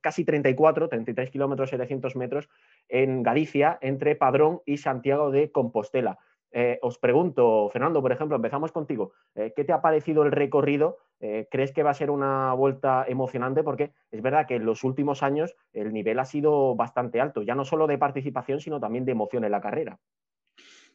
[0.00, 2.48] casi 34, 33 kilómetros 700 metros
[2.88, 6.18] en Galicia, entre Padrón y Santiago de Compostela.
[6.52, 9.12] Eh, os pregunto, Fernando, por ejemplo, empezamos contigo.
[9.34, 10.98] Eh, ¿Qué te ha parecido el recorrido?
[11.18, 13.62] Eh, ¿Crees que va a ser una vuelta emocionante?
[13.62, 17.54] Porque es verdad que en los últimos años el nivel ha sido bastante alto, ya
[17.54, 19.98] no solo de participación, sino también de emoción en la carrera.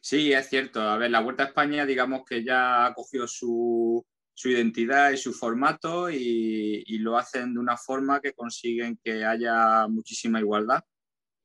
[0.00, 0.80] Sí, es cierto.
[0.80, 4.06] A ver, la Vuelta a España, digamos que ya ha cogido su,
[4.44, 10.38] identidad y su formato y lo hacen de una forma que consiguen que haya muchísima
[10.38, 10.84] igualdad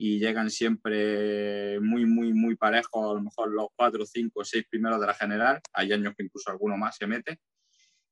[0.05, 4.99] y llegan siempre muy, muy, muy parejos, a lo mejor los cuatro, cinco, seis primeros
[4.99, 5.61] de la general.
[5.71, 7.39] Hay años que incluso alguno más se mete.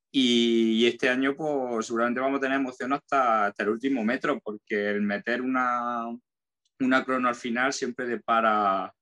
[0.09, 4.39] Y, y este año, pues seguramente vamos a tener emoción hasta, hasta el último metro,
[4.39, 6.05] porque el meter una,
[6.79, 8.93] una crono al final siempre depara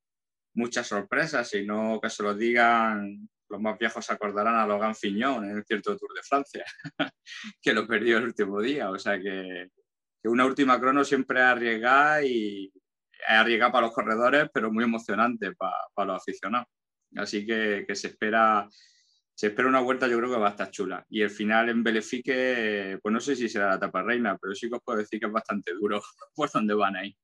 [0.55, 4.95] muchas sorpresas, y no que se lo digan, los más viejos se acordarán a Logan
[4.95, 6.65] Fiñón en cierto Tour de Francia,
[7.61, 8.89] que lo perdió el último día.
[8.89, 9.69] O sea que,
[10.23, 12.73] que una última crono siempre es arriesgada y
[13.27, 16.67] arriesgada para los corredores, pero muy emocionante para, para los aficionados.
[17.15, 18.67] Así que, que se espera
[19.39, 21.05] se espera una vuelta, yo creo que va a estar chula.
[21.07, 24.67] Y el final en Belefique, pues no sé si será la etapa reina, pero sí
[24.67, 26.01] que os puedo decir que es bastante duro
[26.35, 27.15] por donde van ahí.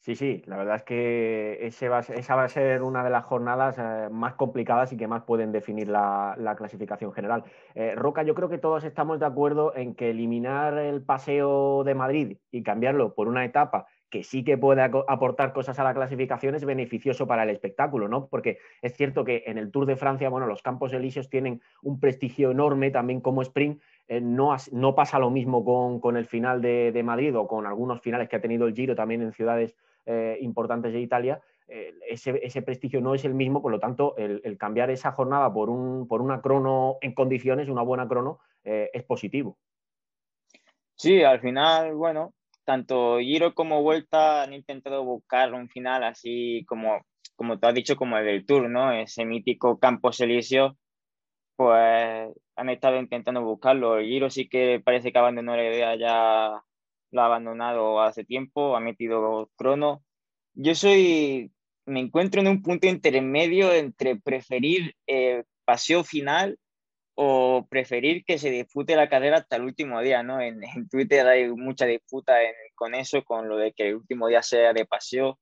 [0.00, 3.24] Sí, sí, la verdad es que ese va esa va a ser una de las
[3.24, 7.44] jornadas eh, más complicadas y que más pueden definir la, la clasificación general.
[7.76, 11.94] Eh, Roca, yo creo que todos estamos de acuerdo en que eliminar el paseo de
[11.94, 16.54] Madrid y cambiarlo por una etapa que sí que puede aportar cosas a la clasificación
[16.54, 18.28] es beneficioso para el espectáculo, ¿no?
[18.28, 21.98] Porque es cierto que en el Tour de Francia, bueno, los Campos Elíseos tienen un
[21.98, 23.82] prestigio enorme también como sprint.
[24.08, 27.66] Eh, no, no pasa lo mismo con, con el final de, de Madrid o con
[27.66, 29.74] algunos finales que ha tenido el Giro también en ciudades
[30.04, 34.16] eh, importantes de Italia, eh, ese, ese prestigio no es el mismo, por lo tanto,
[34.16, 38.38] el, el cambiar esa jornada por, un, por una crono en condiciones, una buena crono,
[38.62, 39.58] es positivo.
[40.96, 42.32] Sí, al final, bueno,
[42.66, 47.00] tanto Giro como Vuelta han intentado buscar un final así como,
[47.36, 48.92] como tú has dicho, como el del Tour, ¿no?
[48.92, 50.74] Ese mítico Campos Elíseos,
[51.56, 53.98] pues han estado intentando buscarlo.
[53.98, 56.62] El Giro sí que parece que abandonó la idea, ya
[57.12, 60.02] lo ha abandonado hace tiempo, ha metido crono.
[60.54, 61.52] Yo soy,
[61.86, 66.58] me encuentro en un punto intermedio entre preferir eh, paseo final
[67.18, 70.40] o preferir que se dispute la carrera hasta el último día, ¿no?
[70.40, 70.60] En,
[70.90, 72.34] Twitter hay mucha disputa
[72.74, 75.38] con eso, con lo de que el último día sea de paseo.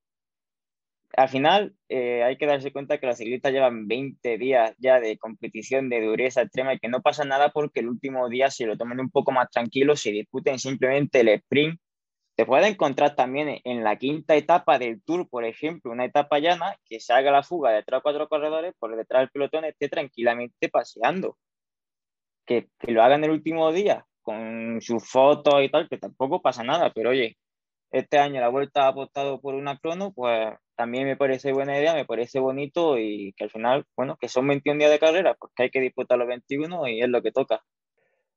[1.17, 5.19] Al final eh, hay que darse cuenta que los ciclistas llevan 20 días ya de
[5.19, 8.77] competición de dureza extrema y que no pasa nada porque el último día se lo
[8.77, 11.81] tomen un poco más tranquilo, se disputen simplemente el sprint.
[12.37, 16.77] Te puedes encontrar también en la quinta etapa del Tour, por ejemplo, una etapa llana,
[16.85, 20.69] que se haga la fuga de tres cuatro corredores, por detrás del pelotón esté tranquilamente
[20.69, 21.37] paseando
[22.47, 26.63] que, que lo hagan el último día con sus fotos y tal, que tampoco pasa
[26.65, 27.37] nada, pero oye,
[27.91, 31.95] este año la vuelta ha apostado por una crono, pues también me parece buena idea,
[31.95, 35.53] me parece bonito y que al final, bueno, que son 21 días de carrera, pues
[35.55, 37.63] que hay que disputar los 21 y es lo que toca.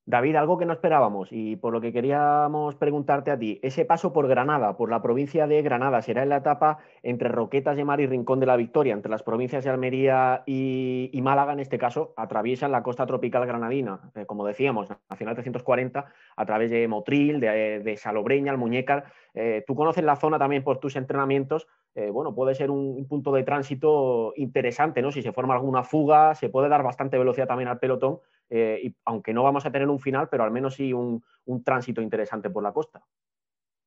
[0.08, 4.14] David, algo que no esperábamos y por lo que queríamos preguntarte a ti, ese paso
[4.14, 8.00] por Granada, por la provincia de Granada, será en la etapa entre Roquetas de Mar
[8.00, 12.14] y Rincón de la Victoria, entre las provincias de Almería y, Málaga, en este caso,
[12.16, 16.06] atraviesan la costa tropical granadina, eh, como decíamos, Nacional 340,
[16.38, 19.12] a través de Motril, de, Salobreña, Almuñécar.
[19.34, 21.68] Eh, tú conoces la zona también por tus entrenamientos,
[21.98, 25.11] eh, bueno, puede ser un, punto de tránsito interesante, ¿no?
[25.11, 28.19] Si se forma alguna fuga, se puede dar bastante velocidad también al pelotón
[28.52, 31.24] eh, y aunque no vamos a tener un final, pero al menos sí un,
[31.65, 33.02] tránsito interesante por la costa.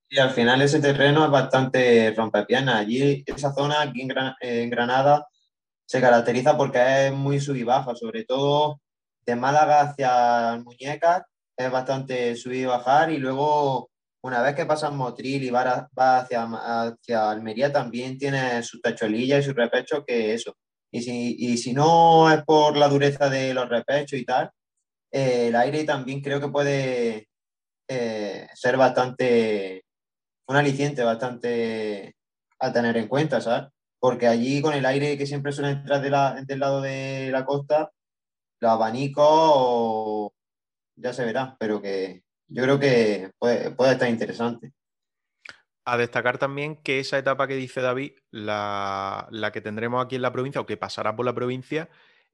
[0.08, 2.80] Y al final ese terreno es bastante rompepiernas.
[2.80, 4.04] Allí, esa zona, aquí
[4.40, 5.28] en, Granada,
[5.86, 8.80] se caracteriza porque es muy sub y baja, sobre todo
[9.24, 11.22] de Málaga hacia Muñecas,
[11.56, 13.89] es bastante subir y bajar, y luego
[14.22, 19.42] una vez que pasas Motril y va, hacia, hacia Almería, también tiene su tachuelilla y
[19.42, 20.56] su repecho, que eso,
[20.92, 24.50] y si, y si no es por la dureza de los repechos y tal,
[25.12, 27.28] eh, el aire también creo que puede
[27.88, 29.84] eh, ser bastante,
[30.48, 32.16] un aliciente bastante
[32.60, 33.70] a tener en cuenta, ¿sabes?
[34.00, 37.44] Porque allí con el aire que siempre suele entrar de la, del lado de la
[37.44, 37.90] costa,
[38.60, 40.32] los abanicos
[40.96, 44.72] ya se verá, pero que yo creo que puede, estar interesante.
[45.84, 50.32] A destacar también que esa etapa que dice David, la, que tendremos aquí en la
[50.32, 51.88] provincia o que pasará por la provincia,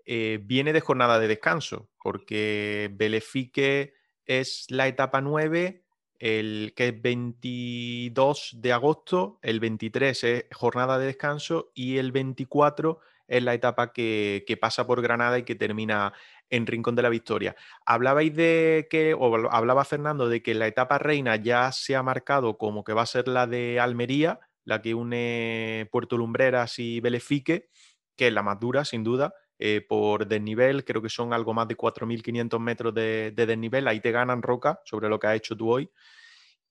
[0.07, 3.95] eh, viene de jornada de descanso, porque Belefique
[4.25, 5.85] es la etapa 9,
[6.19, 13.01] el, que es 22 de agosto, el 23 es jornada de descanso y el 24
[13.29, 16.15] es la etapa que, que pasa por Granada y que termina
[16.51, 17.57] en Rincón de la Victoria.
[17.85, 22.57] Hablabais de que, o hablaba Fernando, de que la etapa reina ya se ha marcado
[22.59, 27.69] como que va a ser la de Almería, la que une Puerto Lumbreras y Belefique,
[28.17, 31.67] que es la más dura, sin duda, eh, por desnivel, creo que son algo más
[31.69, 35.73] de 4.500 metros de, desnivel, ahí te ganan Roca sobre lo que has hecho tú
[35.73, 35.91] hoy.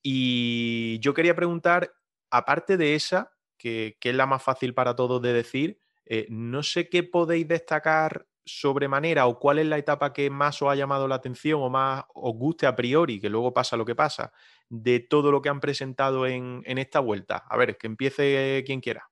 [0.04, 1.92] Y yo quería preguntar,
[2.30, 6.90] aparte de esa, que, es la más fácil para todos de decir, eh, no sé
[6.90, 11.16] qué podéis destacar sobremanera o cuál es la etapa que más os ha llamado la
[11.16, 14.32] atención o más os guste a priori, que luego pasa lo que pasa,
[14.70, 17.44] de todo lo que han presentado en, esta vuelta?
[17.50, 19.04] A ver, que empiece quien quiera.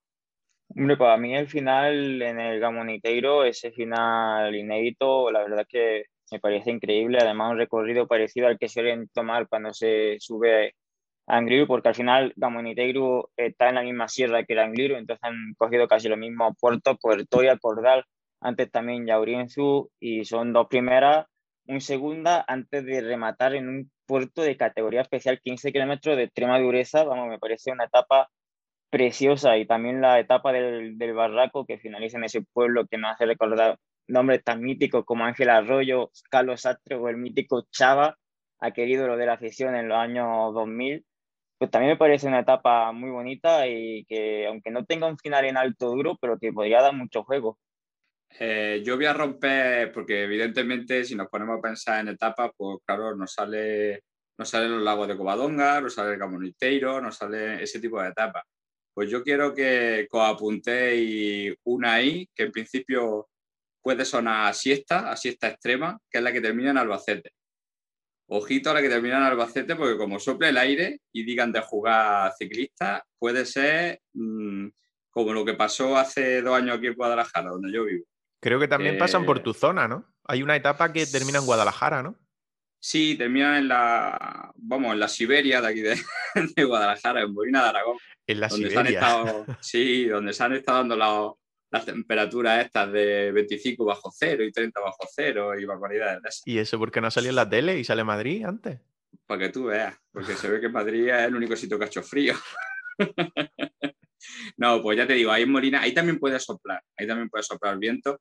[0.75, 6.39] Hombre, para mí el final en el Gamoniteiro, ese final inédito, la verdad que me
[6.39, 7.19] parece increíble.
[7.21, 10.75] Además, un recorrido parecido al que suelen tomar cuando se sube
[11.27, 15.23] a Angliru, porque al final Gamoniteiro está en la misma sierra que el Angliru, entonces
[15.23, 18.03] han cogido casi lo mismo Puerto, Puerto y Cordal
[18.43, 21.25] antes también Yaurienzu y son dos primeras,
[21.67, 26.59] un segunda antes de rematar en un puerto de categoría especial 15 kilómetros de extrema
[26.59, 28.29] dureza, vamos, me parece una etapa
[28.89, 33.13] preciosa y también la etapa del, del Barraco que finaliza en ese pueblo que nos
[33.13, 38.17] hace recordar nombres tan míticos como Ángel Arroyo, Carlos Sastre o el mítico Chava,
[38.59, 41.05] aquel ídolo de la afición en los años 2000.
[41.57, 45.45] Pues también me parece una etapa muy bonita y que aunque no tenga un final
[45.45, 47.57] en alto duro, pero que podría dar mucho juego.
[48.39, 52.79] Eh, yo voy a romper, porque evidentemente si nos ponemos a pensar en etapas, pues
[52.85, 54.03] claro, nos sale,
[54.37, 58.09] nos salen los lagos de Covadonga, nos sale el Camoniteiro, nos sale ese tipo de
[58.09, 58.43] etapas.
[58.93, 63.29] Pues yo quiero que os apuntéis una ahí, que en principio
[63.81, 67.31] puede sonar a siesta, a siesta extrema, que es la que termina en Albacete.
[68.27, 71.61] Ojito a la que termina en Albacete, porque como sople el aire y digan de
[71.61, 74.69] jugar ciclista, puede ser mm,
[75.11, 78.05] como lo que pasó hace dos años aquí en Guadalajara, donde yo vivo
[78.43, 80.05] Creo que también pasan por tu zona, ¿no?
[80.25, 82.19] Hay una etapa que termina en Guadalajara, ¿no?
[82.77, 85.95] Sí, termina en la, vamos, en la Siberia de aquí de,
[86.65, 87.97] Guadalajara, en Molina de Aragón.
[88.27, 89.45] En la Siberia.
[89.61, 91.37] sí, donde se han estado dando
[91.71, 96.41] las temperaturas estas de 25 bajo cero y 30 bajo cero y barbaridades de esas.
[96.45, 98.81] ¿Y eso por qué no salió en la tele y sale Madrid antes?
[99.25, 101.87] Para que tú veas, porque se ve que Madrid es el único sitio que ha
[101.87, 102.35] hecho frío.
[104.57, 107.43] no, pues ya te digo, ahí en Molina, ahí también puede soplar, ahí también puede
[107.45, 108.19] soplar viento,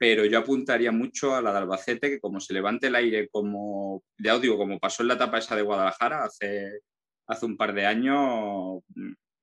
[0.00, 3.96] pero yo apuntaría mucho a la de Albacete, que como se levante el aire, como,
[3.96, 6.80] os digo, como pasó en la etapa esa de Guadalajara hace,
[7.26, 8.82] hace un par de años,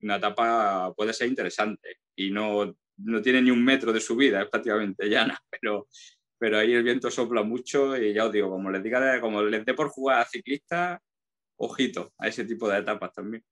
[0.01, 4.49] una etapa puede ser interesante y no, no tiene ni un metro de subida, es
[4.49, 5.87] prácticamente llana, pero,
[6.39, 9.63] pero ahí el viento sopla mucho y ya os digo, como les, diga, como les
[9.63, 10.99] dé por jugar a ciclistas,
[11.57, 13.43] ojito a ese tipo de etapas también.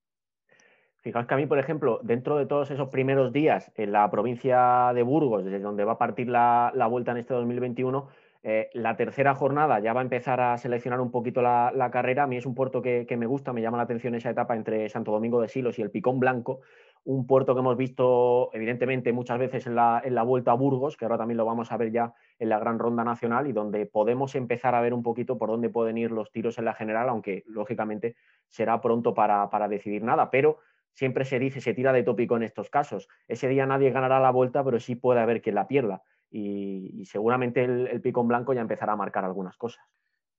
[1.06, 4.92] Fijaos que a mí, por ejemplo, dentro de todos esos primeros días en la provincia
[4.96, 8.08] de Burgos, desde donde va a partir la, vuelta en este 2021,
[8.42, 12.24] eh, la tercera jornada ya va a empezar a seleccionar un poquito la, carrera.
[12.24, 14.90] A mí es un puerto que, me gusta, me llama la atención esa etapa entre
[14.90, 16.62] Santo Domingo de Silos y el Picón Blanco.
[17.04, 20.98] un puerto que hemos visto evidentemente muchas veces en la, en la, vuelta a Burgos,
[20.98, 23.86] que ahora también lo vamos a ver ya en la gran ronda nacional y donde
[23.86, 27.10] podemos empezar a ver un poquito por dónde pueden ir los tiros en la general,
[27.10, 28.16] aunque lógicamente
[28.48, 30.58] será pronto para, para decidir nada, pero
[30.96, 33.08] siempre se dice, se tira de tópico en estos casos.
[33.28, 36.02] Ese día nadie ganará la vuelta, pero sí puede haber quien la pierda.
[36.32, 39.84] Y, seguramente el, el picón blanco ya empezará a marcar algunas cosas.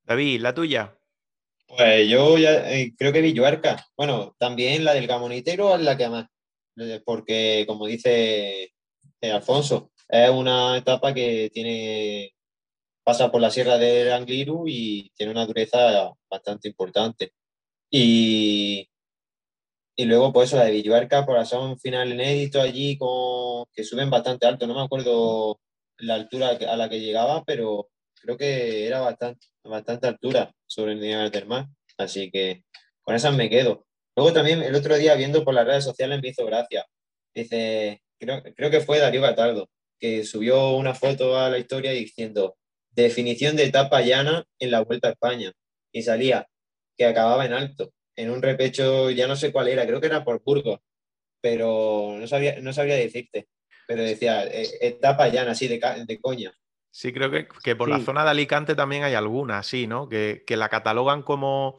[0.04, 0.96] David, la tuya.
[1.66, 3.86] Pues yo ya eh, creo que Villuerca.
[3.96, 6.26] Bueno, también la del Gamonitero es la que más.
[6.76, 8.72] Eh, porque, como dice
[9.20, 12.32] eh, Alfonso, es una etapa que tiene
[13.02, 17.32] pasa por la sierra del Angliru y tiene una dureza bastante importante.
[17.90, 18.88] Y,
[19.98, 24.46] y luego, pues eso, la de son un final inédito allí con, que suben bastante
[24.46, 24.66] alto.
[24.66, 25.58] No me acuerdo
[25.98, 27.88] la altura a la que llegaba, pero
[28.20, 31.68] creo que era bastante, bastante altura sobre el nivel del mar.
[31.96, 32.64] Así que
[33.00, 33.86] con esas me quedo.
[34.14, 36.84] Luego también el otro día viendo por las redes sociales me hizo gracia.
[37.34, 42.56] Dice, creo, creo que fue Darío Cataldo, que subió una foto a la historia diciendo
[42.90, 45.52] definición de etapa llana en la Vuelta a España.
[45.90, 46.46] Y salía
[46.98, 50.24] que acababa en alto, en un repecho, ya no sé cuál era, creo que era
[50.24, 50.80] por Burgos,
[51.40, 53.48] pero no sabía, no sabría decirte.
[53.86, 56.52] Pero decía, eh, etapa llana, así de, de coña.
[56.90, 60.08] Sí, creo que, que por la zona de Alicante también hay algunas, sí, ¿no?
[60.08, 61.78] Que, que la catalogan como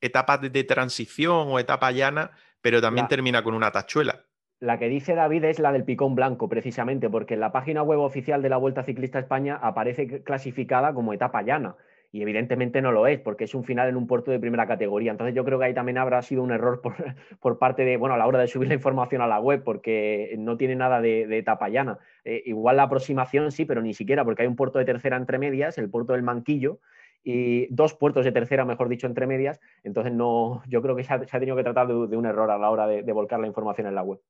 [0.00, 2.30] etapas de, de, transición o etapa llana,
[2.62, 4.24] pero también la, termina con una tachuela.
[4.60, 7.98] La que dice David es la del picón blanco, precisamente, porque en la página web
[7.98, 11.76] oficial de la Vuelta Ciclista España aparece clasificada como etapa llana
[12.14, 15.10] y evidentemente no lo es, porque es un final en un puerto de primera categoría.
[15.10, 16.94] Entonces yo creo que ahí también habrá sido un error por,
[17.40, 20.32] por parte de, bueno, a la hora de subir la información a la web, porque
[20.38, 21.98] no tiene nada de, de etapa llana.
[22.24, 25.38] Eh, igual la aproximación sí, pero ni siquiera, porque hay un puerto de tercera entre
[25.38, 26.78] medias, el puerto del Manquillo,
[27.24, 29.58] y dos puertos de tercera, mejor dicho, entre medias.
[29.82, 32.70] Entonces no, yo creo que se ha, tenido que tratar de, un error a la
[32.70, 34.20] hora de, volcar la información en la web.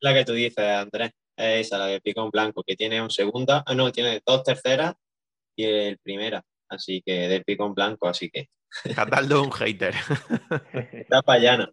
[0.00, 3.62] La que tú dices, Andrés, es esa, la de Picón Blanco, que tiene un segunda,
[3.64, 4.96] ah, no, tiene dos terceras
[5.54, 8.48] y el primera así que del picón blanco, así que.
[8.94, 9.94] Cataldo un hater.
[10.92, 11.70] Está payana.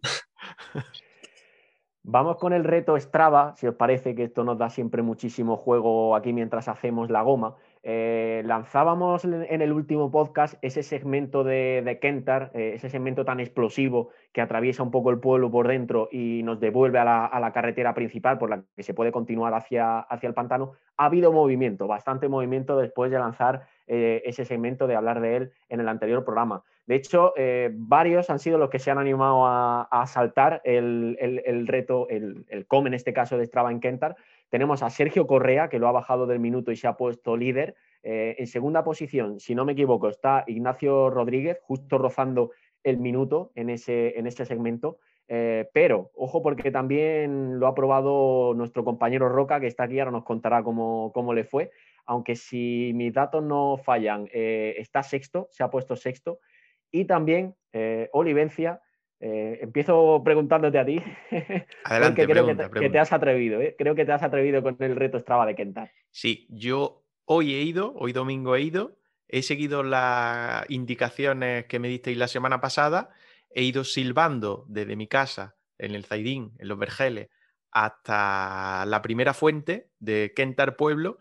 [2.02, 6.14] Vamos con el reto Strava, si os parece que esto nos da siempre muchísimo juego
[6.14, 7.56] aquí mientras hacemos la goma.
[7.88, 13.38] Eh, lanzábamos en el último podcast ese segmento de, de Kentar, eh, ese segmento tan
[13.38, 17.38] explosivo que atraviesa un poco el pueblo por dentro y nos devuelve a la, a
[17.38, 20.72] la, carretera principal por la que se puede continuar hacia, hacia el pantano.
[20.96, 25.52] Ha habido movimiento, bastante movimiento después de lanzar eh, ese segmento, de hablar de él
[25.68, 26.64] en el anterior programa.
[26.86, 27.34] De hecho,
[27.72, 32.08] varios han sido los que se han animado a, a saltar el, el, el reto,
[32.08, 34.14] el, el, com en este caso de Strava en Kentar.
[34.48, 37.74] Tenemos a Sergio Correa, que lo ha bajado del minuto y se ha puesto líder.
[38.02, 42.52] Eh, en segunda posición, si no me equivoco, está Ignacio Rodríguez, justo rozando
[42.84, 44.98] el minuto en ese, en ese segmento.
[45.28, 50.12] Eh, pero, ojo, porque también lo ha probado nuestro compañero Roca, que está aquí, ahora
[50.12, 51.70] nos contará cómo, cómo le fue
[52.08, 56.38] aunque si mis datos no fallan, eh, está sexto, se ha puesto sexto.
[56.92, 57.56] Y también
[58.12, 58.80] Olivencia,
[59.20, 61.02] eh, empiezo preguntándote a ti,
[61.84, 62.80] Adelante, porque creo pregunta, que, pregunta.
[62.80, 63.74] que, te has atrevido, ¿eh?
[63.78, 65.90] creo que te has atrevido con el reto Strava de Kentar.
[66.10, 68.98] Sí, yo hoy he ido, hoy domingo he ido,
[69.28, 73.10] he seguido las indicaciones que me disteis la semana pasada,
[73.50, 77.28] he ido silbando desde mi casa, en el Zaidín, en los Vergeles,
[77.70, 81.18] hasta la primera fuente de Kentar Pueblo,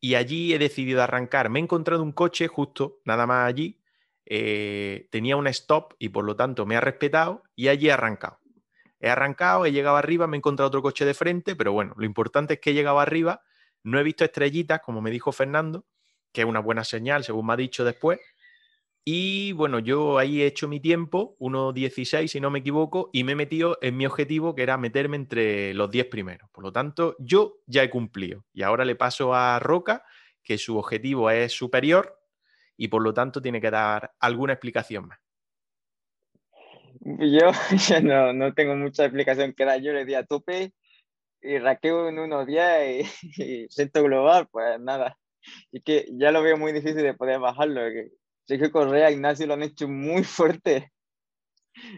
[0.00, 1.48] y allí he decidido arrancar.
[1.48, 3.80] Me he encontrado un coche justo, nada más allí,
[4.26, 8.38] eh, tenía un stop y por lo tanto me ha respetado y allí he arrancado.
[9.00, 12.04] He arrancado, he llegado arriba, me he encontrado otro coche de frente, pero bueno, lo
[12.04, 13.42] importante es que he llegado arriba,
[13.82, 15.84] no he visto estrellitas, como me dijo Fernando,
[16.32, 18.18] que es una buena señal, según me ha dicho después,
[19.08, 23.32] y bueno, yo ahí he hecho mi tiempo, 1.16 si no me equivoco, y me
[23.32, 26.50] he metido en mi objetivo, que era meterme entre los 10 primeros.
[26.50, 28.44] Por lo tanto, yo ya he cumplido.
[28.52, 30.02] Y ahora le paso a Roca,
[30.42, 32.18] que su objetivo es superior
[32.76, 35.18] y por lo tanto tiene que dar alguna explicación más.
[37.00, 37.50] Yo
[37.88, 39.80] ya no, no tengo mucha explicación que dar.
[39.80, 40.72] Yo le di a tope
[41.40, 45.16] y raqueo en unos días y, y centro global, pues nada.
[45.70, 47.80] Y que ya lo veo muy difícil de poder bajarlo.
[47.82, 48.10] Que
[48.46, 50.92] Sergio Correa, Ignacio lo han hecho muy fuerte.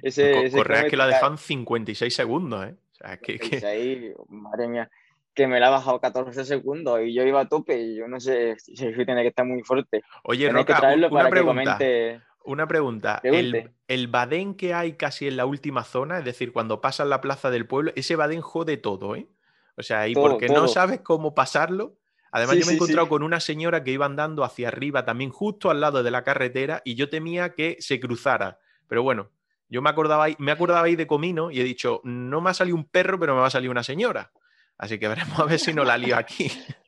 [0.02, 2.76] Ese, Co ese Correa es que lo ha dejado en 56 segundos, ¿eh?
[2.92, 3.64] O sea, que, que...
[3.64, 4.90] Ahí, madre mía,
[5.38, 8.18] que me la ha bajado 14 segundos y yo iba a tope y yo no
[8.18, 10.02] sé, Sergio tiene que estar muy fuerte.
[10.24, 11.78] Oye, Roca, que traerlo una para pregunta.
[11.78, 12.20] que comente...
[12.44, 13.20] Una pregunta.
[13.22, 17.20] El, el, badén que hay casi en la última zona, es decir, cuando pasas la
[17.20, 19.28] plaza del pueblo, ese badén jode todo, ¿eh?
[19.76, 20.62] O sea, y todo, porque todo.
[20.62, 21.98] no sabes cómo pasarlo,
[22.30, 25.04] Además, sí, yo me he encontrado sí, con una señora que iba andando hacia arriba,
[25.04, 28.58] también justo al lado de la carretera, y yo temía que se cruzara.
[28.86, 29.30] Pero bueno,
[29.70, 32.54] Yo me acordaba, ahí, me acordaba ahí de Comino y he dicho, no me ha
[32.54, 34.32] salido un perro, pero me va a salir una señora.
[34.78, 36.50] Así que veremos a ver si no la lío aquí.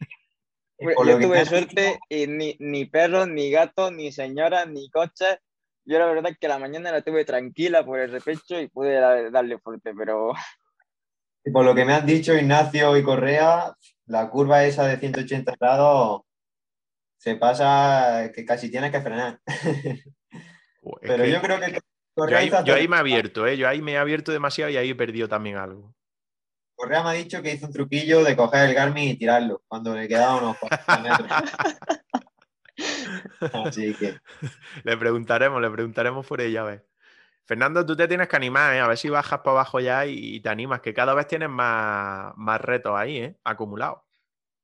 [0.82, 5.36] Pues Yo tuve suerte y ni, ni perros, ni gatos, ni señoras, ni coches.
[5.84, 8.94] Yo la verdad es que la mañana la tuve tranquila por el repecho y pude
[8.94, 10.32] da- darle fuerte, pero
[11.44, 13.74] Y por lo que me has dicho, Ignacio y Correa,
[14.06, 16.22] la curva esa de 180 grados
[17.18, 19.38] se pasa que casi tienes que frenar.
[21.02, 21.78] Pero que yo creo que yo
[22.14, 23.58] Correa, ahí, yo ahí me he abierto, ¿eh?
[23.58, 25.94] Yo ahí me he abierto demasiado y ahí he perdido también algo.
[26.80, 29.94] Correa me ha dicho que hizo un truquillo de coger el Garmin y tirarlo cuando
[29.94, 31.28] le quedaban unos 40 metros.
[33.66, 34.18] Así que
[34.84, 36.86] Le preguntaremos, le preguntaremos por ella, a ver.
[37.44, 38.80] Fernando, tú te tienes que animar, ¿eh?
[38.80, 41.50] A ver si bajas para abajo ya y, y te animas, que cada vez tienes
[41.50, 43.36] más, más retos ahí, ¿eh?
[43.44, 43.98] Acumulados.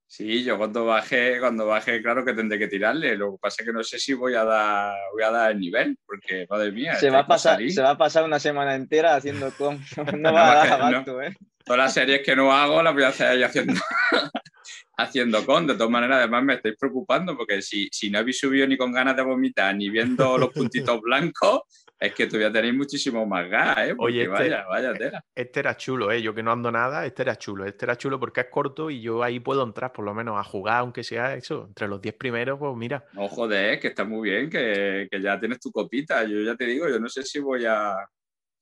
[0.09, 3.15] Sí, yo cuando baje, cuando baje, claro que tendré que tirarle.
[3.17, 5.59] Lo que pasa es que no sé si voy a dar, voy a dar el
[5.59, 9.17] nivel, porque madre mía, se va, a pasar, se va a pasar una semana entera
[9.17, 9.81] haciendo con.
[10.17, 10.87] No No, va a dar que no.
[10.87, 11.37] abasto, ¿eh?
[11.67, 13.75] Todas las series que no hago las voy a hacer ahí haciendo,
[14.97, 15.67] haciendo con.
[15.67, 18.93] De todas maneras, además me estáis preocupando porque si, si no habéis subido ni con
[18.93, 21.63] ganas de vomitar ni viendo los puntitos blancos,
[21.99, 23.95] es que todavía tenéis muchísimo más gas, ¿eh?
[23.97, 25.25] Porque Oye, este- vaya, vaya tela.
[25.35, 26.23] Este era chulo, ¿eh?
[26.23, 27.65] Yo que no ando nada, este era chulo.
[27.65, 30.45] Este era chulo porque es corto y yo ahí puedo entrar por lo menos a
[30.45, 33.05] jugar, aunque sea eso, entre los 10 primeros, pues mira.
[33.13, 36.23] No, joder, que está muy bien, que, que ya tienes tu copita.
[36.23, 37.97] Yo ya te digo, yo no sé si voy a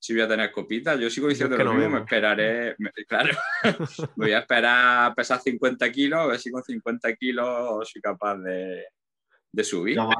[0.05, 0.97] si voy a tener copita.
[0.97, 3.31] Yo sigo diciendo que lo no mismo, me esperaré, me- claro,
[3.63, 8.03] me voy a esperar a pesar 50 kilos, a ver si con 50 kilos soy
[8.03, 8.85] capaz de,
[9.51, 9.97] de subir.
[9.97, 10.17] lo más,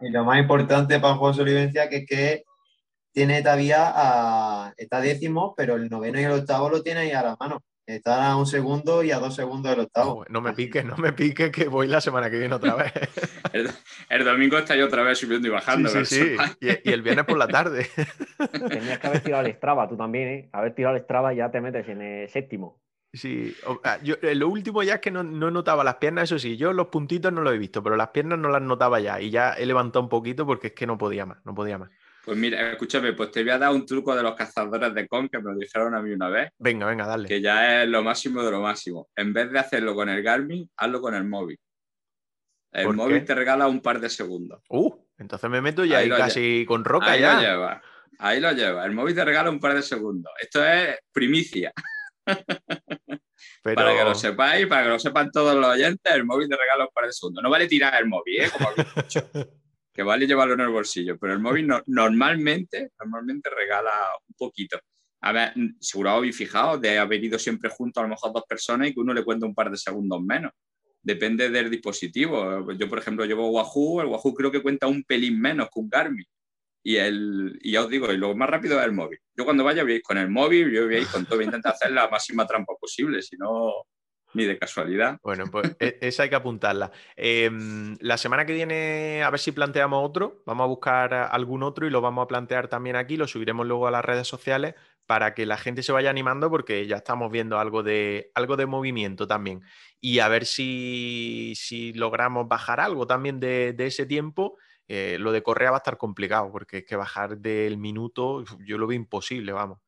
[0.00, 2.44] y lo más importante para de sobrevivencia que es que
[3.14, 7.22] tiene todavía a, está décimo, pero el noveno y el octavo lo tiene ahí a
[7.22, 7.62] la mano.
[7.86, 10.24] Está a un segundo y a dos segundos del octavo.
[10.30, 12.92] No me piques, no me piques, que voy la semana que viene otra vez.
[13.52, 13.68] El,
[14.08, 15.88] el domingo está yo otra vez subiendo y bajando.
[15.90, 16.36] sí, sí, sí.
[16.60, 17.86] Y, y el viernes por la tarde.
[18.68, 20.48] Tenías que haber tirado el Strava tú también, ¿eh?
[20.52, 22.80] Haber tirado el Strava ya te metes en el séptimo.
[23.14, 23.54] Sí,
[23.84, 26.56] ah, yo, eh, lo último ya es que no, no notaba las piernas, eso sí,
[26.56, 29.30] yo los puntitos no los he visto, pero las piernas no las notaba ya y
[29.30, 31.90] ya he levantado un poquito porque es que no podía más, no podía más.
[32.24, 35.28] Pues mira, escúchame, pues te voy a dar un truco de los cazadores de con
[35.28, 37.28] que me lo dijeron a mí una vez, Venga, venga, dale.
[37.28, 39.08] que ya es lo máximo de lo máximo.
[39.14, 41.58] En vez de hacerlo con el Garmin, hazlo con el móvil.
[42.72, 43.26] El ¿Por móvil qué?
[43.26, 44.60] te regala un par de segundos.
[44.70, 47.34] Uh, entonces me meto ya Ahí casi con roca Ahí ya.
[47.34, 47.82] lo lleva.
[48.18, 48.84] Ahí lo lleva.
[48.86, 50.32] El móvil te regala un par de segundos.
[50.40, 51.72] Esto es primicia.
[53.62, 56.56] Pero Para que lo sepáis, para que lo sepan todos los oyentes, el móvil te
[56.56, 57.42] regala un par de segundos.
[57.42, 58.50] No vale tirar el móvil, ¿eh?
[58.50, 59.30] Como habéis dicho.
[59.94, 63.92] que vale llevarlo en el bolsillo, pero el móvil no- normalmente, normalmente regala
[64.28, 64.78] un poquito.
[65.22, 68.88] A ver, seguro habéis fijado de haber ido siempre juntos a lo mejor dos personas
[68.88, 70.52] y que uno le cuenta un par de segundos menos.
[71.02, 72.72] Depende del dispositivo.
[72.72, 75.88] Yo, por ejemplo, llevo Wahoo, el Wahoo creo que cuenta un pelín menos que un
[75.88, 76.26] Garmin.
[76.82, 79.18] Y, el, y ya os digo, y lo más rápido es el móvil.
[79.34, 81.92] Yo cuando vaya ir con el móvil, yo ir con todo, voy a intentar hacer
[81.92, 83.72] la máxima trampa posible, si no,
[84.34, 85.18] ni de casualidad.
[85.22, 86.90] Bueno, pues e- esa hay que apuntarla.
[87.16, 90.42] Em, la semana que viene, a ver si planteamos otro.
[90.46, 93.16] Vamos a buscar algún otro y lo vamos a plantear también aquí.
[93.16, 94.74] Lo subiremos luego a las redes sociales
[95.06, 98.66] para que la gente se vaya animando porque ya estamos viendo algo de, algo de
[98.66, 99.62] movimiento también.
[100.00, 104.56] Y a ver si, si logramos bajar algo también de, de ese tiempo.
[104.86, 108.76] Eh, lo de Correa va a estar complicado porque es que bajar del minuto yo
[108.76, 109.78] lo veo imposible, vamos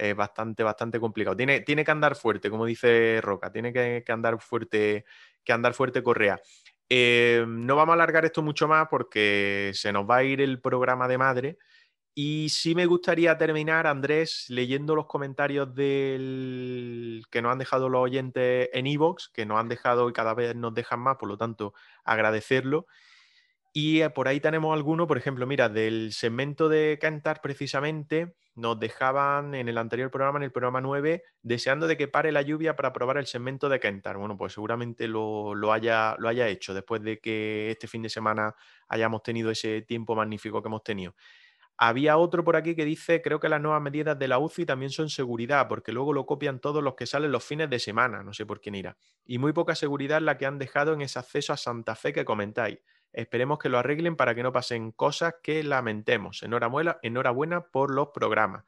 [0.00, 1.36] es bastante, bastante complicado.
[1.36, 5.04] Tiene, tiene que andar fuerte, como dice Roca, tiene que, que andar fuerte,
[5.44, 6.40] que andar fuerte Correa.
[6.88, 10.60] Eh, no vamos a alargar esto mucho más porque se nos va a ir el
[10.60, 11.58] programa de madre.
[12.14, 18.02] Y sí me gustaría terminar, Andrés, leyendo los comentarios del que nos han dejado los
[18.02, 21.38] oyentes en Evox, que nos han dejado y cada vez nos dejan más, por lo
[21.38, 21.72] tanto,
[22.04, 22.86] agradecerlo.
[23.72, 28.80] Y eh, por ahí tenemos alguno, por ejemplo, mira, del segmento de Cantar precisamente, nos
[28.80, 32.74] dejaban en el anterior programa, en el programa 9, deseando de que pare la lluvia
[32.74, 34.16] para probar el segmento de Cantar.
[34.18, 38.08] Bueno, pues seguramente lo, lo haya, lo haya hecho después de que este fin de
[38.08, 38.56] semana
[38.88, 41.14] hayamos tenido ese tiempo magnífico que hemos tenido.
[41.82, 44.90] Había otro por aquí que dice, creo que las nuevas medidas de la UCI también
[44.90, 48.34] son seguridad, porque luego lo copian todos los que salen los fines de semana, no
[48.34, 48.98] sé por quién irá.
[49.24, 52.26] Y muy poca seguridad la que han dejado en ese acceso a Santa Fe que
[52.26, 52.80] comentáis.
[53.12, 56.42] Esperemos que lo arreglen para que no pasen cosas que lamentemos.
[56.42, 58.64] Enhorabuena, enhorabuena por los programas.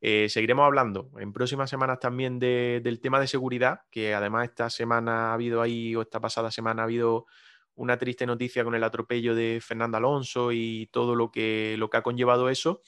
[0.00, 4.70] Eh, seguiremos hablando en próximas semanas también de- del tema de seguridad, que además esta
[4.70, 7.26] semana ha habido ahí, o esta pasada semana ha habido
[7.74, 11.96] una triste noticia con el atropello de Fernando Alonso y todo lo que, lo que
[11.98, 12.80] ha conllevado eso.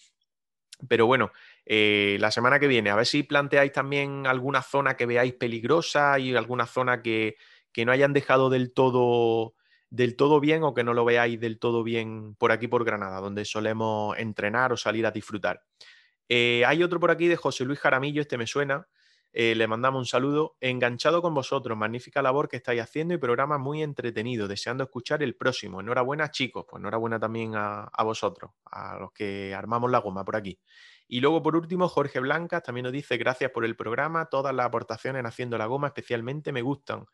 [0.88, 1.30] Pero bueno,
[1.64, 6.18] eh, la semana que viene, a ver si planteáis también alguna zona que veáis peligrosa
[6.18, 7.36] y alguna zona que,
[7.72, 9.54] que no hayan dejado del todo,
[9.92, 13.20] del todo bien o que no lo veáis del todo bien por aquí por Granada,
[13.20, 15.62] donde solemos entrenar o salir a disfrutar.
[16.30, 18.88] Eh, hay otro por aquí de José Luis Jaramillo, este me suena.
[19.34, 20.56] Eh, le mandamos un saludo.
[20.60, 24.48] Enganchado con vosotros, magnífica labor que estáis haciendo y programa muy entretenido.
[24.48, 25.80] Deseando escuchar el próximo.
[25.80, 26.64] Enhorabuena, chicos.
[26.68, 30.58] Pues enhorabuena también a, a vosotros, a los que armamos la goma por aquí.
[31.06, 34.26] Y luego, por último, Jorge Blancas también nos dice: Gracias por el programa.
[34.26, 37.04] Todas las aportaciones en Haciendo la Goma, especialmente me gustan.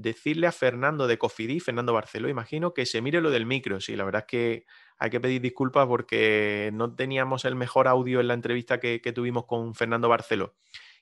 [0.00, 3.80] Decirle a Fernando de Cofidí, Fernando Barceló, imagino que se mire lo del micro.
[3.80, 4.66] Sí, la verdad es que
[4.98, 9.12] hay que pedir disculpas porque no teníamos el mejor audio en la entrevista que, que
[9.12, 10.54] tuvimos con Fernando Barceló.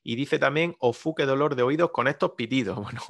[0.02, 2.78] Y dice también, ofu, qué dolor de oídos con estos pitidos.
[2.82, 3.02] Bueno,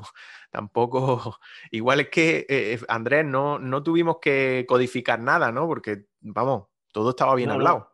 [0.50, 1.38] tampoco.
[1.70, 5.66] Igual es que, eh, Andrés, no, no tuvimos que codificar nada, ¿no?
[5.66, 7.88] Porque, vamos, todo estaba bien No, no.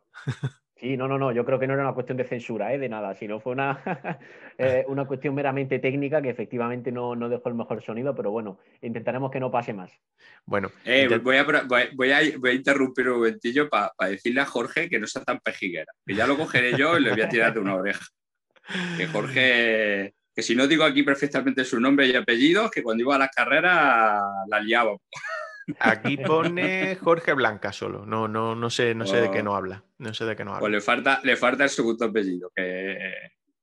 [0.85, 2.77] Sí, no, no, no, yo creo que no era una cuestión de censura, ¿eh?
[2.77, 3.81] de nada, sino fue una,
[4.59, 8.59] eh, una cuestión meramente técnica que efectivamente no, no dejó el mejor sonido, pero bueno,
[8.83, 9.89] intentaremos que no pase más.
[10.45, 13.91] Bueno, Eh, intent- voy, a, pro- voy, voy a, voy a interrumpir un momentillo para
[14.07, 17.13] decirle a Jorge que no sea tan pejiguera, que ya lo cogeré yo y le
[17.13, 18.05] voy a tirar de una oreja.
[18.95, 23.15] Que Jorge, que si no digo aquí perfectamente su nombre y apellidos, que cuando iba
[23.15, 24.95] a las carreras la liaba.
[25.79, 28.05] Aquí pone Jorge Blanca solo.
[28.05, 29.43] No, no, no sé, no sé de qué Oh.
[29.43, 29.83] no habla.
[29.97, 30.69] No sé de qué no Pues habla.
[30.77, 32.97] le falta, le falta el segundo apellido, que,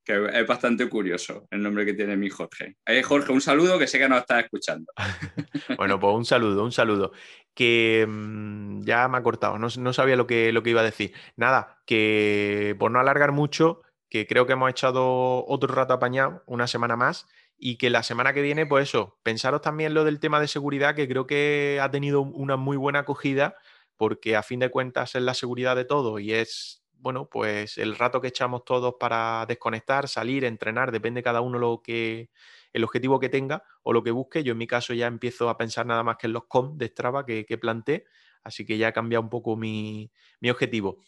[0.05, 2.77] que es bastante curioso el nombre que tiene mi Jorge.
[2.87, 4.93] Eh, Jorge, un saludo que sé que nos estás escuchando.
[5.77, 7.13] Bueno, pues un saludo, un saludo.
[7.55, 10.85] Que mm, ya me ha cortado, no, no sabía lo que, lo que iba a
[10.85, 11.13] decir.
[11.37, 16.67] Nada, que por no alargar mucho, que creo que hemos echado otro rato apañado, una
[16.67, 17.27] semana más,
[17.65, 20.97] y que la semana que viene, pues eso, pensaros también lo del tema de seguridad,
[20.97, 23.55] que creo que ha tenido una muy buena acogida,
[23.97, 27.95] porque a fin de cuentas es la seguridad de todo y es, bueno, pues el
[27.97, 32.31] rato que echamos todos para desconectar, salir, entrenar, depende cada uno lo que,
[32.73, 34.43] el objetivo que tenga o lo que busque.
[34.43, 36.89] Yo en mi caso ya empiezo a pensar nada más que en los com de
[36.89, 38.07] Strava que, que planteé,
[38.43, 40.11] así que ya he cambiado un poco mi,
[40.41, 40.99] mi objetivo.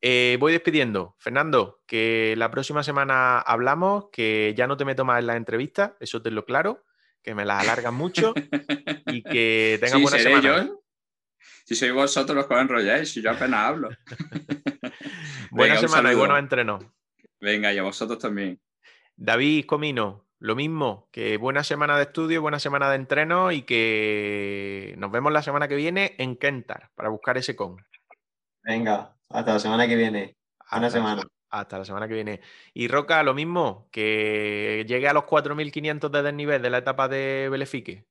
[0.00, 1.16] Eh, voy despidiendo.
[1.18, 5.92] Fernando, que la próxima semana hablamos, que ya no te meto más en las entrevistas,
[6.00, 6.84] eso te lo claro,
[7.22, 8.32] que me las alargan mucho
[9.06, 10.66] y que tengas Sí, buena seré semana.
[10.66, 10.82] yo.
[11.64, 13.90] Si sois vosotros los que os enrolláis, si yo apenas hablo.
[15.50, 16.84] Buena Venga, semana y buenos entrenos.
[17.40, 18.60] Venga, y a vosotros también.
[19.16, 24.94] David Comino, lo mismo, que buena semana de estudio, buena semana de entreno y que
[24.98, 27.76] nos vemos la semana que viene en Kentar para buscar ese con.
[28.62, 30.36] Venga, hasta la semana que viene.
[30.58, 31.22] Hasta la semana.
[31.22, 32.40] se- Hasta la semana que viene.
[32.74, 37.48] Y Roca, lo mismo, que llegue a los 4.500 de desnivel de la etapa de
[37.50, 38.06] Belefique.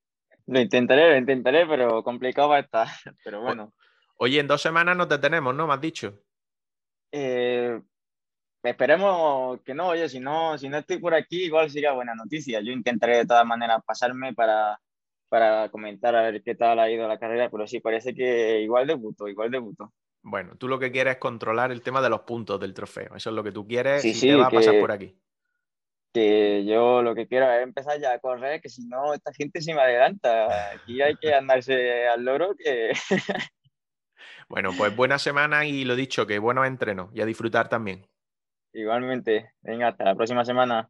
[0.48, 2.88] Lo intentaré, lo intentaré, pero complicado va a estar.
[3.24, 3.74] Pero bueno,
[4.18, 5.66] Oye, en dos semanas nos detenemos, ¿no?
[5.68, 6.20] Me has dicho.
[7.12, 7.82] eh,
[8.64, 12.62] esperemos que no, oye, si no, si no estoy por aquí, igual sería buena noticia.
[12.62, 14.80] Yo intentaré de todas maneras pasarme para,
[15.30, 18.88] para comentar a ver qué tal ha ido la carrera, pero sí, parece que igual
[18.88, 19.94] debuto, igual debuto.
[20.30, 23.16] Bueno, tú lo que quieres es controlar el tema de los puntos del trofeo.
[23.16, 25.18] Eso es lo que tú quieres Sí, y sí, te va a pasar por aquí.
[26.14, 29.62] Que yo lo que quiero es empezar ya a correr, que si no, esta gente
[29.62, 30.72] se me adelanta.
[30.72, 32.92] Aquí hay que andarse al loro, que
[34.50, 38.06] Bueno, pues buena semana y lo dicho, que buenos entrenos y a disfrutar también.
[38.74, 39.54] igualmente.
[39.62, 40.90] Venga, hasta la próxima semana.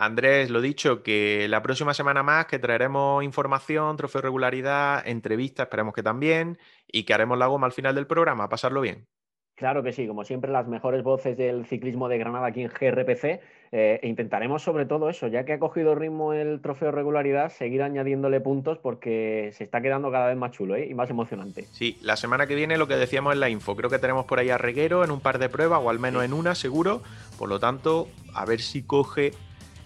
[0.00, 5.92] Andrés, lo dicho, que la próxima semana más que traeremos información, trofeo regularidad, entrevistas, esperemos
[5.92, 6.56] que también,
[6.86, 9.08] y que haremos la goma al final del programa, a pasarlo bien.
[9.56, 13.40] Claro que sí, como siempre, las mejores voces del ciclismo de Granada aquí en GRPC.
[13.72, 17.82] eh, e intentaremos sobre todo eso, ya que ha cogido ritmo el trofeo regularidad, seguir
[17.82, 20.86] añadiéndole puntos porque se está quedando cada vez más chulo ¿eh?
[20.88, 21.64] y más emocionante.
[21.72, 24.38] Sí, la semana que viene lo que decíamos en la info, creo que tenemos por
[24.38, 27.02] ahí a Reguero en un par de pruebas, o al menos en una seguro,
[27.36, 29.32] por lo tanto, a ver si coge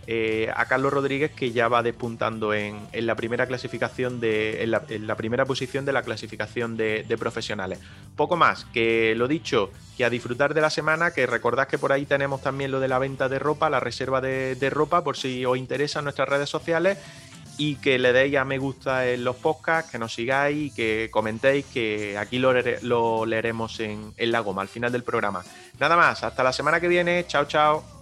[0.09, 4.66] eh, a Carlos Rodríguez que ya va despuntando en, la primera clasificación de.
[4.66, 7.79] La, primera posición de la clasificación de, profesionales.
[8.16, 11.93] Poco más, que lo dicho, que a disfrutar de la semana, que recordad que por
[11.93, 15.45] ahí tenemos también lo de la venta de ropa, la reserva de, ropa, por si
[15.45, 16.99] os interesa en nuestras redes sociales.
[17.59, 21.11] Y que le deis a me gusta en los podcasts, que nos sigáis y que
[21.12, 25.45] comentéis, que aquí lo leeremos en, en la goma al final del programa.
[25.79, 27.27] Nada más, hasta la semana que viene.
[27.29, 28.02] Chao, chao.